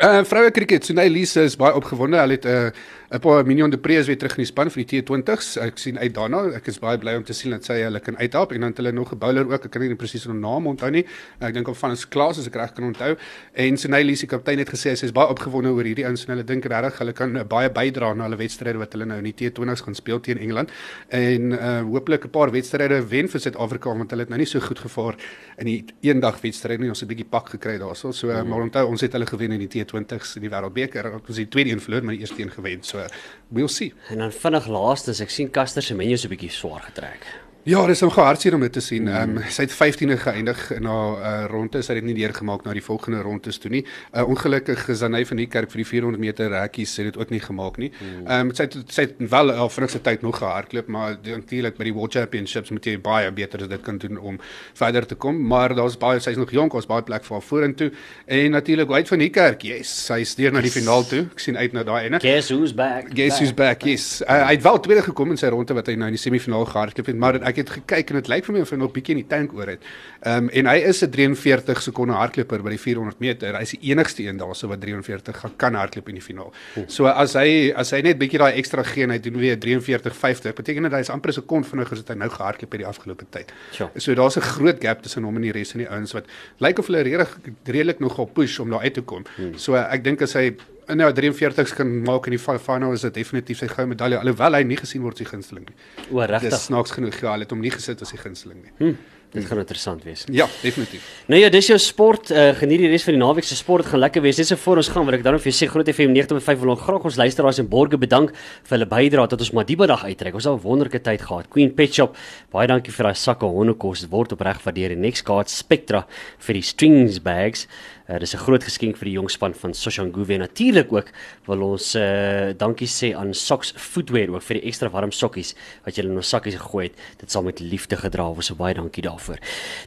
Uh 0.01 0.23
vroue 0.25 0.51
cricket, 0.51 0.85
Sunay 0.85 1.09
Lise 1.09 1.43
is 1.43 1.55
baie 1.55 1.73
opgewonde. 1.75 2.17
Hulle 2.17 2.39
het 2.39 2.45
'n 2.45 2.49
uh, 2.49 2.71
paar 3.21 3.45
Minion 3.45 3.69
de 3.69 3.77
Pre 3.77 3.93
is 3.93 4.07
weer 4.07 4.17
terug 4.17 4.31
in 4.37 4.41
die 4.41 4.49
span 4.49 4.71
vir 4.73 4.79
die 4.81 5.01
T20s. 5.03 5.51
Ek 5.61 5.77
sien 5.77 5.99
uit 6.01 6.15
daarna. 6.15 6.39
Ek 6.57 6.65
is 6.71 6.79
baie 6.81 6.97
bly 6.97 7.13
om 7.19 7.25
te 7.27 7.35
sien 7.37 7.53
dat 7.53 7.67
sy 7.67 7.75
hulle 7.83 7.99
kan 8.01 8.15
uithelp 8.17 8.55
en 8.55 8.63
dan 8.65 8.71
het 8.73 8.79
hulle 8.81 8.91
nog 8.91 9.11
'n 9.13 9.19
bowler 9.21 9.45
ook. 9.51 9.65
Ek 9.65 9.71
kan 9.71 9.81
nie 9.81 9.93
presies 9.95 10.25
haar 10.25 10.33
naam 10.33 10.65
onthou 10.67 10.89
nie. 10.89 11.05
Ek 11.39 11.53
dink 11.53 11.67
hom 11.67 11.75
van 11.75 11.91
is 11.91 12.07
Klaas 12.07 12.39
as 12.39 12.47
ek 12.47 12.55
reg 12.55 12.73
kan 12.73 12.85
onthou. 12.85 13.15
En 13.53 13.77
Sunay 13.77 14.03
Lise 14.03 14.25
kaptein 14.25 14.57
het 14.57 14.69
gesê 14.69 14.95
sy 14.97 15.05
is 15.05 15.11
baie 15.11 15.27
opgewonde 15.27 15.69
oor 15.69 15.83
hierdie 15.83 16.05
ouens 16.05 16.25
en 16.25 16.31
hulle 16.31 16.43
dink 16.43 16.65
regtig 16.65 16.97
hulle 16.99 17.13
kan 17.13 17.47
baie 17.47 17.69
bydra 17.69 18.09
aan 18.09 18.21
hulle 18.21 18.35
wedstryde 18.35 18.79
wat 18.79 18.93
hulle 18.93 19.05
nou 19.05 19.17
in 19.17 19.31
die 19.31 19.51
T20s 19.51 19.83
gaan 19.83 19.95
speel 19.95 20.19
teen 20.19 20.39
Engeland. 20.39 20.71
En 21.09 21.51
uh 21.51 21.81
hopelik 21.81 22.25
'n 22.25 22.29
paar 22.29 22.51
wedstryde 22.51 23.07
wen 23.09 23.29
vir 23.29 23.39
Suid-Afrika 23.39 23.95
want 23.95 24.09
hulle 24.09 24.21
het 24.21 24.29
nou 24.29 24.39
nie 24.39 24.47
so 24.47 24.59
goed 24.59 24.79
gevaar 24.79 25.15
in 25.57 25.65
die 25.65 25.85
eendag 26.01 26.41
wedstryd 26.41 26.79
nie. 26.79 26.89
Ons 26.89 26.99
het 26.99 27.09
'n 27.09 27.13
bietjie 27.13 27.29
pak 27.29 27.49
gekry 27.49 27.77
daarso. 27.77 28.11
So 28.11 28.29
uh, 28.29 28.43
maar 28.43 28.61
onthou 28.61 28.87
ons 28.87 29.01
het 29.01 29.11
hulle 29.11 29.25
gewen 29.25 29.51
in 29.51 29.67
die 29.67 29.85
T20s 29.85 30.35
in 30.35 30.41
die 30.41 30.49
Wêreldbeker. 30.49 31.13
Ons 31.13 31.27
het 31.27 31.35
die 31.35 31.47
tweede 31.47 31.71
een 31.71 31.81
verloor, 31.81 32.03
maar 32.03 32.13
die 32.13 32.21
eerste 32.21 32.41
een 32.41 32.51
gewen. 32.51 32.83
So 32.83 33.05
we'll 33.47 33.67
see. 33.67 33.93
En 34.09 34.17
dan 34.17 34.31
vinnig 34.31 34.67
laastes, 34.67 35.19
ek 35.19 35.29
sien 35.29 35.51
Caster 35.51 35.83
se 35.83 35.95
menu 35.95 36.17
so 36.17 36.27
'n 36.27 36.35
bietjie 36.35 36.49
swaar 36.49 36.81
getrek. 36.81 37.25
Ja, 37.65 37.85
dis 37.85 38.01
'n 38.01 38.09
hartseer 38.09 38.53
om 38.53 38.59
dit 38.59 38.73
te 38.73 38.79
sien. 38.79 39.07
Ehm 39.07 39.37
um, 39.37 39.43
sy 39.47 39.61
het 39.61 39.71
15de 39.71 40.17
geëindig 40.17 40.71
in 40.71 40.83
haar 40.83 41.43
uh, 41.43 41.45
ronde. 41.47 41.81
Sy 41.81 41.93
het 41.93 42.03
dit 42.03 42.13
nie 42.13 42.25
deurgemaak 42.25 42.65
na 42.65 42.73
die 42.73 42.83
volgende 42.83 43.21
rondes 43.21 43.57
toe 43.57 43.69
nie. 43.71 43.85
Uh, 44.11 44.27
ongelukkig 44.27 44.87
is 44.89 44.97
Zanay 44.97 45.25
van 45.25 45.37
die 45.37 45.47
kerk 45.47 45.71
vir 45.71 45.77
die 45.79 45.87
400 45.87 46.19
meter 46.19 46.49
rekkies 46.49 46.97
het 46.97 47.05
dit 47.05 47.17
ook 47.17 47.29
nie 47.29 47.39
gemaak 47.39 47.77
nie. 47.77 47.91
Ehm 48.27 48.49
um, 48.49 48.51
sy 48.53 48.63
het 48.63 48.75
sy 48.91 49.01
het 49.01 49.13
wel 49.17 49.51
al 49.51 49.69
vinnigste 49.69 50.01
tyd 50.01 50.21
nog 50.21 50.37
gehardloop, 50.37 50.87
maar 50.87 51.15
natuurlik 51.23 51.77
by 51.77 51.83
die 51.83 51.93
World 51.93 52.11
Championships 52.11 52.69
moet 52.69 52.85
jy 52.85 52.97
baie 52.99 53.31
beter 53.31 53.61
as 53.61 53.67
dit 53.67 53.81
kan 53.81 53.97
doen 53.97 54.17
om 54.17 54.39
verder 54.73 55.05
te 55.05 55.15
kom. 55.15 55.39
Maar 55.47 55.75
daar's 55.75 55.97
baie 55.97 56.19
sy's 56.19 56.35
nog 56.37 56.51
jonk, 56.51 56.73
ons 56.73 56.85
baie 56.85 57.01
plek 57.01 57.23
vir 57.23 57.33
haar 57.33 57.47
vorentoe. 57.47 57.91
En 58.25 58.51
natuurlik 58.51 58.87
White 58.89 59.07
van 59.07 59.19
die 59.19 59.29
kerk. 59.29 59.61
Yes, 59.61 60.05
sy 60.05 60.19
is 60.19 60.35
deur 60.35 60.51
na 60.51 60.59
die 60.59 60.71
finaal 60.71 61.07
toe. 61.07 61.29
Ek 61.31 61.39
sien 61.39 61.57
uit 61.57 61.71
na 61.71 61.83
daai 61.83 62.05
ene. 62.05 62.19
Guess 62.19 62.51
who's 62.51 62.75
back? 62.75 63.15
Guess 63.15 63.39
who's 63.39 63.53
back? 63.53 63.83
Yes. 63.83 64.21
Uh, 64.21 64.47
hy 64.47 64.59
het 64.59 64.63
wel 64.63 64.79
tweede 64.79 65.07
gekom 65.07 65.31
in 65.31 65.37
sy 65.37 65.47
ronde 65.47 65.73
wat 65.73 65.87
hy 65.87 65.95
nou 65.95 66.11
in 66.11 66.19
die 66.19 66.23
semifinaal 66.27 66.65
gehardloop 66.65 67.05
het, 67.07 67.15
maar 67.15 67.52
ek 67.53 67.61
het 67.61 67.73
gekyk 67.77 68.13
en 68.13 68.19
dit 68.19 68.31
lyk 68.31 68.47
vir 68.47 68.57
my 68.57 68.63
of 68.65 68.73
hy 68.73 68.79
nog 68.81 68.93
bietjie 68.95 69.15
in 69.15 69.21
die 69.21 69.29
tank 69.29 69.53
oor 69.57 69.71
het. 69.75 69.85
Ehm 70.23 70.47
um, 70.47 70.49
en 70.53 70.69
hy 70.71 70.75
is 70.89 71.03
'n 71.05 71.11
43 71.13 71.81
sekonde 71.85 72.17
hardloper 72.17 72.63
by 72.63 72.73
die 72.73 72.81
400 72.81 73.19
meter. 73.19 73.57
Hy's 73.59 73.75
die 73.77 73.91
enigste 73.91 74.23
een 74.25 74.37
daarso 74.37 74.67
wat 74.67 74.81
43 74.81 75.39
gaan 75.43 75.55
kan 75.57 75.75
hardloop 75.75 76.09
in 76.09 76.15
die 76.19 76.25
finaal. 76.25 76.53
So 76.87 77.05
as 77.07 77.33
hy 77.33 77.71
as 77.75 77.91
hy 77.91 78.01
net 78.01 78.17
bietjie 78.17 78.39
daai 78.39 78.57
ekstra 78.57 78.83
gee 78.83 79.03
en 79.03 79.13
hy 79.13 79.19
doen 79.19 79.37
weer 79.37 79.57
43.50, 79.57 80.53
beteken 80.57 80.83
dit 80.83 80.91
hy 80.91 80.99
is 80.99 81.09
amper 81.09 81.29
'n 81.29 81.33
sekond 81.33 81.67
vinniger 81.67 81.93
as 81.93 82.03
wat 82.03 82.09
hy 82.09 82.15
nou 82.15 82.29
gehardloop 82.29 82.71
het 82.71 82.81
die 82.81 82.87
afgelope 82.87 83.25
tyd. 83.29 83.53
Sure. 83.71 83.91
So 83.97 84.13
daar's 84.13 84.37
'n 84.37 84.41
groot 84.41 84.81
gap 84.81 85.01
tussen 85.01 85.23
hom 85.23 85.35
en 85.35 85.41
die 85.41 85.51
res 85.51 85.71
van 85.71 85.81
die 85.81 85.89
ouens 85.89 86.13
wat 86.13 86.25
lyk 86.59 86.79
of 86.79 86.87
hulle 86.87 87.03
regtig 87.03 87.37
redelik 87.65 87.99
nogal 87.99 88.25
push 88.25 88.59
om 88.59 88.69
daar 88.69 88.81
uit 88.81 88.93
te 88.93 89.01
kom. 89.01 89.23
Hmm. 89.35 89.57
So 89.57 89.75
ek 89.75 90.03
dink 90.03 90.21
as 90.21 90.33
hy 90.33 90.55
en 90.87 90.97
nou 90.97 91.11
43s 91.13 91.73
kan 91.75 92.03
maak 92.03 92.25
in 92.27 92.31
die 92.31 92.39
fi- 92.39 92.57
final 92.59 92.93
is 92.93 93.01
dit 93.01 93.13
definitief 93.13 93.59
sy 93.59 93.67
goue 93.67 93.85
medalje 93.87 94.19
alhoewel 94.19 94.53
hy 94.53 94.63
nie 94.63 94.77
gesien 94.77 95.01
word 95.01 95.13
as 95.19 95.25
die 95.25 95.31
gunsteling 95.31 95.65
nie. 95.67 95.75
O, 96.11 96.19
regtig. 96.19 96.49
Dis 96.49 96.65
snaaks 96.65 96.91
genoeg 96.91 97.19
ja, 97.21 97.31
hulle 97.31 97.43
het 97.43 97.51
hom 97.51 97.61
nie 97.61 97.71
gesit 97.71 98.01
as 98.01 98.11
die 98.11 98.17
gunsteling 98.19 98.61
nie. 98.63 98.71
Hm, 98.79 98.95
dit 99.33 99.45
gaan 99.49 99.57
interessant 99.63 100.03
wees. 100.05 100.25
Ja, 100.29 100.45
definitief. 100.61 101.01
Nou 101.27 101.39
ja, 101.41 101.49
dis 101.49 101.65
jou 101.67 101.77
sport. 101.79 102.29
Uh, 102.29 102.51
geniet 102.53 102.79
die 102.83 102.87
res 102.91 103.03
van 103.03 103.13
die 103.15 103.19
naweek 103.23 103.43
se 103.43 103.55
sport. 103.55 103.81
Dit 103.83 103.91
gaan 103.91 103.99
lekker 103.99 104.21
wees. 104.21 104.37
Net 104.37 104.47
so 104.47 104.55
voor 104.55 104.77
ons 104.77 104.87
gaan, 104.93 105.05
wil 105.05 105.15
ek 105.15 105.23
dan 105.23 105.39
vir 105.39 105.51
jou 105.51 105.55
sê 105.57 105.69
Groot 105.71 105.89
FM 105.89 106.13
90.5 106.13 106.59
wil 106.61 106.75
graag 106.75 107.03
ons 107.09 107.15
luisteraars 107.17 107.59
en 107.59 107.67
borgers 107.67 107.99
bedank 107.99 108.29
vir 108.35 108.77
hulle 108.77 108.85
bydrae 108.85 109.27
tot 109.27 109.39
ons 109.41 109.51
Madiba 109.57 109.87
dag 109.87 110.03
uitreik. 110.05 110.35
Ons 110.35 110.43
het 110.45 110.53
'n 110.53 110.61
wonderlike 110.61 111.01
tyd 111.01 111.21
gehad. 111.21 111.49
Queen 111.49 111.73
Pet 111.73 111.93
Shop, 111.93 112.15
baie 112.51 112.67
dankie 112.67 112.91
vir 112.93 113.03
daai 113.05 113.15
sakke 113.15 113.45
hondekos. 113.45 114.01
Dit 114.01 114.09
word 114.11 114.31
opreg 114.33 114.61
waardeer. 114.63 114.91
En 114.91 115.01
Nextcard 115.01 115.49
Spectra 115.49 116.05
vir 116.37 116.53
die 116.53 116.61
strings 116.61 117.19
bags. 117.19 117.67
Uh, 118.09 118.19
dis 118.19 118.33
'n 118.35 118.43
groot 118.43 118.63
geskenk 118.63 118.97
vir 118.97 119.05
die 119.05 119.15
jong 119.15 119.29
span 119.31 119.53
van 119.53 119.73
Soshanguve 119.73 120.33
en 120.33 120.39
natuurlik 120.43 120.91
ook 120.91 121.11
wil 121.47 121.61
ons 121.71 121.95
uh, 121.95 122.51
dankie 122.51 122.87
sê 122.87 123.13
aan 123.15 123.33
Socks 123.33 123.73
Footwear 123.77 124.27
ook 124.29 124.43
vir 124.43 124.59
die 124.59 124.67
ekstra 124.67 124.89
warm 124.89 125.11
sokkies 125.11 125.55
wat 125.85 125.95
julle 125.95 126.09
in 126.11 126.17
ons 126.17 126.29
sakkies 126.29 126.59
gegooi 126.59 126.89
het. 126.89 126.95
Dit 127.19 127.31
sal 127.31 127.43
met 127.43 127.59
liefde 127.59 127.95
gedra 127.95 128.27
word. 128.27 128.43
So 128.43 128.55
baie 128.55 128.73
dankie 128.73 129.03
daarvoor. 129.03 129.39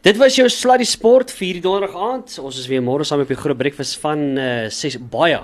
Dit 0.03 0.17
was 0.17 0.37
jou 0.37 0.49
Sluddy 0.49 0.85
Sport 0.85 1.31
vir 1.31 1.47
hierdie 1.47 1.63
donderdag 1.63 1.95
aand. 1.95 2.39
Ons 2.39 2.59
is 2.59 2.69
weer 2.69 2.81
môre 2.81 3.05
saam 3.05 3.21
op 3.21 3.29
die 3.29 3.37
groot 3.37 3.59
breakfast 3.59 4.01
van 4.01 4.39
uh, 4.39 4.69
6 4.71 4.97
baie. 5.13 5.43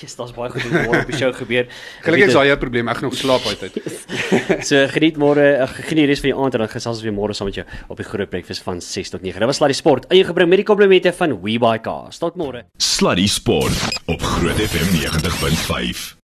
Jesus, 0.00 0.16
daar's 0.18 0.34
baie 0.36 0.50
goed 0.54 0.64
wat 0.68 0.86
môre 0.86 1.02
op 1.02 1.12
die 1.12 1.18
show 1.18 1.32
gebeur. 1.34 1.68
Gelukkig 2.06 2.32
is 2.32 2.36
daai 2.38 2.52
'n 2.52 2.58
probleem. 2.58 2.88
Ek 2.88 3.00
gaan 3.00 3.08
nog 3.10 3.18
slaap 3.18 3.46
uit 3.46 3.62
uit. 3.62 3.76
So 4.68 4.86
geniet 4.94 5.16
môre, 5.20 5.46
uh, 5.62 5.68
geniet 5.68 6.06
die 6.06 6.10
res 6.10 6.22
van 6.24 6.30
die 6.32 6.38
aand 6.38 6.54
en 6.54 6.64
dan 6.64 6.72
gesels 6.72 6.98
ons 6.98 7.04
weer 7.06 7.14
môre 7.14 7.34
saam 7.34 7.48
met 7.50 7.60
jou 7.60 7.66
op 7.88 7.96
die 7.96 8.06
groot 8.06 8.30
breakfast 8.30 8.62
van 8.62 8.80
6 8.80 9.10
tot 9.10 9.22
9. 9.22 9.38
Dit 9.38 9.50
was 9.50 9.60
Sluddy 9.60 9.76
Sport. 9.76 10.08
Ingebring 10.10 10.48
met 10.48 10.62
die 10.62 10.68
komplimente 10.68 11.12
van 11.12 11.40
WeBuy 11.42 11.78
Cars. 11.80 12.18
Tot 12.18 12.36
môre. 12.36 12.64
Sluddy 12.78 13.26
Sport 13.26 14.00
op 14.06 14.22
Groot 14.22 14.56
FM 14.56 14.88
90.5. 14.96 16.16